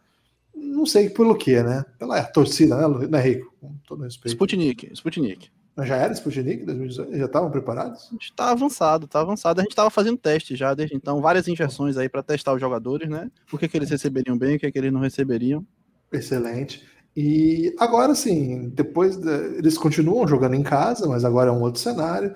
não 0.61 0.87
sei 0.87 1.11
pelo 1.11 1.37
que, 1.37 1.63
né? 1.63 1.85
Pela 1.99 2.23
torcida, 2.25 2.77
né, 2.77 3.07
né 3.09 3.21
Rico? 3.21 3.53
Com 3.61 3.75
todo 3.87 4.05
respeito. 4.05 4.35
Sputnik, 4.35 4.91
Sputnik. 4.93 5.51
Mas 5.77 5.89
já 5.89 5.97
era 5.97 6.13
Sputnik 6.13 6.65
2018? 6.65 7.17
Já 7.17 7.27
estavam 7.27 7.51
preparados? 7.51 8.09
A 8.09 8.13
gente 8.13 8.33
tá 8.35 8.51
avançado, 8.51 9.07
tá 9.07 9.21
avançado. 9.21 9.61
A 9.61 9.63
gente 9.63 9.73
estava 9.73 9.91
fazendo 9.91 10.19
teste 10.19 10.57
já 10.57 10.75
desde 10.75 10.97
então, 10.97 11.21
várias 11.21 11.49
injeções 11.49 11.97
aí 11.97 12.09
para 12.09 12.23
testar 12.23 12.53
os 12.55 12.61
jogadores, 12.61 13.09
né? 13.09 13.31
O 13.53 13.59
que, 13.59 13.69
que 13.69 13.77
eles 13.77 13.91
receberiam 13.91 14.37
bem, 14.37 14.57
o 14.57 14.59
que, 14.59 14.71
que 14.71 14.79
eles 14.79 14.93
não 14.93 15.01
receberiam. 15.01 15.65
Excelente. 16.13 16.87
E 17.17 17.75
agora 17.79 18.15
sim, 18.15 18.71
depois 18.71 19.17
de... 19.17 19.59
eles 19.59 19.77
continuam 19.77 20.27
jogando 20.29 20.55
em 20.55 20.63
casa, 20.63 21.09
mas 21.09 21.25
agora 21.25 21.51
é 21.51 21.53
um 21.53 21.63
outro 21.63 21.81
cenário. 21.81 22.35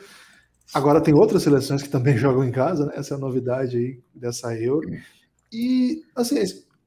Agora 0.73 1.01
tem 1.01 1.15
outras 1.15 1.43
seleções 1.43 1.83
que 1.83 1.89
também 1.89 2.17
jogam 2.19 2.45
em 2.45 2.51
casa, 2.51 2.87
né? 2.87 2.93
Essa 2.97 3.15
é 3.15 3.17
a 3.17 3.21
novidade 3.21 3.77
aí 3.77 4.01
dessa 4.15 4.55
Euro. 4.59 4.89
E 5.53 6.03
assim, 6.17 6.37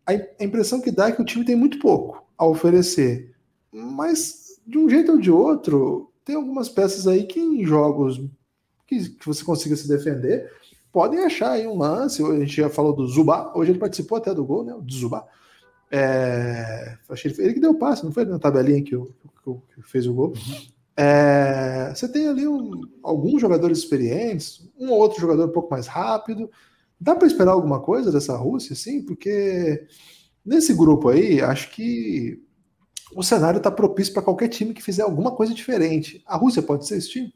a 0.08 0.44
impressão 0.44 0.82
que 0.82 0.92
dá 0.92 1.10
é 1.10 1.12
que 1.12 1.22
o 1.22 1.26
time 1.26 1.44
tem 1.44 1.56
muito 1.56 1.80
pouco 1.80 2.24
a 2.38 2.46
oferecer. 2.46 3.36
Mas, 3.72 4.60
de 4.66 4.78
um 4.78 4.90
jeito 4.90 5.12
ou 5.12 5.20
de 5.20 5.30
outro, 5.30 6.12
tem 6.24 6.36
algumas 6.36 6.70
peças 6.70 7.08
aí 7.08 7.26
que 7.26 7.40
em 7.40 7.66
jogos 7.66 8.22
que, 8.88 9.10
que 9.10 9.26
você 9.26 9.44
consiga 9.44 9.76
se 9.76 9.88
defender, 9.88 10.50
podem 10.92 11.20
achar 11.20 11.52
aí 11.52 11.68
um 11.68 11.78
lance. 11.78 12.24
A 12.24 12.40
gente 12.40 12.56
já 12.56 12.70
falou 12.70 12.94
do 12.94 13.06
Zuba, 13.06 13.52
hoje 13.56 13.72
ele 13.72 13.80
participou 13.80 14.18
até 14.18 14.34
do 14.34 14.46
gol, 14.46 14.64
né? 14.64 14.74
Do 14.80 14.94
Zuba. 14.94 15.28
É, 15.92 16.98
achei 17.10 17.32
ele, 17.32 17.44
ele 17.44 17.54
que 17.54 17.60
deu 17.60 17.72
o 17.72 17.78
passe, 17.78 18.04
não 18.04 18.12
foi 18.12 18.26
na 18.26 18.40
tabelinha 18.40 18.82
que, 18.82 18.98
que, 18.98 19.54
que 19.76 19.82
fez 19.90 20.08
o 20.08 20.14
gol. 20.14 20.34
É, 20.96 21.94
você 21.94 22.08
tem 22.08 22.28
ali 22.28 22.48
um, 22.48 22.82
alguns 23.04 23.40
jogadores 23.40 23.78
experientes, 23.78 24.68
um 24.80 24.90
ou 24.90 24.98
outro 24.98 25.22
jogador 25.22 25.46
um 25.46 25.52
pouco 25.52 25.70
mais 25.70 25.86
rápido, 25.86 26.50
Dá 27.00 27.16
para 27.16 27.28
esperar 27.28 27.52
alguma 27.52 27.82
coisa 27.82 28.12
dessa 28.12 28.36
Rússia, 28.36 28.76
sim? 28.76 29.06
Porque 29.06 29.88
nesse 30.46 30.74
grupo 30.74 31.10
aí, 31.10 31.42
acho 31.42 31.72
que 31.72 32.42
o 33.16 33.24
cenário 33.24 33.58
está 33.58 33.72
propício 33.72 34.14
para 34.14 34.24
qualquer 34.24 34.50
time 34.50 34.74
que 34.74 34.84
fizer 34.84 35.04
alguma 35.04 35.32
coisa 35.32 35.54
diferente. 35.54 36.24
A 36.26 36.36
Rússia 36.36 36.62
pode 36.62 36.88
ser 36.88 36.98
esse 36.98 37.10
time? 37.10 37.34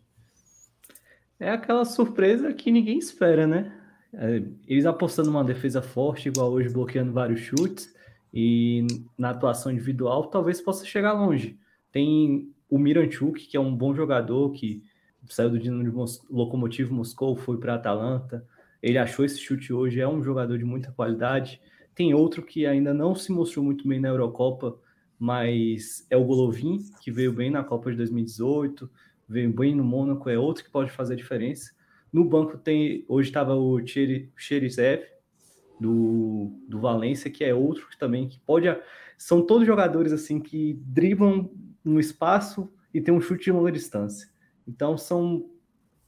É 1.39 1.52
aquela 1.52 1.86
surpresa 1.86 2.54
que 2.54 2.71
ninguém 2.71 2.97
espera, 2.97 3.47
né? 3.47 3.74
É, 4.13 4.43
eles 4.67 4.86
apostando 4.86 5.32
numa 5.32 5.43
defesa 5.43 5.82
forte, 5.82 6.28
igual 6.28 6.52
hoje, 6.52 6.69
bloqueando 6.69 7.13
vários 7.13 7.39
chutes, 7.39 7.93
e 8.34 8.86
na 9.17 9.32
atuação 9.32 9.71
individual, 9.71 10.28
talvez 10.28 10.62
possa 10.62 10.86
chegar 10.86 11.13
longe. 11.13 11.58
Tem 11.91 12.54
o 12.69 12.78
Miranchuk, 12.78 13.47
que 13.47 13.58
é 13.58 13.60
um 13.60 13.76
bom 13.76 13.93
jogador, 13.93 14.52
que 14.52 14.84
saiu 15.30 15.50
do 15.50 15.60
Dinamo 15.60 15.84
de 15.84 15.91
Mos 15.91 16.21
Locomotivo 16.30 16.93
Moscou, 16.93 17.36
foi 17.36 17.58
para 17.58 17.76
Atalanta. 17.76 18.45
Ele 18.82 18.98
achou 18.98 19.24
esse 19.24 19.39
chute 19.39 19.72
hoje, 19.72 20.00
é 20.00 20.08
um 20.08 20.24
jogador 20.24 20.58
de 20.58 20.65
muita 20.65 20.91
qualidade. 20.91 21.62
Tem 21.94 22.13
outro 22.13 22.41
que 22.41 22.65
ainda 22.65 22.94
não 22.94 23.13
se 23.13 23.32
mostrou 23.32 23.63
muito 23.63 23.88
bem 23.88 24.00
na 24.00 24.10
Eurocopa, 24.10 24.78
mas 25.20 26.06
é 26.10 26.17
o 26.17 26.24
Golovin, 26.24 26.80
que 27.02 27.12
veio 27.12 27.32
bem 27.32 27.52
na 27.52 27.63
Copa 27.63 27.91
de 27.91 27.98
2018, 27.98 28.89
veio 29.28 29.54
bem 29.54 29.76
no 29.76 29.84
Mônaco, 29.84 30.30
é 30.30 30.38
outro 30.38 30.63
que 30.63 30.72
pode 30.72 30.91
fazer 30.91 31.13
a 31.13 31.17
diferença. 31.17 31.72
No 32.12 32.26
banco 32.26 32.58
tem, 32.58 33.06
hoje 33.08 33.30
estava 33.30 33.56
o 33.56 33.80
Cherisev, 33.86 35.04
do, 35.80 36.52
do 36.67 36.80
Valência, 36.80 37.32
que 37.32 37.44
é 37.44 37.54
outro 37.54 37.88
que 37.89 37.98
também 37.98 38.28
que 38.28 38.39
pode. 38.39 38.67
São 39.17 39.41
todos 39.41 39.65
jogadores 39.65 40.12
assim 40.12 40.39
que 40.39 40.80
driblam 40.86 41.50
no 41.84 42.00
espaço 42.00 42.72
e 42.94 43.02
tem 43.02 43.13
um 43.13 43.22
chute 43.22 43.46
de 43.46 43.52
longa 43.52 43.72
distância. 43.72 44.30
Então 44.67 44.98
são. 44.98 45.50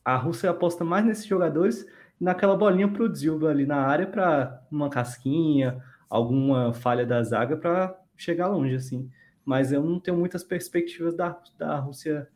A 0.05 0.17
Rússia 0.17 0.49
aposta 0.49 0.83
mais 0.83 1.05
nesses 1.05 1.25
jogadores 1.25 1.85
naquela 2.19 2.55
bolinha 2.55 2.87
para 2.87 3.03
o 3.03 3.09
Dilba 3.09 3.49
ali 3.49 3.65
na 3.65 3.77
área 3.77 4.07
para 4.07 4.61
uma 4.71 4.89
casquinha, 4.89 5.81
alguma 6.09 6.73
falha 6.73 7.05
da 7.05 7.21
zaga 7.23 7.57
para 7.57 7.97
chegar 8.15 8.47
longe, 8.47 8.75
assim. 8.75 9.09
Mas 9.45 9.71
eu 9.71 9.83
não 9.83 9.99
tenho 9.99 10.17
muitas 10.17 10.43
perspectivas 10.43 11.15
da, 11.15 11.37
da 11.57 11.77
Rússia 11.79 12.27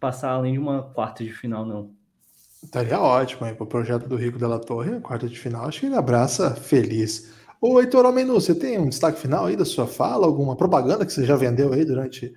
passar 0.00 0.30
além 0.30 0.54
de 0.54 0.58
uma 0.58 0.82
quarta 0.82 1.22
de 1.22 1.32
final, 1.32 1.66
não. 1.66 1.90
Estaria 2.62 2.98
ótimo, 2.98 3.46
hein? 3.46 3.54
Para 3.54 3.64
o 3.64 3.68
projeto 3.68 4.08
do 4.08 4.16
Rico 4.16 4.38
Della 4.38 4.58
Torre, 4.58 5.00
quarta 5.00 5.28
de 5.28 5.38
final, 5.38 5.66
acho 5.66 5.80
que 5.80 5.86
ele 5.86 5.96
abraça 5.96 6.54
feliz. 6.54 7.32
Ô, 7.60 7.80
Heitor 7.80 8.06
Almenu, 8.06 8.34
você 8.34 8.54
tem 8.54 8.78
um 8.78 8.88
destaque 8.88 9.20
final 9.20 9.46
aí 9.46 9.56
da 9.56 9.64
sua 9.64 9.86
fala? 9.86 10.26
Alguma 10.26 10.56
propaganda 10.56 11.04
que 11.04 11.12
você 11.12 11.24
já 11.24 11.36
vendeu 11.36 11.72
aí 11.72 11.84
durante 11.84 12.32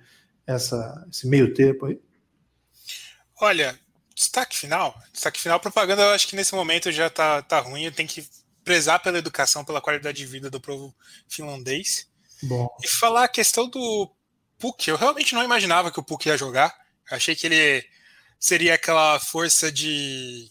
essa, 0.46 1.06
esse 1.10 1.28
meio 1.28 1.54
tempo 1.54 1.86
aí? 1.86 2.00
Olha, 3.40 3.74
Destaque 4.22 4.56
final? 4.56 4.96
Destaque 5.12 5.40
final, 5.40 5.58
propaganda, 5.58 6.02
eu 6.02 6.10
acho 6.10 6.28
que 6.28 6.36
nesse 6.36 6.54
momento 6.54 6.92
já 6.92 7.10
tá, 7.10 7.42
tá 7.42 7.58
ruim. 7.58 7.90
Tem 7.90 8.06
que 8.06 8.24
prezar 8.62 9.02
pela 9.02 9.18
educação, 9.18 9.64
pela 9.64 9.80
qualidade 9.80 10.18
de 10.18 10.26
vida 10.26 10.48
do 10.48 10.60
povo 10.60 10.94
finlandês. 11.28 12.06
Bom. 12.40 12.68
E 12.80 12.86
falar 12.86 13.24
a 13.24 13.28
questão 13.28 13.68
do 13.68 14.08
Puck. 14.58 14.88
Eu 14.88 14.96
realmente 14.96 15.34
não 15.34 15.42
imaginava 15.42 15.90
que 15.90 15.98
o 15.98 16.04
Puck 16.04 16.28
ia 16.28 16.38
jogar. 16.38 16.72
Eu 17.10 17.16
achei 17.16 17.34
que 17.34 17.48
ele 17.48 17.84
seria 18.38 18.74
aquela 18.74 19.18
força 19.18 19.72
de 19.72 20.48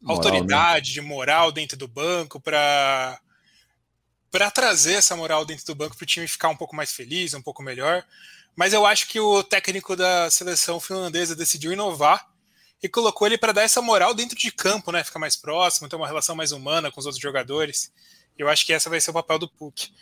moral, 0.00 0.16
autoridade, 0.16 0.90
né? 0.90 0.94
de 0.94 1.00
moral 1.00 1.50
dentro 1.50 1.76
do 1.76 1.88
banco 1.88 2.40
para 2.40 3.20
para 4.30 4.50
trazer 4.50 4.94
essa 4.94 5.14
moral 5.14 5.44
dentro 5.44 5.66
do 5.66 5.74
banco 5.74 5.94
para 5.94 6.04
o 6.04 6.06
time 6.06 6.26
ficar 6.26 6.48
um 6.48 6.56
pouco 6.56 6.74
mais 6.74 6.90
feliz, 6.90 7.34
um 7.34 7.42
pouco 7.42 7.62
melhor. 7.62 8.02
Mas 8.56 8.72
eu 8.72 8.86
acho 8.86 9.06
que 9.08 9.20
o 9.20 9.42
técnico 9.42 9.94
da 9.94 10.30
seleção 10.30 10.80
finlandesa 10.80 11.36
decidiu 11.36 11.72
inovar 11.72 12.31
e 12.82 12.88
colocou 12.88 13.26
ele 13.26 13.38
para 13.38 13.52
dar 13.52 13.62
essa 13.62 13.80
moral 13.80 14.12
dentro 14.12 14.36
de 14.36 14.50
campo, 14.50 14.90
né? 14.90 15.04
Ficar 15.04 15.18
mais 15.18 15.36
próximo, 15.36 15.88
ter 15.88 15.96
uma 15.96 16.06
relação 16.06 16.34
mais 16.34 16.50
humana 16.50 16.90
com 16.90 16.98
os 16.98 17.06
outros 17.06 17.22
jogadores. 17.22 17.92
Eu 18.36 18.48
acho 18.48 18.66
que 18.66 18.72
essa 18.72 18.90
vai 18.90 19.00
ser 19.00 19.10
o 19.10 19.14
papel 19.14 19.38
do 19.38 19.48
Puck. 19.48 19.92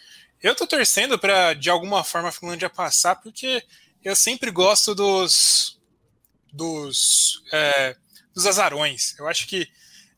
Eu 0.42 0.54
tô 0.54 0.66
torcendo 0.66 1.18
para 1.18 1.52
de 1.52 1.68
alguma 1.68 2.02
forma 2.02 2.28
a 2.28 2.32
Finlândia 2.32 2.70
passar, 2.70 3.16
porque 3.16 3.62
eu 4.02 4.16
sempre 4.16 4.50
gosto 4.50 4.94
dos 4.94 5.78
dos 6.50 7.42
é, 7.52 7.96
dos 8.34 8.46
azarões. 8.46 9.14
Eu 9.18 9.28
acho 9.28 9.46
que 9.46 9.68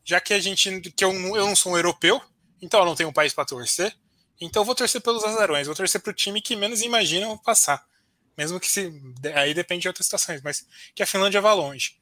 já 0.05 0.21
que 0.21 0.33
a 0.33 0.39
gente 0.39 0.79
que 0.91 1.03
eu, 1.03 1.11
eu 1.11 1.45
não 1.45 1.55
sou 1.55 1.73
um 1.73 1.75
europeu, 1.75 2.21
então 2.61 2.79
eu 2.79 2.85
não 2.85 2.95
tenho 2.95 3.09
um 3.09 3.13
país 3.13 3.33
para 3.33 3.45
torcer. 3.45 3.93
Então 4.39 4.61
eu 4.61 4.65
vou 4.65 4.75
torcer 4.75 5.01
pelos 5.01 5.23
azarões, 5.25 5.67
vou 5.67 5.75
torcer 5.75 6.01
para 6.01 6.11
o 6.11 6.13
time 6.13 6.41
que 6.41 6.55
menos 6.55 6.81
imaginam 6.81 7.37
passar. 7.37 7.85
Mesmo 8.37 8.59
que 8.59 8.71
se. 8.71 8.89
Aí 9.35 9.53
depende 9.53 9.81
de 9.81 9.87
outras 9.89 10.05
situações, 10.05 10.41
mas 10.41 10.65
que 10.95 11.03
a 11.03 11.05
Finlândia 11.05 11.41
vá 11.41 11.53
longe. 11.53 11.97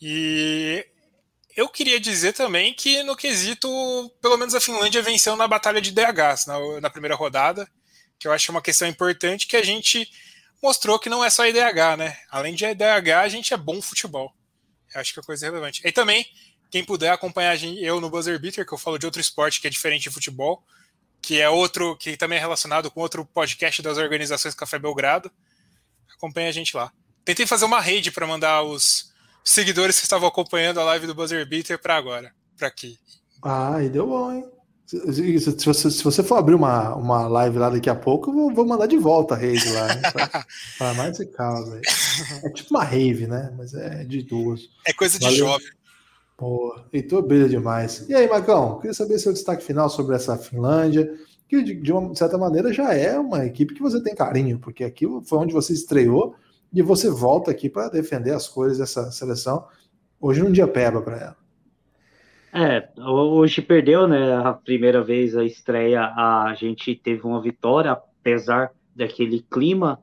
E 0.00 0.86
eu 1.56 1.68
queria 1.68 1.98
dizer 1.98 2.34
também 2.34 2.74
que 2.74 3.02
no 3.02 3.16
quesito, 3.16 3.68
pelo 4.20 4.36
menos 4.36 4.54
a 4.54 4.60
Finlândia 4.60 5.02
venceu 5.02 5.34
na 5.36 5.48
batalha 5.48 5.80
de 5.80 5.90
DHs 5.90 6.46
na, 6.46 6.80
na 6.80 6.90
primeira 6.90 7.14
rodada, 7.14 7.66
que 8.18 8.28
eu 8.28 8.32
acho 8.32 8.50
uma 8.52 8.62
questão 8.62 8.86
importante 8.86 9.46
que 9.46 9.56
a 9.56 9.64
gente 9.64 10.08
mostrou 10.62 10.98
que 10.98 11.08
não 11.08 11.24
é 11.24 11.30
só 11.30 11.46
IDH, 11.46 11.96
né? 11.98 12.16
Além 12.30 12.54
de 12.54 12.64
IDH, 12.64 13.10
a 13.22 13.28
gente 13.28 13.54
é 13.54 13.56
bom 13.56 13.80
futebol. 13.80 14.34
Eu 14.94 15.00
acho 15.00 15.14
que 15.14 15.20
é 15.20 15.22
coisa 15.22 15.46
relevante. 15.46 15.80
E 15.84 15.92
também, 15.92 16.26
quem 16.70 16.84
puder 16.84 17.10
acompanhar 17.10 17.56
eu 17.62 18.00
no 18.00 18.10
Buzzer 18.10 18.38
Beater, 18.38 18.66
que 18.66 18.72
eu 18.72 18.78
falo 18.78 18.98
de 18.98 19.06
outro 19.06 19.20
esporte 19.20 19.60
que 19.60 19.66
é 19.66 19.70
diferente 19.70 20.04
de 20.04 20.10
futebol, 20.10 20.62
que 21.22 21.40
é 21.40 21.48
outro, 21.48 21.96
que 21.96 22.16
também 22.16 22.38
é 22.38 22.40
relacionado 22.40 22.90
com 22.90 23.00
outro 23.00 23.24
podcast 23.24 23.82
das 23.82 23.98
organizações 23.98 24.54
Café 24.54 24.78
Belgrado. 24.78 25.30
Acompanha 26.14 26.48
a 26.48 26.52
gente 26.52 26.76
lá. 26.76 26.92
Tentei 27.24 27.46
fazer 27.46 27.64
uma 27.64 27.80
rede 27.80 28.10
para 28.10 28.26
mandar 28.26 28.62
os 28.62 29.12
seguidores 29.46 29.98
que 29.98 30.04
estavam 30.04 30.28
acompanhando 30.28 30.80
a 30.80 30.84
live 30.84 31.06
do 31.06 31.14
Buzzer 31.14 31.48
Beater 31.48 31.80
para 31.80 31.96
agora, 31.96 32.32
para 32.58 32.68
aqui. 32.68 32.98
Ah, 33.42 33.82
e 33.82 33.88
deu 33.88 34.06
bom, 34.06 34.32
hein? 34.32 34.44
Se, 34.86 35.00
se, 35.12 35.40
se, 35.40 35.66
você, 35.66 35.90
se 35.90 36.04
você 36.04 36.22
for 36.22 36.36
abrir 36.36 36.54
uma, 36.54 36.94
uma 36.94 37.26
live 37.26 37.58
lá 37.58 37.70
daqui 37.70 37.90
a 37.90 37.94
pouco, 37.94 38.30
eu 38.30 38.34
vou, 38.34 38.54
vou 38.54 38.66
mandar 38.66 38.86
de 38.86 38.96
volta 38.96 39.34
a 39.34 39.36
rede 39.36 39.68
lá. 39.70 39.88
Né? 39.88 40.02
Para 40.78 40.94
mais 40.94 41.20
aí. 41.20 41.28
É 42.44 42.50
tipo 42.50 42.70
uma 42.70 42.84
rave, 42.84 43.26
né? 43.26 43.52
Mas 43.56 43.74
é 43.74 44.04
de 44.04 44.22
duas. 44.22 44.68
É 44.86 44.92
coisa 44.92 45.18
de 45.18 45.24
Valeu. 45.24 45.38
jovem. 45.38 45.66
Pô, 46.36 46.78
Heitor 46.92 47.22
brilha 47.22 47.48
demais. 47.48 48.06
E 48.08 48.14
aí, 48.14 48.28
Marcão, 48.28 48.76
queria 48.78 48.94
saber 48.94 49.18
seu 49.18 49.32
destaque 49.32 49.64
final 49.64 49.88
sobre 49.88 50.14
essa 50.14 50.36
Finlândia, 50.36 51.12
que 51.48 51.62
de, 51.62 51.74
de 51.74 51.92
uma 51.92 52.14
certa 52.14 52.38
maneira 52.38 52.72
já 52.72 52.94
é 52.94 53.18
uma 53.18 53.44
equipe 53.44 53.74
que 53.74 53.82
você 53.82 54.00
tem 54.00 54.14
carinho, 54.14 54.58
porque 54.58 54.84
aquilo 54.84 55.22
foi 55.22 55.38
onde 55.38 55.52
você 55.52 55.72
estreou 55.72 56.36
e 56.72 56.82
você 56.82 57.10
volta 57.10 57.50
aqui 57.50 57.68
para 57.68 57.88
defender 57.88 58.32
as 58.32 58.48
cores 58.48 58.78
dessa 58.78 59.10
seleção. 59.10 59.66
Hoje 60.20 60.42
num 60.42 60.52
dia 60.52 60.66
peba 60.66 61.00
para 61.02 61.16
ela. 61.16 61.36
É, 62.52 62.88
hoje 62.98 63.60
perdeu, 63.60 64.08
né? 64.08 64.34
A 64.34 64.54
primeira 64.54 65.02
vez 65.02 65.36
a 65.36 65.44
estreia, 65.44 66.00
a 66.00 66.54
gente 66.56 66.94
teve 66.94 67.26
uma 67.26 67.40
vitória, 67.40 67.92
apesar 67.92 68.70
daquele 68.94 69.42
clima 69.42 70.00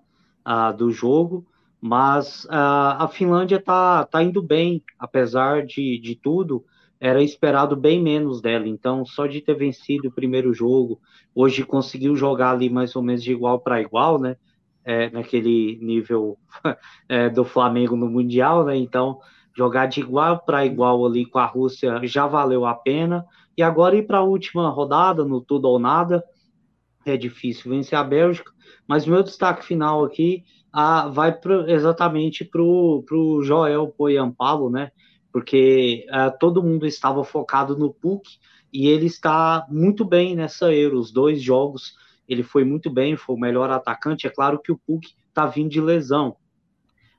uh, 0.48 0.76
do 0.76 0.92
jogo, 0.92 1.48
mas 1.82 2.46
uh, 2.46 3.00
a 3.00 3.10
Finlândia 3.12 3.60
tá, 3.60 4.06
tá 4.06 4.22
indo 4.22 4.42
bem, 4.42 4.84
apesar 5.00 5.66
de, 5.66 5.98
de 5.98 6.16
tudo, 6.16 6.64
era 7.00 7.22
esperado 7.22 7.76
bem 7.76 8.02
menos 8.02 8.40
dela. 8.40 8.68
Então, 8.68 9.06
só 9.06 9.26
de 9.26 9.42
ter 9.42 9.56
vencido 9.56 10.08
o 10.08 10.12
primeiro 10.12 10.54
jogo, 10.54 11.02
hoje 11.34 11.66
conseguiu 11.66 12.16
jogar 12.16 12.52
ali 12.52 12.70
mais 12.70 12.96
ou 12.96 13.02
menos 13.02 13.24
de 13.24 13.32
igual 13.32 13.60
para 13.60 13.82
igual, 13.82 14.22
né? 14.22 14.38
É, 14.86 15.10
naquele 15.10 15.80
nível 15.82 16.38
é, 17.08 17.30
do 17.30 17.46
Flamengo 17.46 17.96
no 17.96 18.10
Mundial, 18.10 18.66
né? 18.66 18.76
Então, 18.76 19.20
jogar 19.56 19.86
de 19.86 20.02
igual 20.02 20.40
para 20.40 20.66
igual 20.66 21.06
ali 21.06 21.26
com 21.26 21.40
a 21.40 21.46
Rússia 21.46 22.00
já 22.04 22.28
valeu 22.28 22.66
a 22.66 22.76
pena. 22.76 23.26
E 23.58 23.64
agora 23.64 23.96
ir 23.96 24.06
para 24.06 24.18
a 24.18 24.24
última 24.24 24.70
rodada, 24.70 25.24
no 25.24 25.40
tudo 25.40 25.70
ou 25.70 25.80
nada, 25.80 26.24
é 27.06 27.16
difícil 27.16 27.72
vencer 27.72 27.98
a 27.98 28.04
Bélgica. 28.04 28.52
Mas 28.88 29.06
o 29.06 29.12
meu 29.12 29.24
destaque 29.24 29.64
final 29.64 30.04
aqui 30.04 30.44
ah, 30.72 31.08
vai 31.08 31.32
pro, 31.32 31.70
exatamente 31.70 32.44
para 32.44 32.62
o 32.62 33.42
Joel 33.44 33.88
Poyampalo, 33.88 34.70
né? 34.70 34.92
Porque 35.32 36.06
ah, 36.10 36.32
todo 36.32 36.64
mundo 36.64 36.86
estava 36.86 37.24
focado 37.24 37.78
no 37.78 37.94
PUC 37.94 38.38
e 38.72 38.88
ele 38.88 39.06
está 39.06 39.66
muito 39.70 40.04
bem 40.04 40.36
nessa 40.36 40.74
Euro. 40.74 40.98
Os 40.98 41.12
dois 41.12 41.42
jogos 41.42 41.94
ele 42.34 42.44
foi 42.44 42.64
muito 42.64 42.90
bem, 42.90 43.16
foi 43.16 43.36
o 43.36 43.40
melhor 43.40 43.70
atacante. 43.70 44.28
É 44.28 44.30
claro 44.30 44.60
que 44.60 44.72
o 44.72 44.78
PUC 44.78 45.14
está 45.30 45.46
vindo 45.46 45.70
de 45.70 45.80
lesão, 45.80 46.36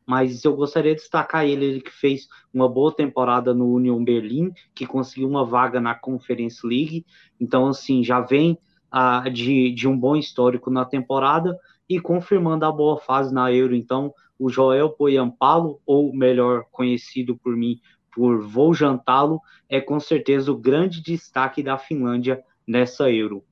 mas 0.06 0.44
eu 0.44 0.54
gostaria 0.54 0.94
de 0.94 1.00
destacar 1.00 1.44
ele, 1.44 1.64
ele 1.64 1.80
que 1.80 1.90
fez 1.90 2.28
uma 2.52 2.68
boa 2.68 2.94
temporada 2.94 3.54
no 3.54 3.72
Union 3.72 4.04
Berlim, 4.04 4.52
que 4.74 4.86
conseguiu 4.86 5.28
uma 5.28 5.44
vaga 5.44 5.80
na 5.80 5.94
Conference 5.94 6.66
League, 6.66 7.06
então 7.40 7.66
assim, 7.68 8.04
já 8.04 8.20
vem 8.20 8.58
uh, 8.92 9.30
de, 9.30 9.72
de 9.72 9.88
um 9.88 9.98
bom 9.98 10.16
histórico 10.16 10.70
na 10.70 10.84
temporada 10.84 11.58
e 11.88 11.98
confirmando 11.98 12.64
a 12.64 12.72
boa 12.72 12.98
fase 12.98 13.32
na 13.32 13.52
Euro, 13.52 13.74
então 13.74 14.12
o 14.38 14.48
Joel 14.48 14.90
Poyampalo, 14.90 15.80
ou 15.86 16.14
melhor 16.14 16.64
conhecido 16.70 17.36
por 17.36 17.56
mim 17.56 17.80
por 18.14 18.40
Vou 18.40 18.72
Jantá-lo, 18.72 19.40
é 19.68 19.80
com 19.80 19.98
certeza 19.98 20.52
o 20.52 20.56
grande 20.56 21.02
destaque 21.02 21.62
da 21.62 21.76
Finlândia 21.76 22.42
nessa 22.66 23.10
Euro. 23.10 23.44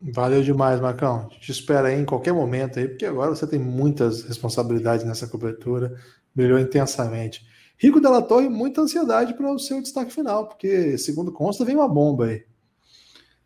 Valeu 0.00 0.42
demais, 0.42 0.80
Marcão. 0.80 1.28
Te 1.40 1.50
espera 1.50 1.88
aí 1.88 1.98
em 1.98 2.04
qualquer 2.04 2.32
momento 2.32 2.78
aí, 2.78 2.88
porque 2.88 3.06
agora 3.06 3.34
você 3.34 3.46
tem 3.46 3.58
muitas 3.58 4.22
responsabilidades 4.24 5.06
nessa 5.06 5.26
cobertura. 5.26 5.96
Brilhou 6.34 6.58
intensamente. 6.58 7.46
Rico 7.78 8.00
Della 8.00 8.22
Torre, 8.22 8.48
muita 8.48 8.80
ansiedade 8.80 9.34
para 9.34 9.50
o 9.52 9.58
seu 9.58 9.80
destaque 9.80 10.12
final, 10.12 10.48
porque, 10.48 10.96
segundo 10.98 11.32
consta, 11.32 11.64
vem 11.64 11.76
uma 11.76 11.88
bomba 11.88 12.26
aí. 12.26 12.44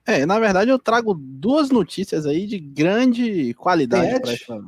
É, 0.07 0.27
na 0.27 0.39
verdade, 0.39 0.71
eu 0.71 0.79
trago 0.79 1.15
duas 1.15 1.71
notícias 1.71 2.27
aí 2.27 2.47
de 2.47 2.59
grande 2.59 3.55
qualidade 3.55 4.21
para 4.21 4.33
essa. 4.33 4.61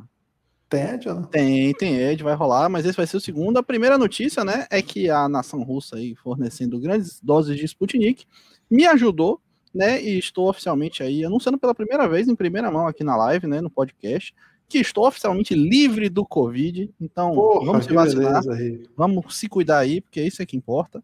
Tem 0.69 0.81
Ed 0.81 1.07
ou 1.07 1.15
não? 1.15 1.23
Tem, 1.23 1.73
tem 1.73 1.97
Ed, 1.97 2.23
vai 2.23 2.33
rolar, 2.33 2.67
mas 2.67 2.85
esse 2.85 2.97
vai 2.97 3.05
ser 3.05 3.17
o 3.17 3.21
segundo. 3.21 3.57
A 3.57 3.63
primeira 3.63 3.97
notícia, 3.97 4.43
né, 4.43 4.65
é 4.69 4.81
que 4.81 5.09
a 5.09 5.29
nação 5.29 5.61
russa 5.61 5.97
aí, 5.97 6.15
fornecendo 6.15 6.79
grandes 6.79 7.19
doses 7.21 7.57
de 7.57 7.65
Sputnik, 7.65 8.25
me 8.69 8.85
ajudou 8.87 9.39
né? 9.73 10.01
E 10.01 10.19
estou 10.19 10.49
oficialmente 10.49 11.01
aí 11.01 11.25
anunciando 11.25 11.57
pela 11.57 11.73
primeira 11.73 12.07
vez 12.07 12.27
em 12.27 12.35
primeira 12.35 12.69
mão 12.69 12.87
aqui 12.87 13.03
na 13.03 13.15
live, 13.15 13.47
né? 13.47 13.59
No 13.59 13.69
podcast, 13.69 14.33
que 14.69 14.77
estou 14.77 15.07
oficialmente 15.07 15.55
livre 15.55 16.09
do 16.09 16.25
Covid. 16.25 16.89
Então, 17.01 17.33
Porra, 17.33 17.65
vamos 17.65 17.85
se 17.85 17.93
vacinar, 17.93 18.43
beleza, 18.43 18.89
vamos 18.95 19.37
se 19.37 19.49
cuidar 19.49 19.79
aí, 19.79 20.01
porque 20.01 20.21
isso 20.21 20.41
é 20.41 20.45
que 20.45 20.55
importa. 20.55 21.03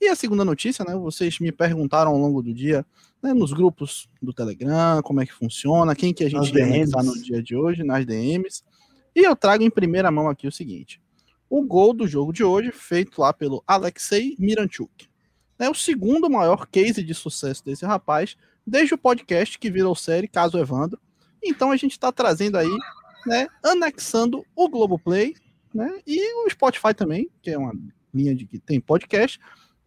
E 0.00 0.08
a 0.08 0.16
segunda 0.16 0.44
notícia, 0.44 0.84
né? 0.84 0.94
Vocês 0.94 1.38
me 1.38 1.50
perguntaram 1.50 2.12
ao 2.12 2.18
longo 2.18 2.42
do 2.42 2.54
dia, 2.54 2.86
né, 3.20 3.34
nos 3.34 3.52
grupos 3.52 4.08
do 4.22 4.32
Telegram, 4.32 5.02
como 5.02 5.20
é 5.20 5.26
que 5.26 5.32
funciona, 5.32 5.94
quem 5.94 6.14
que 6.14 6.24
a 6.24 6.30
gente 6.30 6.56
está 6.56 7.02
no 7.02 7.20
dia 7.20 7.42
de 7.42 7.56
hoje, 7.56 7.82
nas 7.82 8.06
DMs. 8.06 8.62
E 9.14 9.20
eu 9.20 9.34
trago 9.34 9.64
em 9.64 9.70
primeira 9.70 10.10
mão 10.10 10.28
aqui 10.28 10.46
o 10.46 10.52
seguinte: 10.52 11.00
o 11.50 11.62
gol 11.62 11.92
do 11.92 12.06
jogo 12.06 12.32
de 12.32 12.44
hoje, 12.44 12.70
feito 12.70 13.20
lá 13.20 13.32
pelo 13.32 13.62
Alexei 13.66 14.36
Miranchuk 14.38 15.07
é 15.58 15.68
o 15.68 15.74
segundo 15.74 16.30
maior 16.30 16.66
case 16.66 17.02
de 17.02 17.14
sucesso 17.14 17.64
desse 17.64 17.84
rapaz, 17.84 18.36
desde 18.66 18.94
o 18.94 18.98
podcast 18.98 19.58
que 19.58 19.70
virou 19.70 19.94
série 19.94 20.28
Caso 20.28 20.58
Evandro. 20.58 21.00
Então 21.42 21.70
a 21.70 21.76
gente 21.76 21.92
está 21.92 22.12
trazendo 22.12 22.56
aí, 22.56 22.76
né, 23.26 23.48
anexando 23.62 24.44
o 24.54 24.68
Globoplay, 24.68 25.34
né, 25.74 26.00
e 26.06 26.44
o 26.44 26.50
Spotify 26.50 26.94
também, 26.94 27.30
que 27.42 27.50
é 27.50 27.58
uma 27.58 27.72
linha 28.12 28.34
de 28.34 28.46
que 28.46 28.58
tem 28.58 28.80
podcast. 28.80 29.38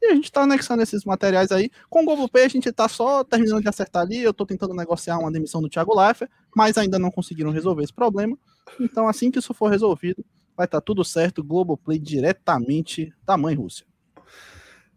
E 0.02 0.08
a 0.08 0.16
gente 0.16 0.26
está 0.26 0.42
anexando 0.42 0.82
esses 0.82 1.06
materiais 1.06 1.52
aí. 1.52 1.70
Com 1.88 2.02
o 2.02 2.06
Globoplay 2.06 2.46
a 2.46 2.50
gente 2.50 2.68
está 2.68 2.88
só 2.88 3.24
terminando 3.24 3.62
de 3.62 3.70
acertar 3.70 4.02
ali. 4.02 4.18
Eu 4.18 4.32
estou 4.32 4.48
tentando 4.48 4.74
negociar 4.74 5.20
uma 5.20 5.32
demissão 5.32 5.62
do 5.62 5.70
Thiago 5.70 5.96
Leifert, 5.96 6.30
mas 6.56 6.76
ainda 6.76 6.98
não 6.98 7.12
conseguiram 7.12 7.52
resolver 7.52 7.84
esse 7.84 7.94
problema. 7.94 8.36
Então 8.80 9.08
assim 9.08 9.30
que 9.30 9.38
isso 9.38 9.54
for 9.54 9.70
resolvido, 9.70 10.26
vai 10.58 10.66
estar 10.66 10.82
tá 10.82 10.86
tudo 10.86 11.06
certo. 11.06 11.44
Globoplay 11.44 12.00
diretamente 12.00 13.14
da 13.24 13.38
mãe 13.38 13.54
Rússia. 13.54 13.86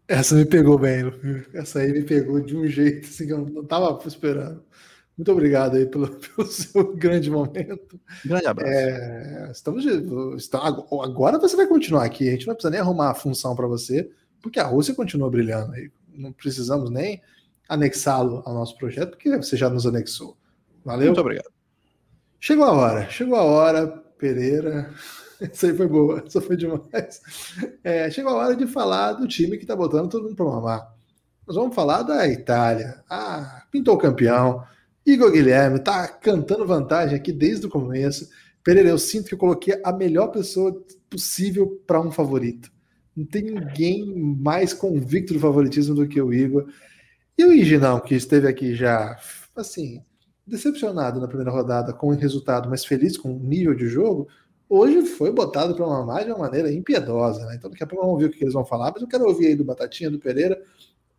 Essa 0.07 0.35
me 0.35 0.45
pegou 0.45 0.77
bem, 0.77 1.11
essa 1.53 1.79
aí 1.79 1.91
me 1.91 2.03
pegou 2.03 2.39
de 2.39 2.55
um 2.55 2.67
jeito 2.67 3.07
assim 3.07 3.25
que 3.25 3.33
eu 3.33 3.39
não 3.39 3.63
estava 3.63 3.99
esperando. 4.07 4.63
Muito 5.17 5.31
obrigado 5.31 5.77
aí 5.77 5.85
pelo, 5.85 6.09
pelo, 6.19 6.47
seu 6.47 6.93
grande 6.95 7.31
momento. 7.31 7.99
Grande 8.23 8.45
abraço. 8.45 8.71
É, 8.71 9.49
estamos, 9.51 9.85
agora 11.03 11.39
você 11.39 11.55
vai 11.55 11.67
continuar 11.67 12.03
aqui. 12.03 12.27
A 12.27 12.31
gente 12.31 12.47
não 12.47 12.53
precisa 12.53 12.69
nem 12.69 12.79
arrumar 12.79 13.11
a 13.11 13.15
função 13.15 13.55
para 13.55 13.67
você, 13.67 14.09
porque 14.41 14.59
a 14.59 14.65
Rússia 14.65 14.93
continua 14.93 15.29
brilhando. 15.29 15.73
Aí. 15.73 15.89
Não 16.13 16.31
precisamos 16.31 16.89
nem 16.89 17.21
anexá-lo 17.67 18.43
ao 18.45 18.53
nosso 18.53 18.77
projeto, 18.77 19.11
porque 19.11 19.35
você 19.35 19.57
já 19.57 19.69
nos 19.69 19.85
anexou. 19.85 20.37
Valeu? 20.83 21.07
Muito 21.07 21.21
obrigado. 21.21 21.49
Chegou 22.39 22.65
a 22.65 22.73
hora, 22.73 23.09
chegou 23.09 23.35
a 23.35 23.43
hora, 23.43 23.87
Pereira. 24.19 24.93
Isso 25.51 25.65
aí 25.65 25.75
foi 25.75 25.87
boa, 25.87 26.23
isso 26.25 26.39
foi 26.41 26.55
demais. 26.55 27.21
É, 27.83 28.09
chegou 28.09 28.31
a 28.31 28.35
hora 28.35 28.55
de 28.55 28.65
falar 28.67 29.13
do 29.13 29.27
time 29.27 29.57
que 29.57 29.63
está 29.63 29.75
botando 29.75 30.09
todo 30.09 30.23
mundo 30.23 30.35
para 30.35 30.45
mamar. 30.45 30.95
Nós 31.45 31.55
vamos 31.55 31.75
falar 31.75 32.03
da 32.03 32.27
Itália. 32.27 33.03
Ah, 33.09 33.63
pintou 33.71 33.97
campeão. 33.97 34.63
Igor 35.05 35.31
Guilherme 35.31 35.77
está 35.77 36.07
cantando 36.07 36.65
vantagem 36.65 37.15
aqui 37.15 37.31
desde 37.31 37.67
o 37.67 37.69
começo. 37.69 38.29
Pereira, 38.63 38.89
eu 38.89 38.97
sinto 38.97 39.27
que 39.27 39.35
eu 39.35 39.37
coloquei 39.37 39.79
a 39.83 39.91
melhor 39.91 40.29
pessoa 40.29 40.83
possível 41.09 41.79
para 41.85 42.01
um 42.01 42.11
favorito. 42.11 42.71
Não 43.15 43.25
tem 43.25 43.43
ninguém 43.43 44.03
mais 44.41 44.73
convicto 44.73 45.33
do 45.33 45.39
favoritismo 45.39 45.93
do 45.93 46.07
que 46.07 46.19
o 46.19 46.33
Igor. 46.33 46.67
E 47.37 47.45
o 47.45 47.53
Iginão, 47.53 47.99
que 47.99 48.15
esteve 48.15 48.47
aqui 48.47 48.73
já, 48.73 49.15
assim, 49.55 50.01
decepcionado 50.47 51.19
na 51.19 51.27
primeira 51.27 51.51
rodada 51.51 51.93
com 51.93 52.07
o 52.07 52.15
resultado, 52.15 52.69
mas 52.69 52.83
feliz 52.83 53.17
com 53.17 53.35
o 53.35 53.39
nível 53.39 53.75
de 53.75 53.87
jogo, 53.87 54.27
hoje 54.69 55.05
foi 55.05 55.31
botado 55.31 55.75
para 55.75 55.85
mamar 55.85 56.23
de 56.23 56.31
uma 56.31 56.39
maneira 56.39 56.71
impiedosa. 56.71 57.45
Né? 57.45 57.55
Então 57.55 57.69
daqui 57.69 57.83
a 57.83 57.87
pouco 57.87 58.05
vamos 58.05 58.21
ver 58.21 58.27
o 58.27 58.31
que 58.31 58.43
eles 58.43 58.53
vão 58.53 58.65
falar, 58.65 58.91
mas 58.91 59.01
eu 59.01 59.07
quero 59.07 59.25
ouvir 59.25 59.47
aí 59.47 59.55
do 59.55 59.63
Batatinha, 59.63 60.09
do 60.09 60.19
Pereira, 60.19 60.61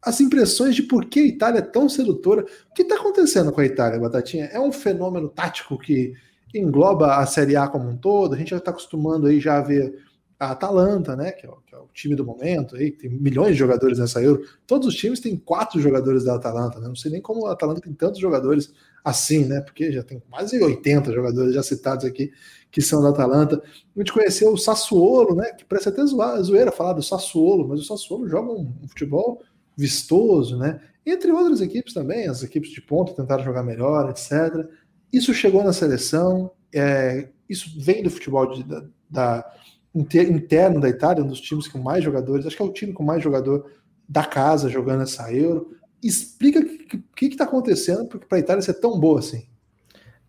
as 0.02 0.20
impressões 0.20 0.74
de 0.74 0.82
por 0.82 1.06
que 1.06 1.20
a 1.20 1.26
Itália 1.26 1.58
é 1.58 1.62
tão 1.62 1.88
sedutora. 1.88 2.44
O 2.70 2.74
que 2.74 2.82
está 2.82 2.94
acontecendo 2.94 3.50
com 3.50 3.60
a 3.60 3.66
Itália, 3.66 3.98
Batatinha? 3.98 4.44
É 4.46 4.60
um 4.60 4.70
fenômeno 4.70 5.28
tático 5.28 5.78
que 5.78 6.14
engloba 6.54 7.16
a 7.16 7.26
Série 7.26 7.56
A 7.56 7.66
como 7.66 7.88
um 7.88 7.96
todo. 7.96 8.34
A 8.34 8.38
gente 8.38 8.50
já 8.50 8.58
está 8.58 8.70
acostumando 8.70 9.26
aí 9.26 9.40
já 9.40 9.58
a 9.58 9.62
ver 9.62 10.06
a 10.38 10.52
Atalanta, 10.52 11.16
né? 11.16 11.32
Que 11.32 11.46
é, 11.46 11.50
o, 11.50 11.56
que 11.66 11.74
é, 11.74 11.78
o, 11.78 11.88
time 11.92 12.14
do 12.14 12.24
momento, 12.24 12.76
aí 12.76 12.90
tem 12.90 13.10
milhões 13.10 13.52
de 13.52 13.58
jogadores 13.58 13.98
nessa 13.98 14.22
Euro. 14.22 14.42
Todos 14.66 14.86
os 14.86 14.94
times 14.94 15.18
têm 15.18 15.36
quatro 15.36 15.80
jogadores 15.80 16.24
da 16.24 16.36
Atalanta, 16.36 16.78
né? 16.78 16.88
Não 16.88 16.96
sei 16.96 17.10
nem 17.10 17.20
como 17.20 17.46
a 17.46 17.52
Atalanta 17.52 17.80
tem 17.80 17.92
tantos 17.92 18.20
jogadores 18.20 18.72
assim, 19.02 19.44
né? 19.44 19.60
Porque 19.60 19.90
já 19.90 20.02
tem 20.02 20.22
quase 20.30 20.62
80 20.62 21.12
jogadores 21.12 21.54
já 21.54 21.62
citados 21.62 22.04
aqui 22.04 22.30
que 22.70 22.80
são 22.80 23.02
da 23.02 23.10
Atalanta. 23.10 23.62
A 23.94 23.98
gente 23.98 24.12
conheceu 24.12 24.52
o 24.52 24.58
Sassuolo, 24.58 25.34
né? 25.34 25.52
Que 25.52 25.64
parece 25.64 25.88
até 25.88 26.04
zoeira 26.04 26.72
falar 26.72 26.92
do 26.92 27.02
Sassuolo, 27.02 27.66
mas 27.68 27.80
o 27.80 27.84
Sassuolo 27.84 28.28
joga 28.28 28.52
um, 28.52 28.72
futebol 28.88 29.42
vistoso, 29.76 30.58
né? 30.58 30.80
Entre 31.04 31.30
outras 31.30 31.60
equipes 31.60 31.94
também, 31.94 32.28
as 32.28 32.42
equipes 32.42 32.70
de 32.70 32.80
ponta 32.80 33.14
tentaram 33.14 33.44
jogar 33.44 33.62
melhor, 33.62 34.10
etc. 34.10 34.68
Isso 35.12 35.32
chegou 35.32 35.62
na 35.62 35.72
seleção, 35.72 36.50
é, 36.74 37.28
isso 37.48 37.70
vem 37.78 38.02
do 38.02 38.10
futebol 38.10 38.52
de, 38.52 38.64
da, 38.64 38.84
da, 39.08 39.52
interno 39.94 40.80
da 40.80 40.88
Itália, 40.88 41.22
um 41.22 41.28
dos 41.28 41.40
times 41.40 41.68
com 41.68 41.78
mais 41.78 42.04
jogadores, 42.04 42.44
acho 42.44 42.56
que 42.56 42.62
é 42.62 42.64
o 42.64 42.72
time 42.72 42.92
com 42.92 43.02
mais 43.02 43.22
jogador 43.22 43.70
da 44.08 44.24
casa 44.24 44.68
jogando 44.68 45.02
essa 45.02 45.32
Euro. 45.32 45.74
Explica 46.02 46.60
o 46.60 47.14
que 47.14 47.26
está 47.26 47.44
acontecendo 47.44 48.06
para 48.06 48.36
a 48.36 48.40
Itália 48.40 48.62
ser 48.62 48.74
tão 48.74 48.98
boa 48.98 49.20
assim. 49.20 49.46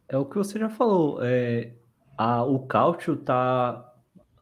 É 0.08 0.18
o 0.18 0.26
que 0.26 0.38
você 0.38 0.58
já 0.58 0.70
falou. 0.70 1.20
É, 1.22 1.72
a, 2.18 2.44
o 2.44 2.60
Cautio 2.66 3.14
está 3.14 3.94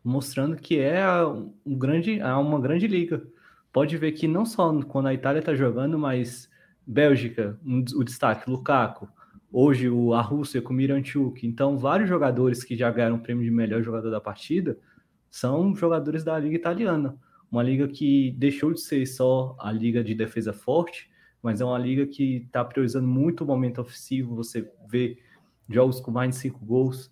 mostrando 0.03 0.55
que 0.55 0.80
é 0.80 1.05
um 1.65 1.78
grande, 1.78 2.21
uma 2.21 2.59
grande 2.59 2.88
liga. 2.88 3.26
Pode 3.73 3.97
ver 3.97 4.13
que 4.13 4.28
não 4.28 4.45
só 4.45 4.71
quando 4.84 5.07
a 5.07 5.13
Itália 5.13 5.39
está 5.39 5.53
jogando, 5.53 5.99
mas 5.99 6.49
Bélgica, 6.88 7.59
um, 7.65 7.84
o 7.95 8.03
destaque, 8.03 8.49
Lukaku, 8.49 9.09
hoje 9.51 9.89
o, 9.89 10.13
a 10.13 10.21
Rússia 10.21 10.61
com 10.61 10.73
Miranchuk. 10.73 11.45
Então, 11.45 11.78
vários 11.78 12.07
jogadores 12.07 12.63
que 12.63 12.76
já 12.76 12.89
ganharam 12.91 13.17
o 13.17 13.21
prêmio 13.21 13.43
de 13.43 13.51
melhor 13.51 13.82
jogador 13.82 14.09
da 14.09 14.21
partida 14.21 14.78
são 15.30 15.76
jogadores 15.76 16.23
da 16.23 16.39
Liga 16.39 16.55
Italiana. 16.55 17.17
Uma 17.51 17.63
liga 17.63 17.88
que 17.88 18.32
deixou 18.38 18.73
de 18.73 18.82
ser 18.82 19.05
só 19.05 19.55
a 19.59 19.71
liga 19.71 20.03
de 20.03 20.13
defesa 20.13 20.53
forte, 20.53 21.09
mas 21.41 21.61
é 21.61 21.65
uma 21.65 21.78
liga 21.78 22.05
que 22.05 22.38
está 22.38 22.63
priorizando 22.63 23.07
muito 23.07 23.43
o 23.43 23.47
momento 23.47 23.82
ofensivo. 23.82 24.36
Você 24.36 24.71
vê 24.89 25.17
jogos 25.69 25.99
com 25.99 26.11
mais 26.11 26.32
de 26.32 26.36
cinco 26.38 26.63
gols. 26.65 27.09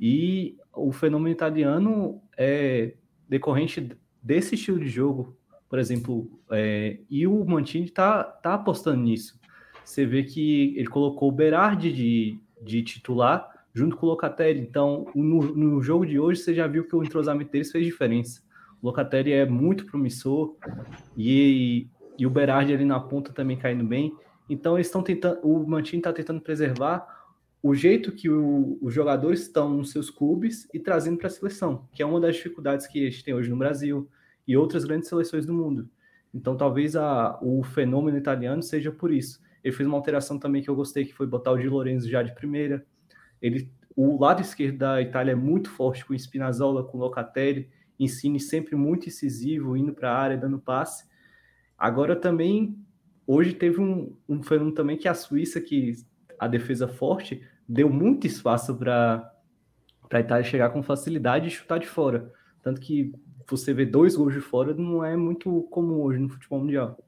E 0.00 0.56
o 0.74 0.92
fenômeno 0.92 1.30
italiano 1.30 2.20
é 2.36 2.94
decorrente 3.28 3.96
desse 4.22 4.54
estilo 4.54 4.78
de 4.78 4.88
jogo, 4.88 5.36
por 5.68 5.78
exemplo, 5.78 6.30
é, 6.50 6.98
e 7.10 7.26
o 7.26 7.44
Mantini 7.44 7.90
tá, 7.90 8.22
tá 8.22 8.54
apostando 8.54 9.02
nisso. 9.02 9.38
Você 9.84 10.04
vê 10.04 10.22
que 10.22 10.76
ele 10.76 10.88
colocou 10.88 11.28
o 11.28 11.32
Berardi 11.32 11.92
de, 11.92 12.40
de 12.62 12.82
titular 12.82 13.48
junto 13.72 13.96
com 13.96 14.06
o 14.06 14.08
Locatelli. 14.08 14.60
Então, 14.60 15.06
no, 15.14 15.54
no 15.54 15.82
jogo 15.82 16.06
de 16.06 16.18
hoje, 16.18 16.40
você 16.40 16.54
já 16.54 16.66
viu 16.66 16.88
que 16.88 16.96
o 16.96 17.04
entrosamento 17.04 17.52
deles 17.52 17.70
fez 17.70 17.84
diferença. 17.84 18.42
O 18.80 18.86
Locatelli 18.86 19.32
é 19.32 19.44
muito 19.44 19.86
promissor 19.86 20.56
e, 21.16 21.88
e 22.18 22.26
o 22.26 22.30
Berardi 22.30 22.72
ali 22.72 22.84
na 22.84 22.98
ponta 22.98 23.32
também 23.32 23.56
caindo 23.56 23.84
bem. 23.84 24.14
Então, 24.48 24.76
eles 24.76 24.86
estão 24.86 25.02
tentando, 25.02 25.40
o 25.42 25.66
Mantini 25.68 26.00
está 26.00 26.12
tentando 26.12 26.40
preservar 26.40 27.15
o 27.62 27.74
jeito 27.74 28.12
que 28.12 28.28
os 28.28 28.92
jogadores 28.92 29.42
estão 29.42 29.76
nos 29.76 29.90
seus 29.90 30.10
clubes 30.10 30.68
e 30.72 30.78
trazendo 30.78 31.18
para 31.18 31.26
a 31.26 31.30
seleção, 31.30 31.88
que 31.92 32.02
é 32.02 32.06
uma 32.06 32.20
das 32.20 32.36
dificuldades 32.36 32.86
que 32.86 33.06
a 33.06 33.10
gente 33.10 33.24
tem 33.24 33.34
hoje 33.34 33.50
no 33.50 33.56
Brasil 33.56 34.08
e 34.46 34.56
outras 34.56 34.84
grandes 34.84 35.08
seleções 35.08 35.44
do 35.44 35.52
mundo. 35.52 35.88
Então, 36.32 36.56
talvez 36.56 36.94
a, 36.94 37.38
o 37.42 37.62
fenômeno 37.62 38.18
italiano 38.18 38.62
seja 38.62 38.92
por 38.92 39.10
isso. 39.10 39.42
Ele 39.64 39.74
fez 39.74 39.86
uma 39.86 39.96
alteração 39.96 40.38
também 40.38 40.62
que 40.62 40.70
eu 40.70 40.76
gostei, 40.76 41.04
que 41.04 41.14
foi 41.14 41.26
botar 41.26 41.50
o 41.52 41.58
Di 41.58 41.68
Lorenzo 41.68 42.08
já 42.08 42.22
de 42.22 42.34
primeira. 42.34 42.86
Ele, 43.42 43.68
o 43.96 44.20
lado 44.20 44.42
esquerdo 44.42 44.78
da 44.78 45.00
Itália 45.02 45.32
é 45.32 45.34
muito 45.34 45.70
forte 45.70 46.04
com 46.04 46.14
Spinazzola, 46.14 46.84
com 46.84 46.98
Locatelli, 46.98 47.68
ensine 47.98 48.38
sempre 48.38 48.76
muito 48.76 49.08
incisivo, 49.08 49.76
indo 49.76 49.92
para 49.92 50.12
a 50.12 50.16
área, 50.16 50.36
dando 50.36 50.58
passe. 50.58 51.04
Agora 51.76 52.14
também, 52.14 52.78
hoje 53.26 53.54
teve 53.54 53.80
um, 53.80 54.14
um 54.28 54.42
fenômeno 54.42 54.74
também 54.74 54.96
que 54.96 55.08
a 55.08 55.14
Suíça, 55.14 55.60
que 55.60 55.94
a 56.38 56.46
defesa 56.46 56.86
forte, 56.88 57.42
deu 57.68 57.88
muito 57.90 58.26
espaço 58.26 58.74
para 58.74 59.32
a 60.10 60.20
Itália 60.20 60.44
chegar 60.44 60.70
com 60.70 60.82
facilidade 60.82 61.48
e 61.48 61.50
chutar 61.50 61.78
de 61.78 61.86
fora. 61.86 62.32
Tanto 62.62 62.80
que 62.80 63.12
você 63.48 63.72
vê 63.72 63.86
dois 63.86 64.16
gols 64.16 64.34
de 64.34 64.40
fora 64.40 64.74
não 64.74 65.04
é 65.04 65.16
muito 65.16 65.62
comum 65.70 66.02
hoje 66.02 66.18
no 66.18 66.28
futebol 66.28 66.60
mundial. 66.60 66.98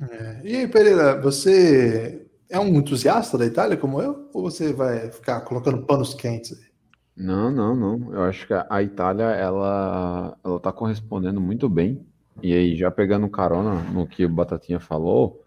É. 0.00 0.40
E 0.44 0.56
aí, 0.56 0.68
Pereira, 0.68 1.20
você 1.20 2.26
é 2.48 2.58
um 2.58 2.68
entusiasta 2.68 3.36
da 3.36 3.46
Itália 3.46 3.76
como 3.76 4.00
eu? 4.00 4.28
Ou 4.32 4.42
você 4.42 4.72
vai 4.72 5.10
ficar 5.10 5.40
colocando 5.42 5.84
panos 5.84 6.14
quentes 6.14 6.52
aí? 6.52 6.70
Não, 7.16 7.50
não, 7.50 7.76
não. 7.76 8.14
Eu 8.14 8.22
acho 8.22 8.46
que 8.46 8.54
a 8.54 8.82
Itália 8.82 9.24
ela 9.24 10.38
ela 10.42 10.56
está 10.56 10.72
correspondendo 10.72 11.40
muito 11.40 11.68
bem. 11.68 12.06
E 12.42 12.54
aí, 12.54 12.74
já 12.76 12.90
pegando 12.90 13.28
carona 13.28 13.74
no 13.90 14.06
que 14.06 14.24
o 14.24 14.28
Batatinha 14.28 14.80
falou, 14.80 15.39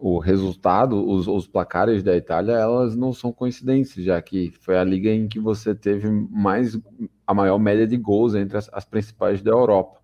o 0.00 0.18
resultado, 0.18 1.06
os, 1.08 1.26
os, 1.26 1.46
placares 1.46 2.02
da 2.02 2.16
Itália, 2.16 2.52
elas 2.52 2.94
não 2.94 3.12
são 3.12 3.32
coincidências, 3.32 4.04
já 4.04 4.20
que 4.22 4.52
foi 4.60 4.78
a 4.78 4.84
liga 4.84 5.10
em 5.10 5.26
que 5.28 5.40
você 5.40 5.74
teve 5.74 6.08
mais 6.08 6.78
a 7.26 7.34
maior 7.34 7.58
média 7.58 7.86
de 7.86 7.96
gols 7.96 8.34
entre 8.34 8.56
as, 8.56 8.70
as 8.72 8.84
principais 8.84 9.42
da 9.42 9.50
Europa. 9.50 9.98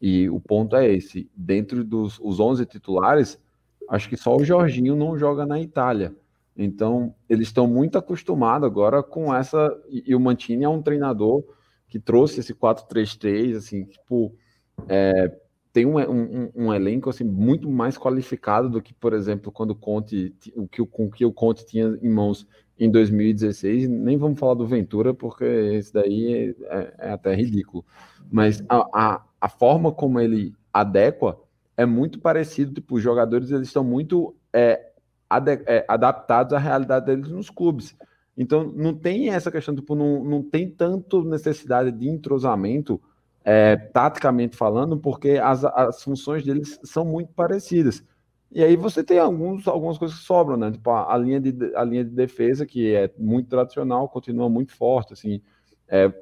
E 0.00 0.28
o 0.28 0.40
ponto 0.40 0.76
é 0.76 0.92
esse: 0.92 1.30
dentro 1.34 1.84
dos 1.84 2.18
os 2.20 2.40
11 2.40 2.66
titulares, 2.66 3.40
acho 3.88 4.08
que 4.08 4.16
só 4.16 4.36
o 4.36 4.44
Jorginho 4.44 4.96
não 4.96 5.16
joga 5.16 5.46
na 5.46 5.60
Itália. 5.60 6.14
Então, 6.56 7.14
eles 7.28 7.48
estão 7.48 7.68
muito 7.68 7.96
acostumados 7.96 8.66
agora 8.66 9.02
com 9.02 9.34
essa. 9.34 9.70
E, 9.88 10.14
o 10.14 10.20
Mantini 10.20 10.64
é 10.64 10.68
um 10.68 10.82
treinador 10.82 11.44
que 11.88 12.00
trouxe 12.00 12.40
esse 12.40 12.52
4-3-3, 12.54 13.56
assim, 13.56 13.84
tipo. 13.84 14.34
É, 14.88 15.32
tem 15.72 15.86
um, 15.86 15.98
um, 15.98 16.50
um, 16.54 16.74
elenco 16.74 17.10
assim 17.10 17.24
muito 17.24 17.70
mais 17.70 17.96
qualificado 17.96 18.68
do 18.68 18.82
que, 18.82 18.94
por 18.94 19.12
exemplo, 19.12 19.52
quando 19.52 19.70
o 19.70 19.76
Conte, 19.76 20.34
o 20.54 20.66
que 20.66 20.80
o, 20.82 20.86
com 20.86 21.10
que 21.10 21.24
o 21.24 21.32
Conte 21.32 21.66
tinha 21.66 21.98
em 22.02 22.08
mãos 22.08 22.46
em 22.78 22.90
2016. 22.90 23.88
Nem 23.88 24.16
vamos 24.16 24.38
falar 24.38 24.54
do 24.54 24.66
Ventura, 24.66 25.12
porque 25.12 25.44
esse 25.44 25.92
daí 25.92 26.54
é, 26.64 26.94
é 26.98 27.10
até 27.10 27.34
ridículo. 27.34 27.84
Mas 28.30 28.62
a, 28.68 28.88
a, 28.92 29.24
a, 29.40 29.48
forma 29.48 29.92
como 29.92 30.20
ele 30.20 30.54
adequa 30.72 31.38
é 31.76 31.84
muito 31.84 32.20
parecido. 32.20 32.74
Tipo, 32.74 32.96
os 32.96 33.02
jogadores 33.02 33.50
eles 33.50 33.68
estão 33.68 33.84
muito 33.84 34.34
é, 34.52 34.92
ade, 35.28 35.62
é, 35.66 35.84
adaptados 35.88 36.52
à 36.52 36.58
realidade 36.58 37.06
deles 37.06 37.28
nos 37.30 37.50
clubes. 37.50 37.96
Então, 38.36 38.72
não 38.74 38.94
tem 38.94 39.30
essa 39.30 39.50
questão, 39.50 39.74
tipo, 39.74 39.96
não, 39.96 40.22
não 40.24 40.42
tem 40.42 40.70
tanto 40.70 41.24
necessidade 41.24 41.90
de 41.90 42.08
entrosamento 42.08 43.00
é, 43.44 43.76
taticamente 43.76 44.56
falando, 44.56 44.98
porque 44.98 45.32
as, 45.42 45.64
as 45.64 46.02
funções 46.02 46.44
deles 46.44 46.78
são 46.84 47.04
muito 47.04 47.32
parecidas. 47.32 48.04
E 48.50 48.62
aí 48.62 48.76
você 48.76 49.04
tem 49.04 49.18
alguns, 49.18 49.68
algumas 49.68 49.98
coisas 49.98 50.18
que 50.18 50.24
sobram, 50.24 50.56
né? 50.56 50.70
Tipo, 50.70 50.90
a, 50.90 51.14
a, 51.14 51.18
linha 51.18 51.40
de, 51.40 51.74
a 51.74 51.84
linha 51.84 52.04
de 52.04 52.10
defesa, 52.10 52.64
que 52.64 52.94
é 52.94 53.10
muito 53.18 53.48
tradicional, 53.48 54.08
continua 54.08 54.48
muito 54.48 54.74
forte, 54.74 55.12
assim. 55.12 55.42
É, 55.86 56.12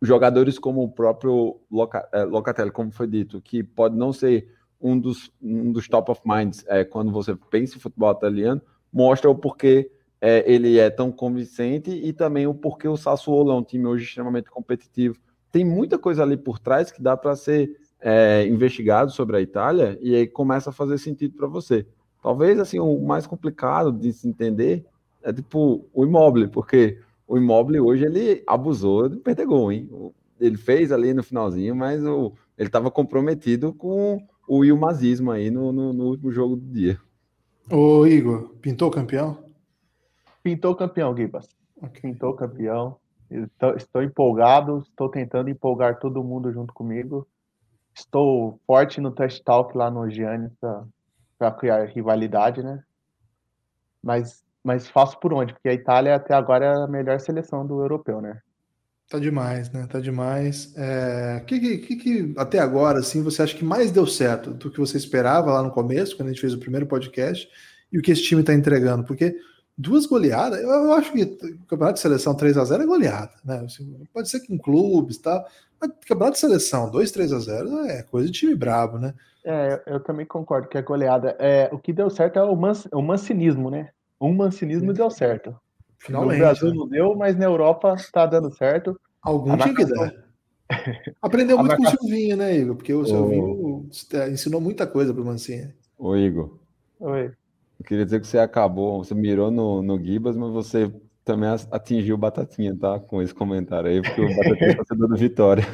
jogadores 0.00 0.58
como 0.58 0.82
o 0.82 0.88
próprio 0.90 1.60
Loca, 1.70 2.08
é, 2.12 2.24
Locatelli, 2.24 2.70
como 2.70 2.90
foi 2.90 3.06
dito, 3.06 3.40
que 3.40 3.62
pode 3.62 3.96
não 3.96 4.12
ser 4.12 4.54
um 4.80 4.98
dos, 4.98 5.30
um 5.42 5.72
dos 5.72 5.88
top 5.88 6.10
of 6.10 6.20
minds 6.24 6.64
é, 6.68 6.84
quando 6.84 7.10
você 7.10 7.34
pensa 7.50 7.76
em 7.76 7.80
futebol 7.80 8.12
italiano, 8.12 8.60
mostra 8.92 9.30
o 9.30 9.34
porquê 9.34 9.90
é, 10.20 10.44
ele 10.50 10.78
é 10.78 10.90
tão 10.90 11.10
convincente 11.12 11.90
e 11.90 12.12
também 12.12 12.46
o 12.46 12.54
porquê 12.54 12.88
o 12.88 12.96
Sassuolo 12.96 13.52
é 13.52 13.54
um 13.54 13.62
time 13.62 13.86
hoje 13.86 14.04
extremamente 14.04 14.50
competitivo 14.50 15.18
tem 15.56 15.64
muita 15.64 15.98
coisa 15.98 16.22
ali 16.22 16.36
por 16.36 16.58
trás 16.58 16.90
que 16.90 17.02
dá 17.02 17.16
para 17.16 17.34
ser 17.34 17.78
é, 17.98 18.46
investigado 18.46 19.10
sobre 19.10 19.38
a 19.38 19.40
Itália 19.40 19.98
e 20.02 20.14
aí 20.14 20.26
começa 20.26 20.68
a 20.68 20.72
fazer 20.72 20.98
sentido 20.98 21.34
para 21.34 21.46
você. 21.46 21.86
Talvez 22.22 22.60
assim 22.60 22.78
o 22.78 23.00
mais 23.00 23.26
complicado 23.26 23.90
de 23.90 24.12
se 24.12 24.28
entender 24.28 24.84
é 25.22 25.32
tipo 25.32 25.88
o 25.94 26.04
imóvel, 26.04 26.50
porque 26.50 27.00
o 27.26 27.38
imóvel 27.38 27.86
hoje 27.86 28.04
ele 28.04 28.44
abusou 28.46 29.08
de 29.08 29.16
perder 29.16 29.46
gol, 29.46 29.72
hein? 29.72 29.88
Ele 30.38 30.58
fez 30.58 30.92
ali 30.92 31.14
no 31.14 31.22
finalzinho, 31.22 31.74
mas 31.74 32.04
o, 32.04 32.34
ele 32.58 32.68
estava 32.68 32.90
comprometido 32.90 33.72
com 33.72 34.22
o 34.46 34.62
ilmazismo 34.62 35.30
aí 35.30 35.50
no, 35.50 35.72
no, 35.72 35.90
no, 35.94 36.04
último 36.04 36.30
jogo 36.30 36.54
do 36.54 36.66
dia. 36.70 37.00
Ô 37.72 38.06
Igor, 38.06 38.50
pintou 38.60 38.90
campeão? 38.90 39.38
Pintou 40.42 40.76
campeão, 40.76 41.16
Gibas. 41.16 41.48
Okay. 41.82 42.12
Pintou 42.12 42.34
campeão. 42.34 42.98
Estou, 43.30 43.76
estou 43.76 44.02
empolgado, 44.02 44.78
estou 44.78 45.08
tentando 45.08 45.50
empolgar 45.50 45.98
todo 45.98 46.22
mundo 46.22 46.52
junto 46.52 46.72
comigo. 46.72 47.26
Estou 47.94 48.60
forte 48.66 49.00
no 49.00 49.10
Trash 49.10 49.40
Talk 49.40 49.76
lá 49.76 49.90
no 49.90 50.08
Giannis 50.08 50.52
para 51.38 51.52
criar 51.52 51.84
rivalidade, 51.86 52.62
né? 52.62 52.82
Mas, 54.02 54.44
mas 54.62 54.88
faço 54.88 55.18
por 55.18 55.32
onde? 55.32 55.52
Porque 55.52 55.68
a 55.68 55.74
Itália 55.74 56.14
até 56.14 56.34
agora 56.34 56.66
é 56.66 56.84
a 56.84 56.86
melhor 56.86 57.18
seleção 57.18 57.66
do 57.66 57.80
europeu, 57.80 58.20
né? 58.20 58.40
Tá 59.08 59.18
demais, 59.18 59.70
né? 59.70 59.86
Tá 59.86 60.00
demais. 60.00 60.74
É... 60.76 61.40
Que, 61.46 61.78
que, 61.78 61.96
que, 61.96 62.34
até 62.36 62.58
agora, 62.58 62.98
assim, 62.98 63.22
você 63.22 63.42
acha 63.42 63.56
que 63.56 63.64
mais 63.64 63.92
deu 63.92 64.06
certo 64.06 64.52
do 64.52 64.70
que 64.70 64.80
você 64.80 64.96
esperava 64.96 65.52
lá 65.52 65.62
no 65.62 65.70
começo, 65.70 66.16
quando 66.16 66.28
a 66.28 66.32
gente 66.32 66.40
fez 66.40 66.52
o 66.52 66.58
primeiro 66.58 66.86
podcast, 66.86 67.48
e 67.92 67.98
o 67.98 68.02
que 68.02 68.10
esse 68.10 68.22
time 68.22 68.42
tá 68.42 68.52
entregando? 68.52 69.04
Porque 69.04 69.36
duas 69.76 70.06
goleadas, 70.06 70.60
eu, 70.60 70.68
eu 70.68 70.92
acho 70.92 71.12
que 71.12 71.22
o 71.22 71.66
campeonato 71.66 71.94
de 71.94 72.00
seleção 72.00 72.34
3 72.34 72.56
a 72.56 72.64
0 72.64 72.82
é 72.82 72.86
goleada, 72.86 73.32
né? 73.44 73.62
Assim, 73.64 74.04
pode 74.12 74.28
ser 74.28 74.40
que 74.40 74.52
em 74.52 74.58
clubes, 74.58 75.18
tá? 75.18 75.44
Mas 75.80 75.90
campeonato 76.06 76.32
de 76.32 76.38
seleção 76.38 76.90
2 76.90 77.10
3 77.10 77.32
a 77.32 77.38
0 77.38 77.78
é 77.86 78.02
coisa 78.02 78.26
de 78.26 78.32
time 78.32 78.54
brabo, 78.54 78.98
né? 78.98 79.14
É, 79.44 79.82
eu 79.86 80.00
também 80.00 80.26
concordo 80.26 80.68
que 80.68 80.78
é 80.78 80.82
goleada. 80.82 81.36
É, 81.38 81.68
o 81.72 81.78
que 81.78 81.92
deu 81.92 82.10
certo 82.10 82.38
é 82.38 82.42
o, 82.42 82.56
man, 82.56 82.72
o 82.92 83.02
mancinismo, 83.02 83.70
né? 83.70 83.90
Um 84.20 84.34
mancinismo 84.34 84.92
deu 84.92 85.10
certo. 85.10 85.54
Finalmente. 85.98 86.38
No 86.38 86.44
Brasil 86.44 86.68
né? 86.70 86.74
não 86.74 86.88
deu, 86.88 87.14
mas 87.14 87.36
na 87.36 87.44
Europa 87.44 87.94
tá 88.12 88.26
dando 88.26 88.52
certo. 88.54 88.98
Algum 89.22 89.56
tinha 89.56 89.74
que 89.74 89.84
dar. 89.84 90.12
Aprendeu 91.22 91.58
muito 91.58 91.68
marcação... 91.68 91.96
com 91.96 92.04
o 92.04 92.08
Silvinho, 92.08 92.36
né, 92.36 92.56
Igor? 92.56 92.76
Porque 92.76 92.92
o 92.92 93.04
Silvinho 93.04 93.88
ensinou 94.32 94.60
muita 94.60 94.86
coisa 94.86 95.14
pro 95.14 95.24
Mancinha. 95.24 95.74
Ô, 95.96 96.16
Igor. 96.16 96.58
Oi. 96.98 97.32
Eu 97.78 97.84
queria 97.84 98.04
dizer 98.04 98.20
que 98.20 98.26
você 98.26 98.38
acabou, 98.38 99.04
você 99.04 99.14
mirou 99.14 99.50
no, 99.50 99.82
no 99.82 100.02
Gibas, 100.02 100.36
mas 100.36 100.50
você 100.50 100.90
também 101.24 101.48
atingiu 101.70 102.14
o 102.14 102.18
Batatinha, 102.18 102.76
tá? 102.78 102.98
Com 102.98 103.20
esse 103.20 103.34
comentário 103.34 103.90
aí, 103.90 104.00
porque 104.00 104.20
o 104.20 104.36
Batatinha 104.36 104.84
tá 104.84 104.94
dando 104.94 105.16
vitória. 105.16 105.64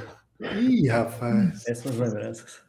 Ih, 0.59 0.89
rapaz. 0.89 1.67
Essas 1.69 1.97
lembranças. 1.97 2.63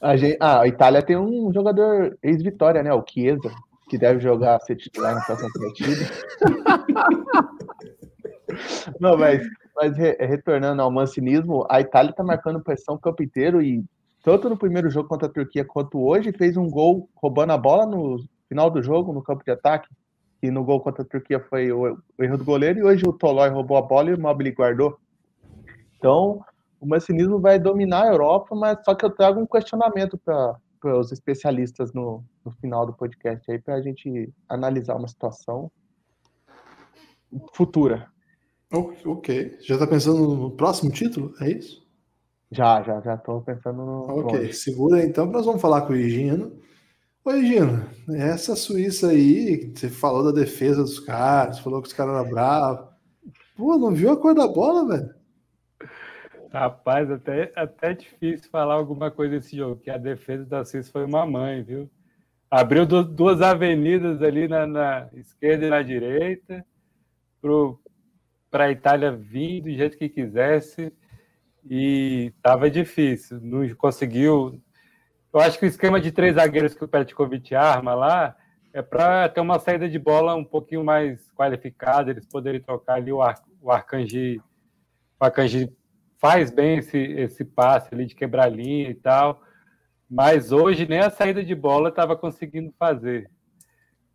A, 0.00 0.16
gente, 0.16 0.36
ah, 0.40 0.62
a 0.62 0.66
Itália 0.66 1.00
tem 1.00 1.16
um 1.16 1.52
jogador 1.52 2.18
ex-vitória, 2.22 2.82
né? 2.82 2.92
O 2.92 3.04
Chiesa, 3.06 3.52
que 3.88 3.96
deve 3.96 4.18
jogar 4.18 4.58
ser 4.60 4.74
titular 4.74 5.14
na 5.14 5.20
próxima 5.20 5.48
partida. 5.52 6.10
Não, 8.98 9.16
mas, 9.16 9.46
mas 9.76 9.96
re, 9.96 10.16
retornando 10.18 10.82
ao 10.82 10.90
mancinismo, 10.90 11.64
a 11.70 11.80
Itália 11.80 12.10
está 12.10 12.24
marcando 12.24 12.62
pressão 12.62 12.96
o 12.96 12.98
campo 12.98 13.22
inteiro 13.22 13.62
e 13.62 13.84
tanto 14.22 14.48
no 14.48 14.56
primeiro 14.56 14.88
jogo 14.88 15.08
contra 15.08 15.26
a 15.26 15.32
Turquia 15.32 15.64
quanto 15.64 16.00
hoje 16.00 16.32
fez 16.32 16.56
um 16.56 16.70
gol 16.70 17.08
roubando 17.16 17.52
a 17.52 17.58
bola 17.58 17.84
no 17.84 18.24
final 18.48 18.70
do 18.70 18.82
jogo, 18.82 19.12
no 19.12 19.22
campo 19.22 19.44
de 19.44 19.50
ataque. 19.50 19.88
E 20.42 20.50
no 20.50 20.64
gol 20.64 20.80
contra 20.80 21.02
a 21.02 21.06
Turquia 21.06 21.38
foi 21.38 21.70
o, 21.70 21.98
erro 22.18 22.38
do 22.38 22.44
goleiro 22.44 22.80
e 22.80 22.82
hoje 22.82 23.04
o 23.06 23.12
Tolói 23.12 23.48
roubou 23.48 23.76
a 23.76 23.82
bola 23.82 24.10
e 24.10 24.14
o 24.14 24.20
Mobile 24.20 24.50
guardou. 24.52 24.98
Então, 25.96 26.44
o 26.80 26.86
mancinismo 26.86 27.38
vai 27.38 27.60
dominar 27.60 28.04
a 28.04 28.12
Europa, 28.12 28.54
mas 28.56 28.78
só 28.84 28.92
que 28.94 29.04
eu 29.04 29.10
trago 29.10 29.40
um 29.40 29.46
questionamento 29.46 30.18
para 30.18 30.58
os 30.98 31.12
especialistas 31.12 31.92
no, 31.92 32.24
no 32.44 32.50
final 32.50 32.84
do 32.84 32.92
podcast 32.92 33.48
aí 33.50 33.60
para 33.60 33.74
a 33.74 33.82
gente 33.82 34.32
analisar 34.48 34.96
uma 34.96 35.06
situação 35.06 35.70
futura. 37.52 38.08
Ok. 38.72 39.58
Já 39.60 39.74
está 39.74 39.86
pensando 39.86 40.34
no 40.34 40.50
próximo 40.50 40.90
título? 40.90 41.34
É 41.40 41.50
isso? 41.50 41.81
Já, 42.52 42.82
já, 42.82 43.00
já 43.00 43.14
estou 43.14 43.40
pensando 43.40 43.84
no. 43.84 44.20
Ok, 44.20 44.52
segura 44.52 45.02
então, 45.02 45.24
nós 45.26 45.46
vamos 45.46 45.60
falar 45.60 45.82
com 45.82 45.94
o 45.94 45.96
Higino. 45.96 46.60
Oi, 47.24 47.46
Gino, 47.46 47.88
essa 48.14 48.54
Suíça 48.54 49.08
aí, 49.08 49.72
você 49.74 49.88
falou 49.88 50.24
da 50.24 50.40
defesa 50.40 50.82
dos 50.82 51.00
caras, 51.00 51.60
falou 51.60 51.80
que 51.80 51.88
os 51.88 51.94
caras 51.94 52.14
eram 52.14 52.28
bravos. 52.28 52.88
Pô, 53.56 53.78
não 53.78 53.92
viu 53.92 54.10
a 54.10 54.16
cor 54.16 54.34
da 54.34 54.46
bola, 54.46 54.86
velho? 54.86 55.14
Rapaz, 56.52 57.10
até, 57.10 57.50
até 57.56 57.94
difícil 57.94 58.50
falar 58.50 58.74
alguma 58.74 59.10
coisa 59.10 59.36
desse 59.36 59.56
jogo, 59.56 59.80
que 59.80 59.88
a 59.88 59.96
defesa 59.96 60.44
da 60.44 60.64
Suíça 60.64 60.92
foi 60.92 61.06
uma 61.06 61.24
mãe, 61.24 61.62
viu? 61.62 61.88
Abriu 62.50 62.84
duas 62.84 63.40
avenidas 63.40 64.20
ali 64.20 64.46
na, 64.46 64.66
na 64.66 65.08
esquerda 65.14 65.66
e 65.66 65.70
na 65.70 65.80
direita, 65.80 66.66
para 68.50 68.64
a 68.64 68.70
Itália 68.70 69.10
vir 69.10 69.62
do 69.62 69.70
jeito 69.70 69.96
que 69.96 70.08
quisesse, 70.08 70.92
e 71.68 72.32
estava 72.36 72.70
difícil, 72.70 73.40
não 73.40 73.68
conseguiu. 73.74 74.60
Eu 75.32 75.40
acho 75.40 75.58
que 75.58 75.64
o 75.64 75.68
esquema 75.68 76.00
de 76.00 76.12
três 76.12 76.34
zagueiros 76.34 76.74
que 76.74 76.84
o 76.84 76.88
Petkovic 76.88 77.54
arma 77.54 77.94
lá 77.94 78.36
é 78.72 78.82
para 78.82 79.28
ter 79.28 79.40
uma 79.40 79.58
saída 79.58 79.88
de 79.88 79.98
bola 79.98 80.34
um 80.34 80.44
pouquinho 80.44 80.84
mais 80.84 81.30
qualificada, 81.32 82.10
eles 82.10 82.26
poderem 82.26 82.60
trocar 82.60 82.94
ali 82.94 83.12
o, 83.12 83.22
Ar, 83.22 83.42
o 83.60 83.70
Arcanji, 83.70 84.40
o 85.20 85.24
Arcanji 85.24 85.72
faz 86.18 86.50
bem 86.50 86.78
esse, 86.78 86.98
esse 86.98 87.44
passe 87.44 87.94
ali 87.94 88.06
de 88.06 88.14
quebrar 88.14 88.50
linha 88.50 88.90
e 88.90 88.94
tal, 88.94 89.42
mas 90.08 90.52
hoje 90.52 90.86
nem 90.86 91.00
a 91.00 91.10
saída 91.10 91.44
de 91.44 91.54
bola 91.54 91.88
estava 91.88 92.16
conseguindo 92.16 92.72
fazer, 92.78 93.30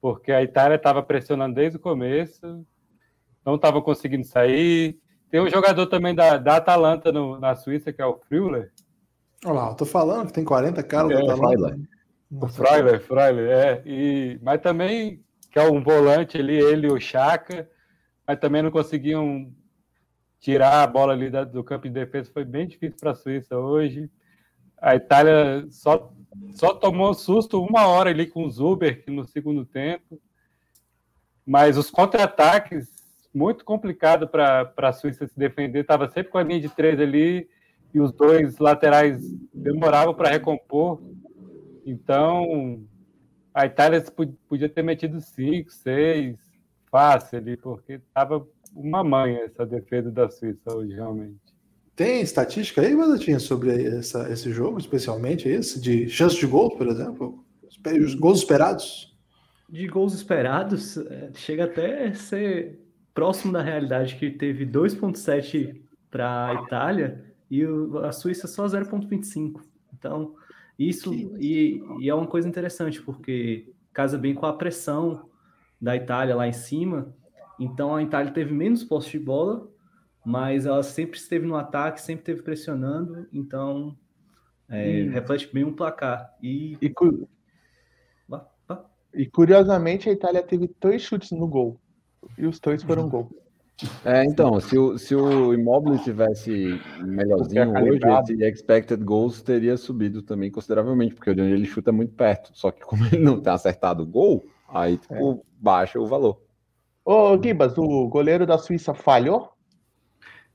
porque 0.01 0.31
a 0.31 0.41
Itália 0.41 0.75
estava 0.75 1.03
pressionando 1.03 1.55
desde 1.55 1.77
o 1.77 1.81
começo, 1.81 2.65
não 3.45 3.55
estava 3.55 3.81
conseguindo 3.81 4.25
sair. 4.25 4.99
Tem 5.29 5.41
um 5.41 5.49
jogador 5.49 5.87
também 5.87 6.15
da, 6.15 6.37
da 6.37 6.57
Atalanta 6.57 7.11
no, 7.11 7.39
na 7.39 7.55
Suíça, 7.55 7.91
que 7.91 8.01
é 8.01 8.05
o 8.05 8.17
Früller. 8.17 8.71
Olha 9.45 9.53
lá, 9.53 9.69
eu 9.69 9.75
tô 9.75 9.85
falando 9.85 10.27
que 10.27 10.33
tem 10.33 10.43
40 10.43 10.81
caras 10.83 11.11
é, 11.11 11.15
da 11.15 11.33
Atalanta. 11.33 11.79
O 12.29 12.47
Freuler, 12.47 13.01
Freuler, 13.01 13.49
é. 13.49 13.83
E, 13.85 14.39
mas 14.41 14.61
também, 14.61 15.23
que 15.51 15.59
é 15.59 15.63
um 15.63 15.81
volante 15.81 16.37
ali, 16.37 16.57
ele 16.57 16.87
e 16.87 16.91
o 16.91 16.99
Chaka, 16.99 17.69
mas 18.25 18.39
também 18.39 18.61
não 18.61 18.71
conseguiam 18.71 19.51
tirar 20.39 20.83
a 20.83 20.87
bola 20.87 21.13
ali 21.13 21.29
do 21.29 21.63
campo 21.63 21.87
de 21.87 21.93
defesa 21.93 22.29
foi 22.31 22.45
bem 22.45 22.67
difícil 22.67 22.97
para 22.99 23.11
a 23.11 23.15
Suíça 23.15 23.57
hoje. 23.57 24.09
A 24.79 24.95
Itália 24.95 25.65
só, 25.69 26.13
só 26.53 26.73
tomou 26.73 27.13
susto 27.13 27.63
uma 27.63 27.87
hora 27.87 28.09
ali 28.09 28.27
com 28.27 28.45
o 28.45 28.49
Zuber 28.49 29.03
no 29.07 29.25
segundo 29.25 29.65
tempo. 29.65 30.21
Mas 31.45 31.77
os 31.77 31.89
contra-ataques, 31.89 32.93
muito 33.33 33.63
complicado 33.63 34.27
para 34.27 34.71
a 34.77 34.93
Suíça 34.93 35.27
se 35.27 35.37
defender. 35.37 35.81
Estava 35.81 36.09
sempre 36.09 36.31
com 36.31 36.37
a 36.37 36.43
linha 36.43 36.61
de 36.61 36.69
três 36.69 36.99
ali 36.99 37.47
e 37.93 37.99
os 37.99 38.11
dois 38.11 38.57
laterais 38.57 39.21
demoravam 39.53 40.13
para 40.13 40.29
recompor. 40.29 41.01
Então, 41.85 42.81
a 43.53 43.65
Itália 43.65 44.03
podia 44.47 44.69
ter 44.69 44.83
metido 44.83 45.21
cinco, 45.21 45.71
seis, 45.71 46.37
fácil 46.91 47.39
ali, 47.39 47.57
porque 47.57 47.93
estava 47.93 48.45
uma 48.75 49.03
manha 49.03 49.45
essa 49.45 49.65
defesa 49.65 50.11
da 50.11 50.29
Suíça 50.29 50.75
hoje, 50.75 50.93
realmente. 50.93 51.39
Tem 51.95 52.21
estatística 52.21 52.81
aí, 52.81 52.95
Badatinha, 52.95 53.39
sobre 53.39 53.87
essa, 53.87 54.31
esse 54.31 54.51
jogo, 54.51 54.77
especialmente 54.77 55.49
esse, 55.49 55.81
de 55.81 56.07
chance 56.07 56.37
de 56.37 56.45
gol, 56.45 56.69
por 56.77 56.87
exemplo? 56.87 57.43
Os 58.05 58.13
gols 58.13 58.39
esperados? 58.39 59.17
De 59.67 59.87
gols 59.87 60.13
esperados, 60.13 60.97
é, 60.97 61.31
chega 61.33 61.63
até 61.63 62.07
a 62.07 62.13
ser 62.13 62.79
próximo 63.17 63.51
da 63.51 63.63
realidade, 63.63 64.15
que 64.15 64.29
teve 64.29 64.63
2,7 64.63 65.81
para 66.11 66.49
a 66.49 66.53
Itália 66.63 67.25
e 67.49 67.63
a 68.03 68.11
Suíça 68.11 68.47
só 68.47 68.65
0,25. 68.65 69.61
Então, 69.91 70.35
isso 70.77 71.11
e, 71.13 71.81
e, 71.99 72.07
é 72.07 72.13
uma 72.13 72.27
coisa 72.27 72.47
interessante, 72.47 73.01
porque 73.01 73.73
casa 73.91 74.19
bem 74.19 74.35
com 74.35 74.45
a 74.45 74.53
pressão 74.53 75.27
da 75.81 75.95
Itália 75.95 76.35
lá 76.35 76.47
em 76.47 76.53
cima 76.53 77.15
então 77.59 77.95
a 77.95 78.03
Itália 78.03 78.31
teve 78.31 78.53
menos 78.53 78.83
posse 78.83 79.11
de 79.11 79.19
bola, 79.19 79.67
mas 80.23 80.65
ela 80.65 80.83
sempre 80.83 81.17
esteve 81.17 81.45
no 81.45 81.55
ataque, 81.55 82.01
sempre 82.01 82.21
esteve 82.21 82.41
pressionando. 82.43 83.27
Então 83.33 83.97
é, 84.69 85.03
hum. 85.03 85.11
reflete 85.11 85.51
bem 85.51 85.63
um 85.63 85.73
placar. 85.73 86.33
E... 86.41 86.77
E, 86.81 86.89
cu... 86.89 87.27
e, 89.13 89.25
curiosamente 89.25 90.09
a 90.09 90.13
Itália 90.13 90.43
teve 90.43 90.69
dois 90.79 91.01
chutes 91.01 91.31
no 91.31 91.47
gol. 91.47 91.79
E 92.37 92.45
os 92.45 92.59
dois 92.59 92.83
foram 92.83 93.09
gol. 93.09 93.29
É, 94.03 94.25
então, 94.25 94.59
se 94.59 94.75
o, 94.77 94.97
se 94.97 95.13
o 95.13 95.53
Immobile 95.53 95.99
tivesse 95.99 96.81
melhorzinho 96.99 97.71
hoje, 97.71 97.99
esse 98.23 98.43
expected 98.43 99.03
goals 99.03 99.41
teria 99.43 99.77
subido 99.77 100.23
também 100.23 100.49
consideravelmente, 100.49 101.13
porque 101.13 101.29
onde 101.29 101.41
ele 101.41 101.65
chuta 101.65 101.91
muito 101.91 102.13
perto. 102.13 102.49
Só 102.53 102.71
que 102.71 102.81
como 102.81 103.05
ele 103.05 103.19
não 103.19 103.39
tem 103.39 103.53
acertado 103.53 104.01
o 104.01 104.07
gol, 104.07 104.43
aí 104.67 104.97
tipo, 104.97 105.33
é. 105.33 105.39
baixa 105.59 105.99
o 105.99 106.07
valor. 106.07 106.41
Ô, 107.05 107.39
Gibas, 107.41 107.77
o 107.77 108.07
goleiro 108.07 108.45
da 108.47 108.57
Suíça 108.57 108.93
falhou? 108.93 109.51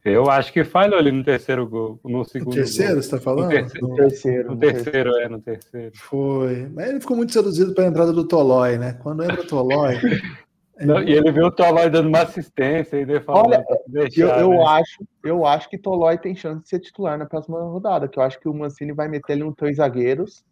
Eu 0.04 0.28
acho 0.28 0.52
que 0.52 0.64
falhou 0.64 0.98
ali 0.98 1.12
no 1.12 1.22
terceiro 1.22 1.64
gol, 1.68 2.00
no 2.04 2.24
segundo. 2.24 2.48
No 2.48 2.54
terceiro, 2.56 2.94
gol. 2.94 3.02
você 3.02 3.10
tá 3.10 3.20
falando? 3.20 3.44
No 3.44 3.48
terceiro, 3.50 3.86
no 3.88 3.96
terceiro, 3.96 4.50
no 4.50 4.56
terceiro, 4.58 5.10
é, 5.18 5.28
no 5.28 5.40
terceiro. 5.40 5.92
Foi. 5.94 6.68
Mas 6.74 6.90
ele 6.90 7.00
ficou 7.00 7.16
muito 7.16 7.32
seduzido 7.32 7.72
para 7.72 7.84
a 7.84 7.86
entrada 7.86 8.12
do 8.12 8.26
Tolói, 8.26 8.78
né? 8.78 8.94
Quando 8.94 9.22
entra 9.22 9.42
o 9.42 9.46
Tolói. 9.46 9.94
Não, 10.80 11.02
e 11.02 11.12
ele 11.12 11.30
viu 11.30 11.46
o 11.46 11.50
Tolói 11.50 11.90
dando 11.90 12.08
uma 12.08 12.22
assistência 12.22 12.96
e 12.96 13.02
ele 13.02 13.20
falou. 13.20 13.46
Olha, 13.46 13.64
deixar, 13.86 14.40
eu, 14.40 14.50
eu 14.50 14.50
né? 14.50 14.64
acho, 14.66 15.06
eu 15.22 15.46
acho 15.46 15.68
que 15.68 15.78
Tolói 15.78 16.18
tem 16.18 16.34
chance 16.34 16.62
de 16.62 16.68
ser 16.68 16.80
titular 16.80 17.18
na 17.18 17.26
próxima 17.26 17.60
rodada, 17.60 18.08
que 18.08 18.18
eu 18.18 18.22
acho 18.22 18.40
que 18.40 18.48
o 18.48 18.54
Mancini 18.54 18.92
vai 18.92 19.06
meter 19.06 19.34
ele 19.34 19.44
no 19.44 19.54
três 19.54 19.76
zagueiros, 19.76 20.44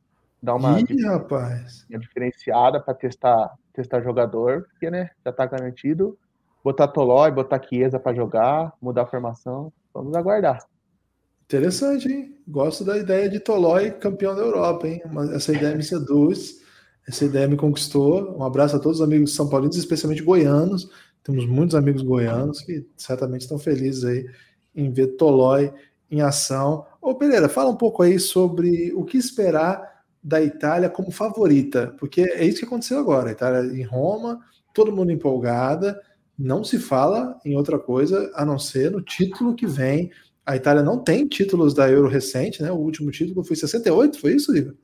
dar 0.42 0.54
uma, 0.54 0.78
Ih, 0.80 1.02
rapaz. 1.04 1.86
uma 1.88 1.98
diferenciada 1.98 2.80
para 2.80 2.94
testar 2.94 3.50
testar 3.72 4.02
jogador, 4.02 4.66
porque 4.70 4.90
né, 4.90 5.10
já 5.24 5.32
tá 5.32 5.46
garantido. 5.46 6.18
Botar 6.62 6.88
Tolói, 6.88 7.30
botar 7.30 7.62
Chiesa 7.62 7.98
para 7.98 8.14
jogar, 8.14 8.74
mudar 8.82 9.02
a 9.02 9.06
formação. 9.06 9.72
Vamos 9.94 10.14
aguardar. 10.14 10.62
Interessante, 11.44 12.12
hein? 12.12 12.36
Gosto 12.46 12.84
da 12.84 12.98
ideia 12.98 13.28
de 13.28 13.40
Tolói 13.40 13.90
campeão 13.90 14.34
da 14.36 14.42
Europa, 14.42 14.86
hein? 14.86 15.02
Essa 15.34 15.52
ideia 15.52 15.74
me 15.74 15.82
seduz, 15.82 16.59
essa 17.10 17.24
ideia 17.24 17.48
me 17.48 17.56
conquistou. 17.56 18.36
Um 18.38 18.44
abraço 18.44 18.76
a 18.76 18.78
todos 18.78 19.00
os 19.00 19.04
amigos 19.04 19.34
são 19.34 19.48
paulinos, 19.48 19.76
especialmente 19.76 20.22
goianos, 20.22 20.88
Temos 21.24 21.44
muitos 21.44 21.74
amigos 21.74 22.02
goianos 22.02 22.60
que 22.60 22.86
certamente 22.96 23.42
estão 23.42 23.58
felizes 23.58 24.04
aí 24.04 24.26
em 24.74 24.90
ver 24.92 25.08
Tolói 25.16 25.72
em 26.10 26.22
ação. 26.22 26.86
Ô 27.02 27.14
Pereira, 27.14 27.48
fala 27.48 27.68
um 27.68 27.76
pouco 27.76 28.02
aí 28.02 28.18
sobre 28.18 28.92
o 28.94 29.04
que 29.04 29.18
esperar 29.18 30.04
da 30.22 30.40
Itália 30.40 30.88
como 30.88 31.10
favorita, 31.10 31.94
porque 31.98 32.22
é 32.22 32.44
isso 32.44 32.60
que 32.60 32.64
aconteceu 32.64 32.98
agora. 32.98 33.28
A 33.28 33.32
Itália 33.32 33.72
em 33.76 33.82
Roma, 33.82 34.40
todo 34.72 34.94
mundo 34.94 35.10
empolgada, 35.10 36.00
não 36.38 36.62
se 36.62 36.78
fala 36.78 37.38
em 37.44 37.56
outra 37.56 37.78
coisa 37.78 38.30
a 38.34 38.44
não 38.44 38.58
ser 38.58 38.90
no 38.92 39.02
título 39.02 39.54
que 39.54 39.66
vem. 39.66 40.10
A 40.46 40.54
Itália 40.56 40.82
não 40.82 41.02
tem 41.02 41.26
títulos 41.26 41.74
da 41.74 41.90
Euro 41.90 42.08
recente, 42.08 42.62
né? 42.62 42.70
O 42.70 42.76
último 42.76 43.10
título 43.10 43.44
foi 43.44 43.56
68, 43.56 44.18
foi 44.18 44.34
isso, 44.34 44.56
Igor? 44.56 44.74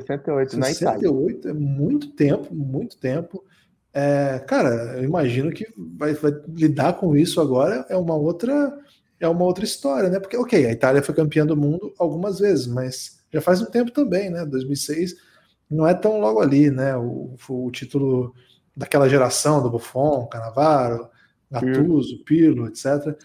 68, 0.00 0.58
na 0.58 0.70
Itália. 0.70 1.00
68 1.00 1.48
é 1.48 1.52
muito 1.52 2.08
tempo, 2.12 2.54
muito 2.54 2.96
tempo. 2.98 3.44
É, 3.92 4.38
cara, 4.40 4.98
eu 4.98 5.04
imagino 5.04 5.50
que 5.50 5.66
vai, 5.76 6.12
vai, 6.14 6.32
lidar 6.48 6.94
com 6.94 7.16
isso 7.16 7.40
agora 7.40 7.86
é 7.88 7.96
uma 7.96 8.14
outra 8.14 8.76
é 9.18 9.26
uma 9.26 9.44
outra 9.44 9.64
história, 9.64 10.10
né? 10.10 10.20
Porque, 10.20 10.36
ok, 10.36 10.66
a 10.66 10.72
Itália 10.72 11.02
foi 11.02 11.14
campeã 11.14 11.46
do 11.46 11.56
mundo 11.56 11.94
algumas 11.98 12.38
vezes, 12.38 12.66
mas 12.66 13.24
já 13.32 13.40
faz 13.40 13.62
um 13.62 13.66
tempo 13.66 13.90
também, 13.90 14.28
né? 14.28 14.44
2006 14.44 15.14
não 15.70 15.86
é 15.86 15.94
tão 15.94 16.20
logo 16.20 16.40
ali, 16.40 16.70
né? 16.70 16.96
O, 16.96 17.34
o 17.48 17.70
título 17.70 18.34
daquela 18.76 19.08
geração 19.08 19.62
do 19.62 19.70
Buffon, 19.70 20.26
Cannavaro, 20.26 21.08
Gattuso, 21.50 22.22
Pirlo, 22.24 22.68
etc. 22.68 23.18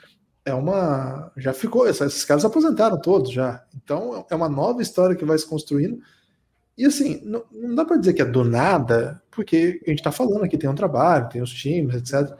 É 0.46 0.54
uma. 0.54 1.32
Já 1.38 1.54
ficou, 1.54 1.88
esses 1.88 2.26
caras 2.26 2.46
aposentaram 2.46 3.00
todos 3.00 3.32
já. 3.32 3.64
Então 3.76 4.26
é 4.30 4.36
uma 4.36 4.50
nova 4.50 4.82
história 4.82 5.16
que 5.16 5.26
vai 5.26 5.38
se 5.38 5.46
construindo. 5.46 6.00
E 6.78 6.86
assim, 6.86 7.22
não, 7.24 7.44
não 7.52 7.76
dá 7.76 7.86
para 7.86 7.98
dizer 7.98 8.14
que 8.14 8.22
é 8.22 8.26
do 8.26 8.44
nada, 8.44 9.22
porque 9.30 9.82
a 9.86 9.90
gente 9.90 10.00
está 10.00 10.12
falando 10.12 10.44
aqui, 10.44 10.58
tem 10.58 10.70
um 10.70 10.76
trabalho, 10.76 11.30
tem 11.30 11.42
os 11.42 11.54
times, 11.54 11.96
etc. 11.96 12.36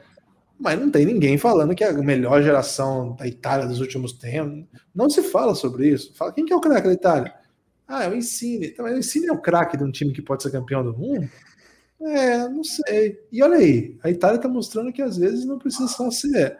Mas 0.58 0.78
não 0.78 0.90
tem 0.90 1.04
ninguém 1.04 1.36
falando 1.36 1.74
que 1.74 1.84
é 1.84 1.90
a 1.90 1.92
melhor 1.92 2.42
geração 2.42 3.14
da 3.16 3.26
Itália 3.26 3.66
dos 3.66 3.80
últimos 3.80 4.12
tempos. 4.12 4.64
Não 4.94 5.10
se 5.10 5.22
fala 5.22 5.54
sobre 5.54 5.88
isso. 5.88 6.14
Fala 6.14 6.32
quem 6.32 6.44
que 6.44 6.52
é 6.52 6.56
o 6.56 6.60
craque 6.60 6.86
da 6.86 6.94
Itália? 6.94 7.34
Ah, 7.86 8.04
é 8.04 8.08
o 8.08 8.14
Insigne. 8.14 8.68
Então, 8.68 8.86
o 8.86 8.98
Insigne 8.98 9.26
é 9.26 9.32
o 9.32 9.40
craque 9.40 9.76
de 9.76 9.84
um 9.84 9.90
time 9.90 10.12
que 10.12 10.22
pode 10.22 10.42
ser 10.42 10.50
campeão 10.50 10.84
do 10.84 10.96
mundo? 10.96 11.28
É, 12.00 12.48
não 12.48 12.64
sei. 12.64 13.20
E 13.30 13.42
olha 13.42 13.56
aí, 13.56 13.96
a 14.02 14.10
Itália 14.10 14.36
está 14.36 14.48
mostrando 14.48 14.92
que 14.92 15.02
às 15.02 15.16
vezes 15.16 15.44
não 15.44 15.58
precisa 15.58 15.88
só 15.88 16.10
ser 16.10 16.58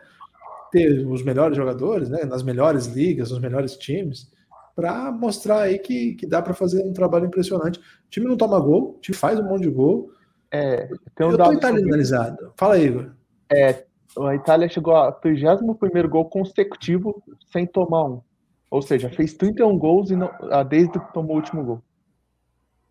ter 0.72 1.06
os 1.06 1.22
melhores 1.22 1.56
jogadores, 1.56 2.08
né, 2.08 2.24
nas 2.24 2.42
melhores 2.42 2.86
ligas, 2.86 3.30
nos 3.30 3.40
melhores 3.40 3.76
times, 3.76 4.30
para 4.74 5.10
mostrar 5.12 5.62
aí 5.62 5.78
que, 5.78 6.14
que 6.14 6.26
dá 6.26 6.40
para 6.40 6.54
fazer 6.54 6.82
um 6.82 6.92
trabalho 6.92 7.26
impressionante. 7.26 7.78
O 7.78 8.10
time 8.10 8.26
não 8.26 8.36
toma 8.36 8.58
gol, 8.60 8.96
o 8.96 9.00
time 9.00 9.16
faz 9.16 9.38
um 9.38 9.44
monte 9.44 9.62
de 9.62 9.70
gol. 9.70 10.10
É, 10.50 10.88
tem 11.14 11.26
um 11.26 11.30
Eu 11.30 11.38
tô 11.38 11.52
italianizado. 11.52 12.52
Fala 12.56 12.74
aí, 12.74 12.86
Igor. 12.86 13.12
É, 13.50 13.84
a 14.18 14.34
Itália 14.34 14.68
chegou 14.68 14.94
ao 14.94 15.12
31 15.12 16.08
gol 16.08 16.24
consecutivo 16.26 17.22
sem 17.50 17.66
tomar 17.66 18.04
um. 18.04 18.22
Ou 18.70 18.80
seja, 18.80 19.10
fez 19.10 19.34
31 19.34 19.78
gols 19.78 20.10
e 20.10 20.16
não, 20.16 20.30
ah, 20.50 20.62
desde 20.62 20.92
que 20.92 21.12
tomou 21.12 21.34
o 21.34 21.38
último 21.38 21.64
gol. 21.64 21.82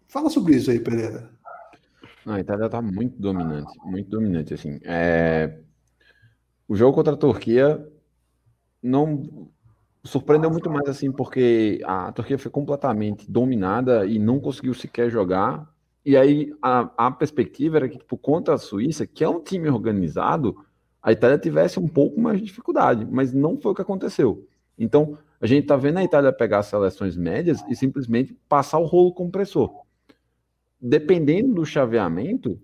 Fala 0.08 0.30
sobre 0.30 0.56
isso 0.56 0.70
aí, 0.70 0.80
Pereira. 0.80 1.30
Não, 2.26 2.36
a 2.36 2.40
Itália 2.40 2.70
tá 2.70 2.82
muito 2.82 3.20
dominante, 3.20 3.72
muito 3.84 4.10
dominante, 4.10 4.54
assim. 4.54 4.80
É... 4.84 5.60
O 6.68 6.76
jogo 6.76 6.94
contra 6.94 7.14
a 7.14 7.18
Turquia 7.18 7.84
não 8.82 9.50
surpreendeu 10.04 10.50
muito 10.50 10.70
mais, 10.70 10.88
assim, 10.88 11.12
porque 11.12 11.80
a 11.84 12.12
Turquia 12.12 12.38
foi 12.38 12.52
completamente 12.52 13.30
dominada 13.30 14.06
e 14.06 14.18
não 14.18 14.40
conseguiu 14.40 14.74
sequer 14.74 15.10
jogar. 15.10 15.70
E 16.06 16.18
aí 16.18 16.54
a, 16.62 16.90
a 16.98 17.12
perspectiva 17.12 17.78
era 17.78 17.90
que, 17.90 17.98
tipo, 17.98 18.18
contra 18.18 18.56
a 18.56 18.58
Suíça, 18.58 19.06
que 19.06 19.24
é 19.24 19.30
um 19.30 19.42
time 19.42 19.70
organizado, 19.70 20.56
a 21.02 21.12
Itália 21.12 21.38
tivesse 21.38 21.80
um 21.80 21.88
pouco 21.88 22.20
mais 22.20 22.40
de 22.40 22.46
dificuldade, 22.46 23.08
mas 23.10 23.34
não 23.34 23.58
foi 23.58 23.72
o 23.72 23.76
que 23.76 23.82
aconteceu. 23.82 24.48
Então, 24.78 25.18
a 25.40 25.46
gente 25.46 25.68
tá 25.68 25.76
vendo 25.76 25.98
a 25.98 26.04
Itália 26.04 26.32
pegar 26.34 26.60
as 26.60 26.68
seleções 26.68 27.16
médias 27.16 27.64
e 27.70 27.76
simplesmente 27.76 28.36
passar 28.48 28.80
o 28.80 28.86
rolo 28.86 29.14
compressor 29.14 29.72
dependendo 30.82 31.54
do 31.54 31.66
chaveamento, 31.66 32.60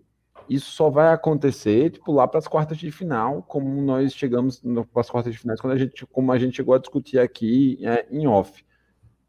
isso 0.50 0.72
só 0.72 0.90
vai 0.90 1.12
acontecer 1.14 1.92
tipo 1.92 2.12
lá 2.12 2.28
para 2.28 2.40
as 2.40 2.48
quartas 2.48 2.78
de 2.78 2.92
final, 2.92 3.44
como 3.44 3.82
nós 3.82 4.14
chegamos 4.14 4.60
para 4.60 5.02
as 5.02 5.10
quartas 5.10 5.34
de 5.34 5.40
finais, 5.40 5.60
quando 5.60 5.74
a 5.74 5.78
gente, 5.78 6.06
como 6.08 6.32
a 6.32 6.38
gente 6.38 6.56
chegou 6.56 6.74
a 6.74 6.80
discutir 6.80 7.20
aqui 7.20 7.80
é, 7.82 8.08
em 8.12 8.28
off. 8.28 8.66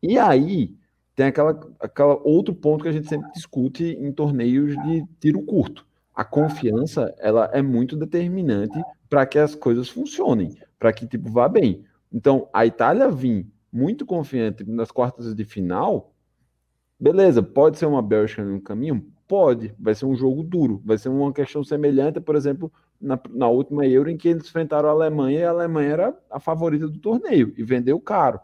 E 0.02 0.18
aí 0.18 0.76
tem 1.14 1.26
aquela, 1.26 1.58
aquela 1.80 2.20
outro 2.22 2.54
ponto 2.54 2.82
que 2.82 2.88
a 2.88 2.92
gente 2.92 3.08
sempre 3.08 3.30
discute 3.32 3.84
em 3.84 4.12
torneios 4.12 4.76
de 4.84 5.04
tiro 5.20 5.42
curto. 5.42 5.86
A 6.14 6.24
confiança 6.24 7.14
ela 7.18 7.50
é 7.52 7.62
muito 7.62 7.96
determinante 7.96 8.80
para 9.08 9.26
que 9.26 9.38
as 9.38 9.54
coisas 9.54 9.88
funcionem, 9.88 10.56
para 10.78 10.92
que 10.92 11.06
tipo 11.06 11.30
vá 11.30 11.48
bem. 11.48 11.84
Então 12.12 12.48
a 12.52 12.66
Itália 12.66 13.10
vir 13.10 13.46
muito 13.72 14.06
confiante 14.06 14.64
nas 14.64 14.90
quartas 14.90 15.34
de 15.34 15.44
final 15.44 16.12
Beleza, 17.00 17.40
pode 17.42 17.78
ser 17.78 17.86
uma 17.86 18.02
Bélgica 18.02 18.42
no 18.42 18.60
caminho? 18.60 19.06
Pode, 19.28 19.74
vai 19.78 19.94
ser 19.94 20.06
um 20.06 20.16
jogo 20.16 20.42
duro, 20.42 20.80
vai 20.82 20.96
ser 20.96 21.10
uma 21.10 21.30
questão 21.32 21.62
semelhante, 21.62 22.18
por 22.18 22.34
exemplo, 22.34 22.72
na, 22.98 23.20
na 23.28 23.46
última 23.46 23.86
Euro, 23.86 24.08
em 24.08 24.16
que 24.16 24.28
eles 24.28 24.46
enfrentaram 24.46 24.88
a 24.88 24.92
Alemanha 24.92 25.40
e 25.40 25.44
a 25.44 25.50
Alemanha 25.50 25.88
era 25.90 26.18
a 26.30 26.40
favorita 26.40 26.88
do 26.88 26.98
torneio 26.98 27.52
e 27.56 27.62
vendeu 27.62 28.00
caro. 28.00 28.40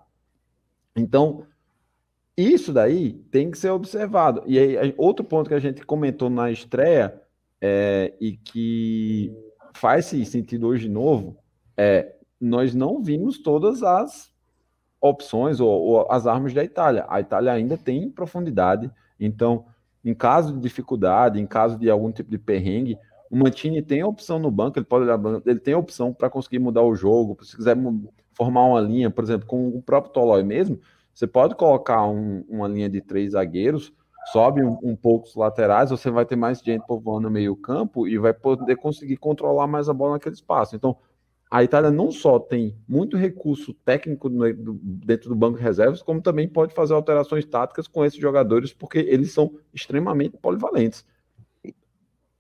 Então, 0.95 1.47
isso 2.37 2.71
daí 2.71 3.15
tem 3.31 3.51
que 3.51 3.57
ser 3.57 3.71
observado. 3.71 4.43
E 4.47 4.59
aí, 4.59 4.95
outro 4.99 5.25
ponto 5.25 5.49
que 5.49 5.55
a 5.55 5.59
gente 5.59 5.85
comentou 5.87 6.29
na 6.29 6.51
estreia 6.51 7.19
é, 7.61 8.13
e 8.21 8.37
que 8.37 9.33
faz 9.75 10.05
sentido 10.05 10.67
hoje 10.67 10.87
de 10.87 10.93
novo 10.93 11.39
é 11.77 12.15
nós 12.41 12.75
não 12.75 13.03
vimos 13.03 13.39
todas 13.39 13.83
as 13.83 14.31
opções 15.01 15.61
ou, 15.61 15.71
ou, 15.71 16.13
as 16.13 16.27
armas 16.27 16.53
da 16.53 16.63
Itália. 16.63 17.07
A 17.09 17.21
Itália 17.21 17.53
ainda 17.53 17.77
tem 17.77 18.11
profundidade, 18.11 18.91
então, 19.19 19.65
em 20.05 20.15
caso 20.15 20.53
de 20.53 20.61
dificuldade, 20.61 21.41
em 21.41 21.47
caso 21.47 21.79
de 21.79 21.89
algum 21.89 22.13
tipo 22.13 22.31
de 22.31 22.39
perrengue, 22.39 22.99
o 23.31 23.37
Mantini 23.37 23.83
tem 23.83 24.05
opção 24.05 24.39
no 24.39 24.51
banco, 24.51 24.79
ele 24.79 24.87
pode 24.87 25.07
ele 25.47 25.59
tem 25.59 25.75
opção 25.75 26.13
para 26.13 26.31
conseguir 26.31 26.59
mudar 26.59 26.83
o 26.83 26.95
jogo, 26.95 27.37
se 27.43 27.57
quiser 27.57 27.77
formar 28.35 28.65
uma 28.65 28.81
linha, 28.81 29.11
por 29.11 29.25
exemplo, 29.25 29.47
com 29.47 29.69
o 29.69 29.83
próprio 29.83 30.13
Tolói 30.13 30.43
mesmo, 30.43 30.79
você 31.13 31.27
pode 31.27 31.55
colocar 31.55 32.07
um, 32.07 32.45
uma 32.49 32.69
linha 32.69 32.89
de 32.89 33.01
três 33.01 33.33
zagueiros, 33.33 33.93
sobe 34.33 34.63
um, 34.63 34.79
um 34.83 34.97
pouco 34.97 35.27
os 35.27 35.35
laterais, 35.35 35.91
você 35.91 36.11
vai 36.11 36.25
ter 36.25 36.37
mais 36.37 36.61
gente 36.61 36.87
povoando 36.87 37.29
no 37.29 37.31
meio 37.31 37.55
campo 37.57 38.07
e 38.07 38.19
vai 38.19 38.33
poder 38.33 38.77
conseguir 38.77 39.17
controlar 39.17 39.67
mais 39.67 39.89
a 39.89 39.95
bola 39.95 40.15
naquele 40.15 40.35
espaço. 40.35 40.75
Então, 40.75 40.97
a 41.55 41.63
Itália 41.63 41.89
não 41.89 42.11
só 42.11 42.41
tem 42.41 42.77
muito 42.89 43.17
recurso 43.17 43.73
técnico 43.73 44.29
dentro 44.29 45.29
do 45.29 45.37
banco 45.37 45.57
de 45.57 45.63
reservas, 45.63 46.03
como 46.03 46.21
também 46.21 46.49
pode 46.49 46.75
fazer 46.75 46.95
alterações 46.95 47.45
táticas 47.45 47.87
com 47.87 48.05
esses 48.05 48.19
jogadores, 48.19 48.73
porque 48.73 48.99
eles 48.99 49.31
são 49.31 49.55
extremamente 49.73 50.37
polivalentes. 50.37 51.07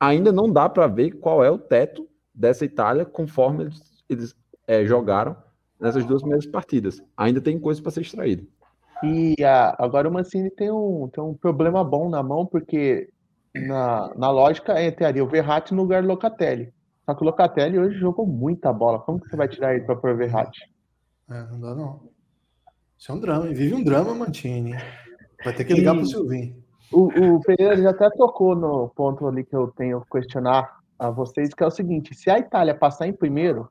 Ainda 0.00 0.32
não 0.32 0.52
dá 0.52 0.68
para 0.68 0.88
ver 0.88 1.12
qual 1.12 1.44
é 1.44 1.48
o 1.48 1.56
teto 1.56 2.08
dessa 2.34 2.64
Itália 2.64 3.04
conforme 3.04 3.62
eles, 3.62 4.02
eles 4.10 4.36
é, 4.66 4.84
jogaram 4.84 5.36
nessas 5.78 6.04
duas 6.04 6.20
primeiras 6.20 6.46
partidas. 6.46 7.00
Ainda 7.16 7.40
tem 7.40 7.56
coisa 7.56 7.80
para 7.80 7.92
ser 7.92 8.00
extraída. 8.00 8.42
E 9.04 9.36
a, 9.44 9.76
agora 9.78 10.08
o 10.08 10.12
Mancini 10.12 10.50
tem 10.50 10.72
um, 10.72 11.08
tem 11.08 11.22
um 11.22 11.34
problema 11.34 11.84
bom 11.84 12.08
na 12.08 12.20
mão, 12.20 12.44
porque 12.44 13.08
na, 13.54 14.12
na 14.16 14.30
lógica 14.32 14.82
entraria 14.82 15.22
o 15.22 15.28
Verratti 15.28 15.72
no 15.72 15.82
lugar 15.82 16.02
do 16.02 16.08
Locatelli. 16.08 16.74
Só 17.04 17.14
que 17.14 17.22
o 17.22 17.26
Locatelli 17.26 17.78
hoje 17.78 17.98
jogou 17.98 18.26
muita 18.26 18.72
bola. 18.72 18.98
Como 18.98 19.20
que 19.20 19.28
você 19.28 19.36
vai 19.36 19.48
tirar 19.48 19.74
ele 19.74 19.84
para 19.84 19.96
pôr 19.96 20.16
Verratti? 20.16 20.60
É, 21.30 21.42
não 21.50 21.60
dá 21.60 21.74
não. 21.74 22.08
Isso 22.98 23.12
é 23.12 23.14
um 23.14 23.20
drama. 23.20 23.46
Vive 23.46 23.74
um 23.74 23.84
drama, 23.84 24.14
Mantini. 24.14 24.74
Vai 25.44 25.54
ter 25.54 25.64
que 25.64 25.74
ligar 25.74 25.94
e... 25.94 25.98
pro 25.98 26.06
Silvinho. 26.06 26.64
O, 26.92 27.34
o 27.36 27.40
Pereira 27.40 27.76
já 27.76 27.90
até 27.90 28.08
tocou 28.10 28.54
no 28.54 28.88
ponto 28.90 29.26
ali 29.26 29.44
que 29.44 29.54
eu 29.54 29.68
tenho 29.68 30.00
que 30.02 30.10
questionar 30.10 30.78
a 30.98 31.10
vocês, 31.10 31.52
que 31.52 31.62
é 31.62 31.66
o 31.66 31.70
seguinte: 31.70 32.14
se 32.14 32.30
a 32.30 32.38
Itália 32.38 32.74
passar 32.74 33.06
em 33.06 33.12
primeiro, 33.12 33.68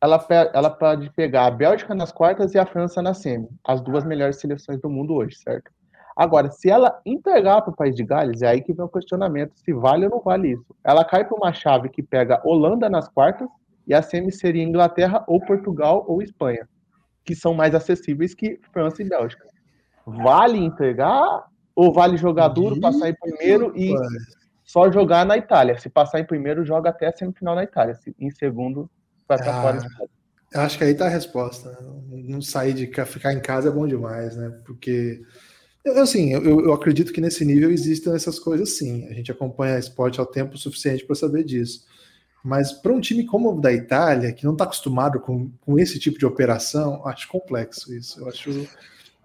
ela, 0.00 0.24
ela 0.52 0.70
pode 0.70 1.10
pegar 1.10 1.46
a 1.46 1.50
Bélgica 1.50 1.94
nas 1.94 2.12
quartas 2.12 2.54
e 2.54 2.58
a 2.58 2.66
França 2.66 3.00
na 3.00 3.14
semi, 3.14 3.48
as 3.64 3.80
duas 3.80 4.04
melhores 4.04 4.40
seleções 4.40 4.80
do 4.80 4.90
mundo 4.90 5.14
hoje, 5.14 5.36
certo? 5.36 5.70
Agora, 6.16 6.50
se 6.50 6.68
ela 6.68 7.00
entregar 7.06 7.62
para 7.62 7.72
o 7.72 7.76
país 7.76 7.94
de 7.94 8.04
Gales, 8.04 8.42
é 8.42 8.48
aí 8.48 8.60
que 8.60 8.72
vem 8.72 8.84
o 8.84 8.88
questionamento 8.88 9.52
se 9.56 9.72
vale 9.72 10.04
ou 10.04 10.10
não 10.10 10.20
vale 10.20 10.52
isso. 10.52 10.74
Ela 10.84 11.04
cai 11.04 11.24
para 11.24 11.36
uma 11.36 11.52
chave 11.52 11.88
que 11.88 12.02
pega 12.02 12.40
Holanda 12.44 12.88
nas 12.88 13.08
quartas 13.08 13.48
e 13.86 13.94
a 13.94 14.02
semi 14.02 14.30
seria 14.30 14.62
Inglaterra 14.62 15.24
ou 15.26 15.40
Portugal 15.40 16.04
ou 16.06 16.22
Espanha, 16.22 16.68
que 17.24 17.34
são 17.34 17.54
mais 17.54 17.74
acessíveis 17.74 18.34
que 18.34 18.60
França 18.72 19.02
e 19.02 19.08
Bélgica. 19.08 19.46
Vale 20.06 20.58
entregar 20.58 21.46
ou 21.74 21.92
vale 21.92 22.16
jogar 22.16 22.48
duro, 22.48 22.78
passar 22.80 23.08
em 23.08 23.14
primeiro 23.14 23.72
e 23.76 23.94
só 24.64 24.90
jogar 24.90 25.24
na 25.24 25.36
Itália? 25.36 25.78
Se 25.78 25.88
passar 25.88 26.20
em 26.20 26.24
primeiro, 26.24 26.64
joga 26.64 26.90
até 26.90 27.08
a 27.08 27.12
semifinal 27.12 27.54
na 27.54 27.64
Itália. 27.64 27.94
Se, 27.94 28.14
em 28.18 28.30
segundo, 28.30 28.90
vai 29.28 29.38
para 29.38 29.58
ah, 29.58 29.62
fora. 29.62 29.78
Eu 30.52 30.60
acho 30.60 30.76
que 30.76 30.84
aí 30.84 30.94
tá 30.94 31.06
a 31.06 31.10
resposta. 31.10 31.76
Não 32.08 32.42
sair 32.42 32.74
de 32.74 32.86
ficar 33.06 33.32
em 33.32 33.40
casa 33.40 33.68
é 33.68 33.72
bom 33.72 33.86
demais, 33.86 34.36
né? 34.36 34.50
Porque 34.66 35.22
eu, 35.84 36.00
assim, 36.00 36.32
eu, 36.32 36.60
eu, 36.64 36.72
acredito 36.72 37.12
que 37.12 37.20
nesse 37.20 37.44
nível 37.44 37.70
existam 37.70 38.14
essas 38.14 38.38
coisas 38.38 38.76
sim. 38.76 39.06
A 39.08 39.12
gente 39.12 39.32
acompanha 39.32 39.78
esporte 39.78 40.20
ao 40.20 40.26
tempo 40.26 40.56
suficiente 40.56 41.04
para 41.04 41.16
saber 41.16 41.44
disso. 41.44 41.84
Mas 42.44 42.72
para 42.72 42.92
um 42.92 43.00
time 43.00 43.24
como 43.24 43.52
o 43.52 43.60
da 43.60 43.72
Itália, 43.72 44.32
que 44.32 44.44
não 44.44 44.52
está 44.52 44.64
acostumado 44.64 45.20
com, 45.20 45.50
com 45.60 45.78
esse 45.78 45.98
tipo 45.98 46.18
de 46.18 46.26
operação, 46.26 47.06
acho 47.06 47.28
complexo 47.28 47.94
isso. 47.94 48.20
Eu 48.20 48.28
acho 48.28 48.68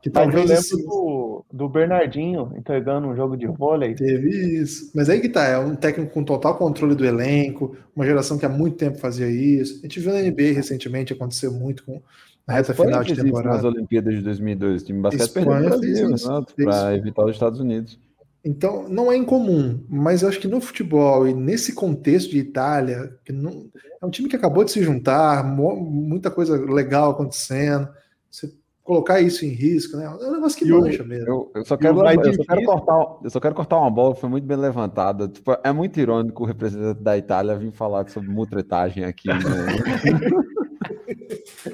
que 0.01 0.09
talvez. 0.09 0.49
Mas 0.49 0.71
eu 0.71 0.77
lembro 0.77 0.83
esse... 0.83 0.85
do, 0.85 1.45
do 1.51 1.69
Bernardinho 1.69 2.53
entregando 2.55 3.07
um 3.07 3.15
jogo 3.15 3.35
de 3.35 3.47
vôlei. 3.47 3.95
Teve 3.95 4.29
isso. 4.29 4.91
Mas 4.93 5.09
aí 5.09 5.19
que 5.19 5.29
tá, 5.29 5.45
é 5.45 5.57
um 5.57 5.75
técnico 5.75 6.13
com 6.13 6.23
total 6.23 6.57
controle 6.57 6.93
do 6.93 7.05
elenco, 7.05 7.75
uma 7.95 8.05
geração 8.05 8.37
que 8.37 8.45
há 8.45 8.49
muito 8.49 8.77
tempo 8.77 8.99
fazia 8.99 9.27
isso. 9.27 9.79
A 9.79 9.81
gente 9.81 9.99
viu 9.99 10.13
na 10.13 10.21
NBA 10.21 10.53
recentemente, 10.53 11.13
aconteceu 11.13 11.51
muito 11.51 11.83
com 11.83 12.01
na 12.47 12.53
reta 12.53 12.73
final 12.73 13.03
de 13.03 13.15
temporada. 13.15 13.55
Nas 13.55 13.63
Olimpíadas 13.65 14.15
de 14.15 14.21
2002, 14.21 14.81
o 14.81 14.85
time 14.85 15.01
basquete 15.01 15.33
perdeu 15.33 16.45
para 16.55 16.95
evitar 16.95 17.25
os 17.25 17.31
Estados 17.31 17.59
Unidos. 17.59 17.99
Então, 18.45 18.87
não 18.87 19.11
é 19.11 19.17
incomum, 19.17 19.83
mas 19.89 20.21
eu 20.21 20.29
acho 20.29 20.39
que 20.39 20.47
no 20.47 20.61
futebol 20.61 21.27
e 21.27 21.33
nesse 21.33 21.73
contexto 21.73 22.31
de 22.31 22.37
Itália, 22.37 23.13
que 23.25 23.33
não, 23.33 23.67
é 24.01 24.05
um 24.05 24.09
time 24.09 24.29
que 24.29 24.37
acabou 24.37 24.63
de 24.63 24.71
se 24.71 24.81
juntar, 24.81 25.43
muita 25.43 26.31
coisa 26.31 26.55
legal 26.57 27.11
acontecendo, 27.11 27.89
você 28.31 28.49
colocar 28.83 29.19
isso 29.19 29.45
em 29.45 29.49
risco, 29.49 29.97
né? 29.97 30.05
É 30.05 30.09
um 30.09 30.31
negócio 30.31 30.57
que 30.57 30.63
mancha 30.71 31.03
mesmo. 31.03 31.27
Eu, 31.27 31.51
eu, 31.55 31.65
só 31.65 31.75
quero, 31.75 31.99
eu, 31.99 32.33
só 32.33 32.43
quero 32.43 32.63
cortar, 32.63 33.17
eu 33.21 33.29
só 33.29 33.39
quero 33.41 33.55
cortar 33.55 33.77
uma 33.79 33.91
bola 33.91 34.15
que 34.15 34.21
foi 34.21 34.29
muito 34.29 34.47
bem 34.47 34.55
levantada. 34.55 35.27
Tipo, 35.27 35.57
é 35.61 35.73
muito 35.73 35.99
irônico 35.99 36.43
o 36.43 36.45
representante 36.45 37.03
da 37.03 37.17
Itália 37.17 37.57
vir 37.57 37.73
falar 37.73 38.07
sobre 38.07 38.29
mutretagem 38.29 39.03
aqui. 39.03 39.27
Né? 39.27 39.35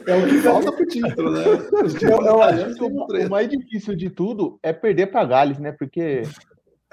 É 0.07 0.15
o 0.15 0.27
que 0.27 0.41
falta 0.41 0.71
pro 0.71 0.85
título, 0.85 1.31
né? 1.31 1.43
Eu, 2.01 2.25
eu 2.25 2.41
acho 2.41 2.75
que 2.75 2.83
o, 2.83 2.87
o, 2.87 3.29
mais 3.29 3.47
difícil 3.49 3.95
de 3.95 4.09
tudo 4.09 4.59
é 4.63 4.73
perder 4.73 5.07
para 5.07 5.25
Gales, 5.25 5.59
né? 5.59 5.71
Porque 5.71 6.23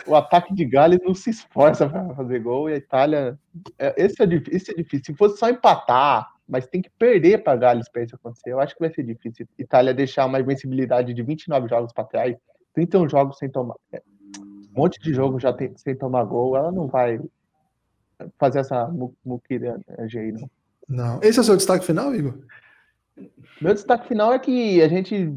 o 0.06 0.14
ataque 0.14 0.54
de 0.54 0.64
Gales 0.64 1.00
não 1.02 1.14
se 1.14 1.30
esforça 1.30 1.88
para 1.88 2.14
fazer 2.14 2.40
gol 2.40 2.68
e 2.68 2.74
a 2.74 2.76
Itália. 2.76 3.38
É, 3.78 4.04
esse, 4.04 4.22
é, 4.22 4.26
esse 4.50 4.70
é 4.70 4.74
difícil. 4.74 5.04
Se 5.06 5.14
fosse 5.14 5.38
só 5.38 5.48
empatar, 5.48 6.28
mas 6.46 6.66
tem 6.66 6.82
que 6.82 6.90
perder 6.90 7.42
para 7.42 7.56
Gales 7.56 7.88
para 7.88 8.02
isso 8.02 8.16
acontecer, 8.16 8.50
eu 8.50 8.60
acho 8.60 8.74
que 8.74 8.80
vai 8.80 8.92
ser 8.92 9.04
difícil. 9.04 9.46
Itália 9.58 9.94
deixar 9.94 10.26
uma 10.26 10.40
invencibilidade 10.40 11.14
de 11.14 11.22
29 11.22 11.68
jogos 11.68 11.92
para 11.92 12.04
trás, 12.04 12.36
31 12.74 13.08
jogos 13.08 13.38
sem 13.38 13.48
tomar. 13.48 13.76
É, 13.92 14.02
um 14.38 14.82
monte 14.82 15.00
de 15.00 15.12
jogo 15.14 15.38
já 15.40 15.52
tem, 15.52 15.72
sem 15.76 15.94
tomar 15.94 16.24
gol, 16.24 16.56
ela 16.56 16.70
não 16.70 16.86
vai 16.86 17.20
fazer 18.38 18.60
essa 18.60 18.88
muquirana 19.24 19.82
aí, 19.98 20.32
não. 20.32 20.50
Não. 20.90 21.20
Esse 21.22 21.38
é 21.38 21.42
o 21.42 21.44
seu 21.44 21.56
destaque 21.56 21.86
final, 21.86 22.12
Igor? 22.12 22.34
Meu 23.62 23.72
destaque 23.72 24.08
final 24.08 24.32
é 24.32 24.38
que 24.40 24.82
a 24.82 24.88
gente 24.88 25.32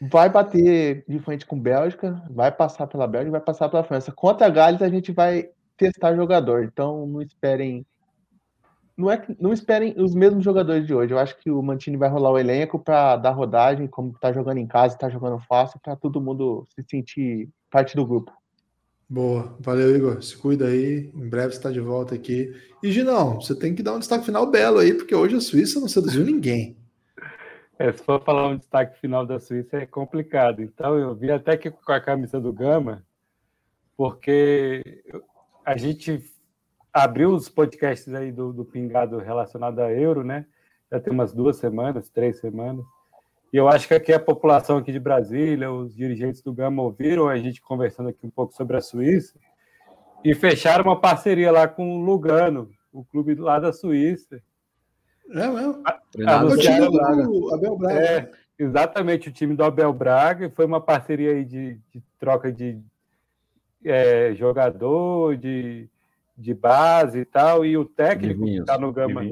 vai 0.00 0.28
bater 0.28 1.04
de 1.08 1.18
frente 1.20 1.46
com 1.46 1.58
Bélgica, 1.58 2.22
vai 2.30 2.52
passar 2.52 2.86
pela 2.86 3.06
Bélgica, 3.06 3.32
vai 3.32 3.40
passar 3.40 3.70
pela 3.70 3.82
França. 3.82 4.12
Contra 4.12 4.46
a 4.46 4.50
Gales 4.50 4.82
a 4.82 4.90
gente 4.90 5.10
vai 5.10 5.48
testar 5.76 6.14
jogador, 6.14 6.64
então 6.64 7.06
não 7.06 7.22
esperem 7.22 7.86
não 8.96 9.10
é 9.10 9.24
não 9.38 9.52
esperem 9.52 9.94
os 9.96 10.14
mesmos 10.14 10.44
jogadores 10.44 10.86
de 10.86 10.92
hoje. 10.92 11.14
Eu 11.14 11.18
acho 11.18 11.38
que 11.38 11.50
o 11.50 11.62
Mantini 11.62 11.96
vai 11.96 12.10
rolar 12.10 12.32
o 12.32 12.38
elenco 12.38 12.78
para 12.78 13.16
dar 13.16 13.30
rodagem, 13.30 13.86
como 13.86 14.12
tá 14.18 14.30
jogando 14.32 14.58
em 14.58 14.66
casa, 14.66 14.98
tá 14.98 15.08
jogando 15.08 15.38
fácil, 15.40 15.80
para 15.80 15.96
todo 15.96 16.20
mundo 16.20 16.66
se 16.74 16.84
sentir 16.88 17.48
parte 17.70 17.96
do 17.96 18.06
grupo. 18.06 18.32
Boa, 19.12 19.56
valeu 19.58 19.96
Igor, 19.96 20.22
se 20.22 20.36
cuida 20.36 20.68
aí, 20.68 21.10
em 21.12 21.28
breve 21.28 21.48
está 21.48 21.68
de 21.68 21.80
volta 21.80 22.14
aqui. 22.14 22.54
E 22.80 22.92
Ginão, 22.92 23.40
você 23.40 23.58
tem 23.58 23.74
que 23.74 23.82
dar 23.82 23.94
um 23.94 23.98
destaque 23.98 24.24
final 24.24 24.48
belo 24.48 24.78
aí, 24.78 24.94
porque 24.94 25.12
hoje 25.12 25.34
a 25.34 25.40
Suíça 25.40 25.80
não 25.80 25.88
seduziu 25.88 26.24
ninguém. 26.24 26.76
É, 27.76 27.90
se 27.92 28.04
for 28.04 28.22
falar 28.22 28.46
um 28.46 28.56
destaque 28.56 29.00
final 29.00 29.26
da 29.26 29.40
Suíça 29.40 29.78
é 29.78 29.84
complicado. 29.86 30.62
Então 30.62 30.96
eu 30.96 31.12
vi 31.12 31.28
até 31.28 31.56
que 31.56 31.72
com 31.72 31.90
a 31.90 32.00
camisa 32.00 32.40
do 32.40 32.52
Gama, 32.52 33.04
porque 33.96 35.02
a 35.64 35.76
gente 35.76 36.22
abriu 36.92 37.34
os 37.34 37.48
podcasts 37.48 38.14
aí 38.14 38.30
do, 38.30 38.52
do 38.52 38.64
Pingado 38.64 39.18
relacionado 39.18 39.80
a 39.80 39.92
euro, 39.92 40.22
né? 40.22 40.46
Já 40.88 41.00
tem 41.00 41.12
umas 41.12 41.32
duas 41.32 41.56
semanas, 41.56 42.08
três 42.08 42.38
semanas. 42.38 42.86
E 43.52 43.56
eu 43.56 43.68
acho 43.68 43.88
que 43.88 43.94
aqui 43.94 44.12
a 44.12 44.20
população 44.20 44.78
aqui 44.78 44.92
de 44.92 45.00
Brasília, 45.00 45.72
os 45.72 45.94
dirigentes 45.94 46.40
do 46.42 46.52
Gama 46.52 46.82
ouviram 46.82 47.28
a 47.28 47.36
gente 47.36 47.60
conversando 47.60 48.08
aqui 48.08 48.24
um 48.26 48.30
pouco 48.30 48.54
sobre 48.54 48.76
a 48.76 48.80
Suíça 48.80 49.38
e 50.24 50.34
fecharam 50.34 50.84
uma 50.84 51.00
parceria 51.00 51.50
lá 51.50 51.66
com 51.66 51.96
o 51.96 52.04
Lugano, 52.04 52.70
o 52.92 53.04
clube 53.04 53.34
lá 53.34 53.58
da 53.58 53.72
Suíça 53.72 54.40
é 55.32 55.48
mesmo? 55.48 55.82
o 56.52 56.56
time 56.56 56.80
do 56.80 57.54
Abel 57.54 57.76
Braga. 57.76 58.00
É, 58.00 58.30
exatamente, 58.58 59.28
o 59.28 59.32
time 59.32 59.54
do 59.54 59.64
Abel 59.64 59.92
Braga. 59.92 60.50
Foi 60.50 60.66
uma 60.66 60.80
parceria 60.80 61.32
aí 61.32 61.44
de, 61.44 61.78
de 61.92 62.02
troca 62.18 62.52
de 62.52 62.80
é, 63.84 64.34
jogador, 64.34 65.36
de, 65.36 65.88
de 66.36 66.52
base 66.52 67.20
e 67.20 67.24
tal. 67.24 67.64
E 67.64 67.76
o 67.76 67.84
técnico 67.84 68.44
que 68.44 68.58
está 68.58 68.76
no 68.76 68.92
Gama. 68.92 69.22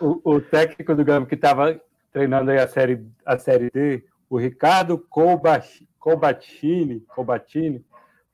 O, 0.00 0.34
o, 0.34 0.40
técnico 0.40 0.94
do 0.94 1.04
Gama 1.04 1.26
que 1.26 1.34
estava 1.34 1.80
treinando 2.18 2.50
aí 2.50 2.58
a 2.58 2.66
série, 2.66 3.06
a 3.24 3.38
série 3.38 3.70
D, 3.70 4.04
o 4.28 4.36
Ricardo 4.36 4.98
Colbatini, 4.98 5.86
Colbatini, 7.14 7.84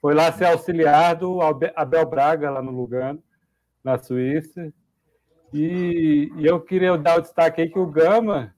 foi 0.01 0.15
lá 0.15 0.33
ser 0.33 0.47
auxiliar 0.47 1.17
do 1.17 1.39
Abel 1.77 2.07
Braga 2.07 2.51
lá 2.51 2.63
no 2.63 2.71
Lugano, 2.71 3.23
na 3.85 3.99
Suíça. 3.99 4.73
E, 5.53 6.33
e, 6.39 6.47
eu 6.47 6.63
queria 6.63 6.97
dar 6.97 7.19
o 7.19 7.21
destaque 7.21 7.61
aí 7.61 7.69
que 7.69 7.79
o 7.79 7.87
Gama, 7.87 8.55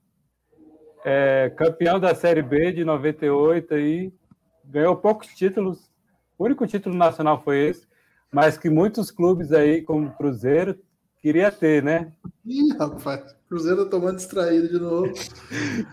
é, 1.03 1.53
campeão 1.57 1.99
da 1.99 2.15
Série 2.15 2.41
B 2.41 2.71
de 2.71 2.85
98, 2.85 3.73
aí, 3.73 4.13
ganhou 4.63 4.95
poucos 4.95 5.27
títulos. 5.27 5.91
O 6.37 6.45
único 6.45 6.65
título 6.65 6.95
nacional 6.95 7.41
foi 7.43 7.67
esse, 7.67 7.85
mas 8.31 8.57
que 8.57 8.69
muitos 8.69 9.11
clubes 9.11 9.51
aí, 9.51 9.81
como 9.81 10.07
o 10.07 10.13
Cruzeiro, 10.13 10.79
queria 11.21 11.51
ter, 11.51 11.83
né? 11.83 12.11
Ih, 12.45 12.73
rapaz, 12.77 13.35
Cruzeiro 13.47 13.89
tomando 13.89 14.17
distraído 14.17 14.67
de 14.67 14.79
novo. 14.79 15.13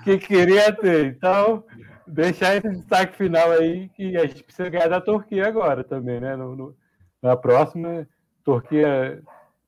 que 0.05 0.19
queria 0.19 0.73
ter. 0.73 1.07
Então, 1.07 1.65
deixar 2.07 2.57
esse 2.57 2.69
destaque 2.69 3.17
final 3.17 3.51
aí, 3.53 3.89
que 3.91 4.17
a 4.17 4.27
gente 4.27 4.43
precisa 4.43 4.69
ganhar 4.69 4.89
da 4.89 5.01
Turquia 5.01 5.47
agora 5.47 5.85
também, 5.85 6.21
né? 6.21 6.37
No, 6.37 6.55
no, 6.55 6.77
na 7.23 7.37
próxima, 7.37 8.07
Turquia 8.45 9.23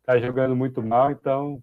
tá 0.04 0.18
jogando 0.18 0.54
muito 0.54 0.82
mal, 0.82 1.10
então. 1.10 1.62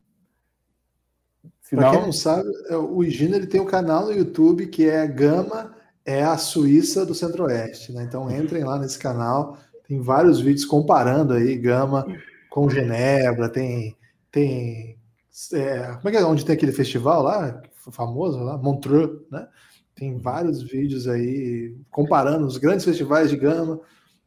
Senão... 1.61 1.83
Para 1.83 1.91
quem 1.91 2.05
não 2.05 2.11
sabe, 2.11 2.49
é, 2.69 2.75
o 2.75 3.03
Higino 3.03 3.35
ele 3.35 3.47
tem 3.47 3.61
um 3.61 3.65
canal 3.65 4.05
no 4.05 4.11
YouTube 4.11 4.67
que 4.67 4.89
é 4.89 5.07
Gama 5.07 5.73
é 6.05 6.21
a 6.21 6.37
Suíça 6.37 7.05
do 7.05 7.15
Centro-Oeste, 7.15 7.93
né? 7.93 8.03
Então 8.03 8.29
entrem 8.29 8.63
lá 8.63 8.77
nesse 8.77 8.99
canal, 8.99 9.57
tem 9.87 10.01
vários 10.01 10.41
vídeos 10.41 10.65
comparando 10.65 11.33
aí 11.33 11.57
Gama 11.57 12.05
com 12.53 12.69
Genebra, 12.69 13.49
tem 13.49 13.97
tem 14.31 14.95
é, 15.53 15.87
como 15.95 16.09
é 16.09 16.11
que 16.11 16.17
é 16.17 16.23
onde 16.23 16.45
tem 16.45 16.53
aquele 16.53 16.71
festival 16.71 17.23
lá 17.23 17.59
famoso 17.91 18.37
lá, 18.43 18.55
Montreux, 18.59 19.09
né? 19.31 19.47
Tem 19.95 20.19
vários 20.19 20.61
vídeos 20.61 21.07
aí 21.07 21.75
comparando 21.89 22.45
os 22.45 22.57
grandes 22.57 22.85
festivais 22.85 23.31
de 23.31 23.37
Gama 23.37 23.79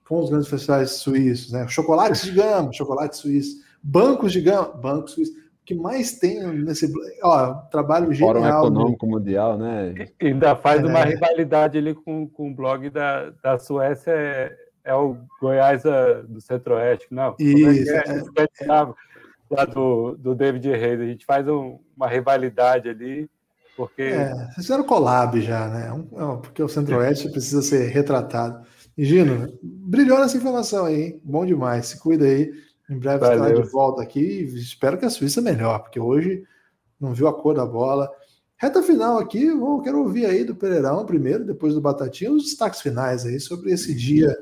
com 0.09 0.19
os 0.19 0.29
grandes 0.29 0.49
festivais 0.49 0.91
suíços, 0.91 1.53
né? 1.53 1.69
Chocolates 1.69 2.23
de 2.23 2.33
Gama, 2.33 2.73
chocolate 2.73 3.17
suíço. 3.17 3.65
Bancos 3.81 4.33
de 4.33 4.41
gama, 4.41 4.73
bancos 4.73 5.13
suíços. 5.13 5.37
O 5.37 5.65
que 5.65 5.77
mais 5.77 6.19
tem 6.19 6.45
nesse 6.65 6.93
ó, 7.23 7.55
trabalho 7.71 8.13
genial. 8.13 8.35
Fórum 8.35 8.49
Econômico 8.49 9.07
Mundial, 9.07 9.57
né? 9.57 9.95
E 10.21 10.27
ainda 10.27 10.57
faz 10.57 10.83
é. 10.83 10.87
uma 10.87 11.05
rivalidade 11.05 11.79
ali 11.79 11.95
com, 11.95 12.29
com 12.29 12.51
o 12.51 12.55
blog 12.55 12.91
da, 12.91 13.31
da 13.41 13.57
Suécia, 13.57 14.11
é, 14.11 14.66
é 14.87 14.95
o 14.95 15.17
Goiás 15.41 15.85
é, 15.85 16.23
do 16.23 16.41
Centro-Oeste, 16.41 17.09
não? 17.11 17.35
É 17.41 17.43
Isso. 17.43 17.91
É, 17.91 18.05
é, 18.39 18.45
é, 18.61 18.67
lá 19.51 19.65
do, 19.65 20.17
do 20.17 20.35
David 20.35 20.69
Reis, 20.71 21.01
a 21.01 21.05
gente 21.05 21.27
faz 21.27 21.47
um, 21.49 21.81
uma 21.97 22.09
rivalidade 22.09 22.89
ali, 22.89 23.29
porque... 23.77 24.03
É, 24.03 24.33
vocês 24.33 24.55
fizeram 24.67 24.85
collab 24.85 25.41
já, 25.41 25.69
né? 25.69 25.93
Um, 25.93 26.39
porque 26.39 26.63
o 26.63 26.69
Centro-Oeste 26.69 27.31
precisa 27.31 27.63
ser 27.63 27.89
retratado. 27.89 28.65
E 28.97 29.05
Gino, 29.05 29.53
brilhou 29.61 30.21
nessa 30.21 30.37
informação 30.37 30.87
aí, 30.87 31.03
hein? 31.03 31.21
Bom 31.23 31.45
demais, 31.45 31.89
se 31.89 31.99
cuida 31.99 32.25
aí. 32.25 32.53
Em 32.89 32.97
breve 32.97 33.19
Valeu. 33.19 33.43
estará 33.43 33.61
de 33.61 33.71
volta 33.71 34.03
aqui. 34.03 34.45
Espero 34.55 34.97
que 34.97 35.05
a 35.05 35.11
Suíça 35.11 35.43
melhor, 35.43 35.81
porque 35.81 35.99
hoje 35.99 36.45
não 36.99 37.13
viu 37.13 37.27
a 37.27 37.35
cor 37.35 37.57
da 37.57 37.67
bola. 37.67 38.09
Reta 38.57 38.83
final 38.85 39.19
aqui, 39.19 39.51
vou, 39.51 39.83
quero 39.83 39.99
ouvir 39.99 40.27
aí 40.27 40.45
do 40.45 40.55
Pereirão 40.55 41.05
primeiro, 41.05 41.45
depois 41.45 41.75
do 41.75 41.81
Batatinha, 41.81 42.33
os 42.33 42.45
destaques 42.45 42.81
finais 42.81 43.27
aí 43.27 43.39
sobre 43.41 43.73
esse 43.73 43.93
dia 43.95 44.35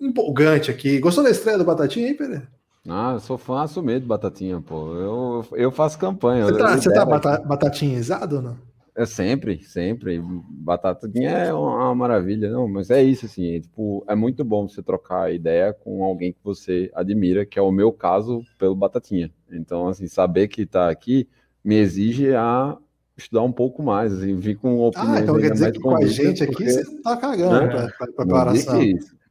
empolgante 0.00 0.70
aqui. 0.70 0.98
Gostou 0.98 1.24
da 1.24 1.30
estreia 1.30 1.58
do 1.58 1.64
Batatinha 1.64 2.08
aí, 2.08 2.14
Pereira? 2.14 2.48
Ah, 2.88 3.12
eu 3.14 3.20
sou 3.20 3.36
fã 3.36 3.62
assumido 3.62 4.00
do 4.00 4.06
Batatinha, 4.06 4.60
pô. 4.60 4.94
Eu, 4.94 5.46
eu 5.52 5.70
faço 5.72 5.98
campanha. 5.98 6.44
Você 6.44 6.58
tá, 6.58 6.76
você 6.76 6.92
tá 6.92 7.04
bata, 7.04 7.38
batatinhizado 7.38 8.36
ou 8.36 8.42
não? 8.42 8.58
É 8.94 9.04
sempre, 9.04 9.62
sempre. 9.62 10.18
Batatinha 10.22 11.30
é 11.30 11.52
uma 11.52 11.94
maravilha, 11.94 12.48
não, 12.48 12.66
mas 12.66 12.90
é 12.90 13.02
isso, 13.02 13.26
assim, 13.26 13.56
é, 13.56 13.60
tipo, 13.60 14.02
é 14.08 14.14
muito 14.14 14.42
bom 14.42 14.66
você 14.66 14.82
trocar 14.82 15.34
ideia 15.34 15.74
com 15.74 16.02
alguém 16.02 16.32
que 16.32 16.38
você 16.42 16.90
admira, 16.94 17.44
que 17.44 17.58
é 17.58 17.62
o 17.62 17.70
meu 17.70 17.92
caso 17.92 18.42
pelo 18.58 18.74
Batatinha. 18.74 19.30
Então, 19.52 19.88
assim, 19.88 20.06
saber 20.06 20.48
que 20.48 20.64
tá 20.64 20.88
aqui 20.88 21.28
me 21.62 21.74
exige 21.74 22.32
a 22.32 22.78
estudar 23.16 23.42
um 23.42 23.52
pouco 23.52 23.82
mais, 23.82 24.12
assim, 24.12 24.36
vir 24.36 24.56
com 24.56 24.78
opiniões 24.78 25.18
Ah, 25.18 25.20
então 25.22 25.40
quer 25.40 25.50
dizer 25.50 25.72
que 25.72 25.80
com 25.80 25.96
a 25.96 26.04
gente 26.06 26.42
aqui 26.44 26.52
porque- 26.52 26.70
você 26.70 27.02
tá 27.02 27.16
cagando 27.16 27.66
Né? 27.66 27.90
Não 28.00 28.14
preparação. 28.14 28.80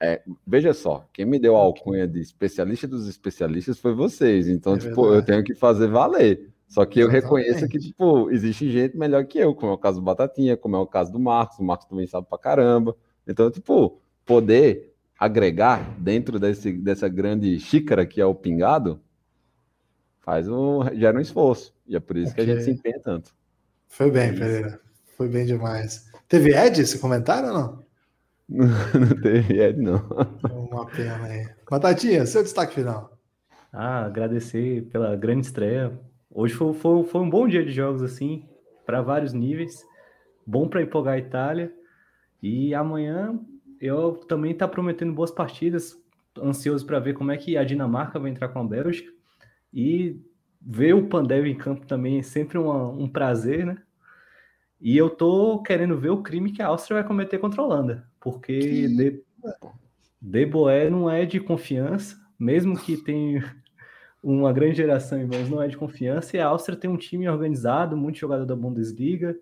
É, 0.01 0.21
veja 0.45 0.73
só, 0.73 1.07
quem 1.13 1.25
me 1.25 1.39
deu 1.39 1.55
a 1.55 1.59
alcunha 1.59 2.07
de 2.07 2.19
especialista 2.19 2.87
dos 2.87 3.07
especialistas 3.07 3.79
foi 3.79 3.93
vocês. 3.93 4.47
Então, 4.47 4.73
É 4.75 4.77
tipo, 4.79 5.01
eu 5.05 5.11
verdade. 5.11 5.27
tenho 5.27 5.43
que 5.43 5.53
fazer 5.55 5.87
valer. 5.87 6.49
Só 6.67 6.83
que 6.85 6.99
eu 6.99 7.07
reconheço 7.07 7.67
que, 7.67 7.77
Exatamente. 7.77 7.87
tipo, 7.89 8.31
existe 8.31 8.69
gente 8.71 8.97
melhor 8.97 9.23
que 9.25 9.37
eu, 9.37 9.53
como 9.53 9.71
é 9.71 9.75
o 9.75 9.77
caso 9.77 9.99
do 9.99 10.03
Batatinha, 10.03 10.57
como 10.57 10.75
é 10.75 10.79
o 10.79 10.87
caso 10.87 11.11
do 11.11 11.19
Marcos. 11.19 11.59
O 11.59 11.63
Marcos 11.63 11.85
também 11.87 12.07
sabe 12.07 12.27
pra 12.27 12.37
caramba. 12.39 12.95
Então, 13.27 13.49
tipo, 13.51 13.99
poder 14.25 14.93
agregar 15.17 15.95
dentro 15.99 16.39
desse, 16.39 16.73
dessa 16.73 17.07
grande 17.07 17.57
xícara 17.59 18.05
que 18.05 18.19
é 18.19 18.25
o 18.25 18.35
pingado 18.35 18.99
faz 20.21 20.47
um, 20.49 20.81
gera 20.95 21.17
um 21.17 21.21
esforço. 21.21 21.73
E 21.87 21.95
é 21.95 21.99
por 21.99 22.17
isso 22.17 22.33
que 22.33 22.41
a 22.41 22.45
gente 22.45 22.63
se 22.63 22.71
empenha 22.71 22.99
tanto. 22.99 23.33
Foi 23.87 24.11
bem, 24.11 24.33
Pereira. 24.33 24.79
Foi 25.17 25.27
bem 25.29 25.45
demais. 25.45 26.11
Teve 26.27 26.53
Ed 26.55 26.81
esse 26.81 26.99
comentário 26.99 27.49
ou 27.49 27.53
não? 27.53 27.85
Não 28.47 29.21
teve 29.21 29.59
Ed, 29.59 29.81
não. 29.81 30.05
Uma 30.51 30.85
pena 30.85 31.25
aí. 31.25 31.49
Batatinha, 31.69 32.25
seu 32.25 32.43
destaque 32.43 32.75
final. 32.75 33.17
Ah, 33.73 34.05
agradecer 34.05 34.83
pela 34.91 35.15
grande 35.15 35.47
estreia. 35.47 35.99
Hoje 36.29 36.53
foi, 36.53 36.73
foi, 36.73 37.03
foi 37.05 37.21
um 37.21 37.29
bom 37.29 37.47
dia 37.47 37.65
de 37.65 37.71
jogos, 37.71 38.03
assim, 38.03 38.47
para 38.85 39.01
vários 39.01 39.33
níveis. 39.33 39.83
Bom 40.45 40.67
para 40.67 40.81
empolgar 40.81 41.15
a 41.15 41.19
Itália. 41.19 41.73
E 42.41 42.75
amanhã 42.75 43.39
eu 43.81 44.13
também 44.13 44.53
tá 44.53 44.67
prometendo 44.67 45.13
boas 45.13 45.31
partidas. 45.31 45.97
Ansioso 46.37 46.85
para 46.85 46.99
ver 46.99 47.13
como 47.13 47.31
é 47.31 47.37
que 47.37 47.57
a 47.57 47.63
Dinamarca 47.63 48.19
vai 48.19 48.29
entrar 48.29 48.49
com 48.49 48.59
a 48.59 48.63
Bélgica. 48.63 49.11
E 49.73 50.21
ver 50.65 50.93
o 50.95 51.07
Pandev 51.07 51.47
em 51.47 51.57
campo 51.57 51.85
também 51.87 52.19
é 52.19 52.23
sempre 52.23 52.57
uma- 52.57 52.89
um 52.89 53.07
prazer, 53.09 53.65
né? 53.65 53.77
E 54.79 54.97
eu 54.97 55.09
tô 55.09 55.61
querendo 55.63 55.97
ver 55.97 56.09
o 56.09 56.21
crime 56.21 56.51
que 56.51 56.61
a 56.61 56.67
Áustria 56.67 56.95
vai 57.01 57.07
cometer 57.07 57.39
contra 57.39 57.61
a 57.61 57.65
Holanda. 57.65 58.07
Porque 58.19 58.89
de, 58.89 59.23
de 60.21 60.45
Boer 60.45 60.91
não 60.91 61.09
é 61.09 61.25
de 61.25 61.39
confiança, 61.39 62.17
mesmo 62.39 62.77
que 62.79 62.97
tenha 62.97 63.39
uma 64.23 64.53
grande 64.53 64.77
geração 64.77 65.19
em 65.19 65.25
mãos, 65.27 65.49
não 65.49 65.61
é 65.61 65.67
de 65.67 65.77
confiança. 65.77 66.37
E 66.37 66.39
a 66.39 66.47
Áustria 66.47 66.77
tem 66.77 66.89
um 66.89 66.97
time 66.97 67.29
organizado, 67.29 67.97
muito 67.97 68.19
jogador 68.19 68.45
da 68.45 68.55
Bundesliga. 68.55 69.37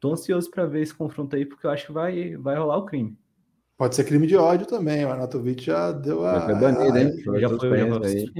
Tô 0.00 0.12
ansioso 0.12 0.50
para 0.50 0.66
ver 0.66 0.82
esse 0.82 0.94
confronto 0.94 1.36
aí, 1.36 1.46
porque 1.46 1.66
eu 1.66 1.70
acho 1.70 1.86
que 1.86 1.92
vai, 1.92 2.36
vai 2.36 2.56
rolar 2.56 2.78
o 2.78 2.86
crime. 2.86 3.16
Pode 3.76 3.96
ser 3.96 4.04
crime 4.04 4.26
de 4.26 4.36
ódio 4.36 4.66
também. 4.66 5.04
O 5.04 5.10
Arnautovic 5.10 5.64
já 5.64 5.92
deu 5.92 6.24
a. 6.26 6.40
Vai 6.40 6.54
ser 6.54 6.60
banido, 6.60 6.98
hein? 6.98 7.40
Já 7.40 7.50
foi, 7.50 7.78
já 7.78 7.86
foi. 7.96 8.34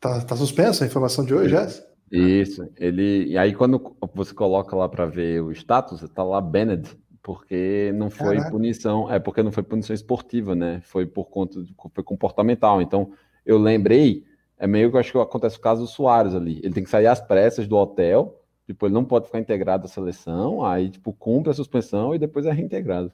Tá, 0.00 0.20
tá 0.20 0.36
suspenso 0.36 0.84
a 0.84 0.86
informação 0.86 1.24
de 1.24 1.34
hoje, 1.34 1.50
já? 1.50 1.66
Isso, 2.10 2.68
ele. 2.76 3.26
E 3.26 3.38
aí, 3.38 3.54
quando 3.54 3.96
você 4.14 4.32
coloca 4.32 4.76
lá 4.76 4.88
para 4.88 5.06
ver 5.06 5.42
o 5.42 5.50
status, 5.50 6.08
tá 6.10 6.22
lá 6.22 6.40
banned, 6.40 6.88
porque 7.22 7.92
não 7.96 8.08
foi 8.08 8.36
Caraca. 8.36 8.50
punição, 8.50 9.12
é 9.12 9.18
porque 9.18 9.42
não 9.42 9.50
foi 9.50 9.62
punição 9.62 9.94
esportiva, 9.94 10.54
né? 10.54 10.80
Foi 10.84 11.04
por 11.04 11.26
conta 11.26 11.62
de, 11.62 11.74
foi 11.92 12.04
comportamental. 12.04 12.80
Então, 12.80 13.12
eu 13.44 13.58
lembrei, 13.58 14.24
é 14.56 14.66
meio 14.66 14.90
que 14.90 14.96
eu 14.96 15.00
acho 15.00 15.12
que 15.12 15.18
acontece 15.18 15.56
o 15.56 15.60
caso 15.60 15.82
do 15.82 15.88
Soares 15.88 16.34
ali. 16.34 16.60
Ele 16.62 16.72
tem 16.72 16.84
que 16.84 16.90
sair 16.90 17.08
às 17.08 17.20
pressas 17.20 17.66
do 17.66 17.76
hotel, 17.76 18.40
tipo, 18.64 18.86
ele 18.86 18.94
não 18.94 19.04
pode 19.04 19.26
ficar 19.26 19.40
integrado 19.40 19.86
à 19.86 19.88
seleção, 19.88 20.64
aí, 20.64 20.88
tipo, 20.88 21.12
cumpre 21.12 21.50
a 21.50 21.54
suspensão 21.54 22.14
e 22.14 22.18
depois 22.18 22.46
é 22.46 22.52
reintegrado. 22.52 23.12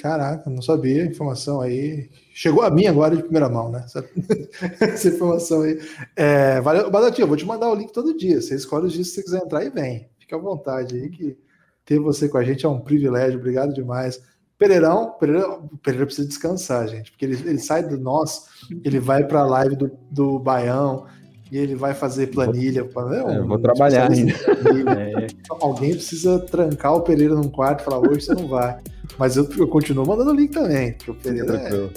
Caraca, 0.00 0.48
não 0.48 0.62
sabia. 0.62 1.04
Informação 1.04 1.60
aí. 1.60 2.08
Chegou 2.32 2.62
a 2.62 2.70
mim 2.70 2.86
agora 2.86 3.16
de 3.16 3.22
primeira 3.22 3.48
mão, 3.48 3.70
né? 3.70 3.82
Essa, 3.84 4.08
essa 4.80 5.08
informação 5.08 5.62
aí. 5.62 5.78
É, 6.14 6.60
valeu, 6.60 6.90
eu 7.18 7.26
vou 7.26 7.36
te 7.36 7.44
mandar 7.44 7.68
o 7.68 7.74
link 7.74 7.92
todo 7.92 8.16
dia. 8.16 8.40
Você 8.40 8.54
escolhe 8.54 8.86
os 8.86 8.92
dias 8.92 9.08
que 9.08 9.14
você 9.14 9.22
quiser 9.22 9.42
entrar 9.42 9.64
e 9.64 9.70
vem. 9.70 10.08
Fica 10.18 10.36
à 10.36 10.38
vontade 10.38 10.96
aí, 10.96 11.08
que 11.10 11.36
ter 11.84 11.98
você 11.98 12.28
com 12.28 12.38
a 12.38 12.44
gente 12.44 12.64
é 12.64 12.68
um 12.68 12.80
privilégio. 12.80 13.38
Obrigado 13.38 13.72
demais. 13.72 14.20
Pereirão, 14.58 15.12
Pereira, 15.18 15.48
o 15.48 15.78
Pereira 15.78 16.04
precisa 16.04 16.26
descansar, 16.26 16.88
gente, 16.88 17.12
porque 17.12 17.24
ele, 17.24 17.36
ele 17.48 17.58
sai 17.58 17.86
do 17.86 17.96
nós, 17.96 18.46
ele 18.84 18.98
vai 18.98 19.24
para 19.24 19.40
a 19.40 19.46
live 19.46 19.76
do, 19.76 19.90
do 20.10 20.38
Baião 20.40 21.06
e 21.50 21.56
ele 21.56 21.76
vai 21.76 21.94
fazer 21.94 22.26
planilha. 22.26 22.80
É, 22.80 22.84
É, 23.30 23.40
um 23.40 23.46
vou 23.46 23.58
trabalhar 23.58 24.10
especialista 24.10 24.52
em 24.52 24.56
planilha. 24.56 24.88
É, 24.98 25.26
Alguém 25.60 25.92
precisa 25.92 26.38
trancar 26.40 26.94
o 26.94 27.02
Pereira 27.02 27.34
num 27.34 27.48
quarto 27.48 27.80
e 27.80 27.84
falar, 27.84 28.00
hoje 28.00 28.22
você 28.22 28.34
não 28.34 28.48
vai. 28.48 28.78
Mas 29.16 29.36
eu, 29.36 29.48
eu 29.56 29.66
continuo 29.66 30.06
mandando 30.06 30.30
o 30.30 30.34
link 30.34 30.50
também, 30.50 30.92
porque 30.92 31.10
o 31.10 31.14
Pereira 31.14 31.56
é, 31.56 31.90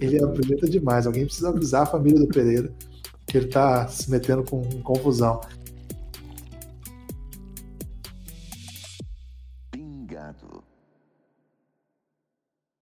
ele 0.00 0.22
apresenta 0.22 0.68
demais. 0.68 1.06
Alguém 1.06 1.24
precisa 1.24 1.48
avisar 1.48 1.82
a 1.82 1.86
família 1.86 2.18
do 2.18 2.26
Pereira 2.26 2.70
que 3.26 3.38
ele 3.38 3.46
tá 3.46 3.86
se 3.86 4.10
metendo 4.10 4.42
com 4.42 4.62
confusão. 4.82 5.40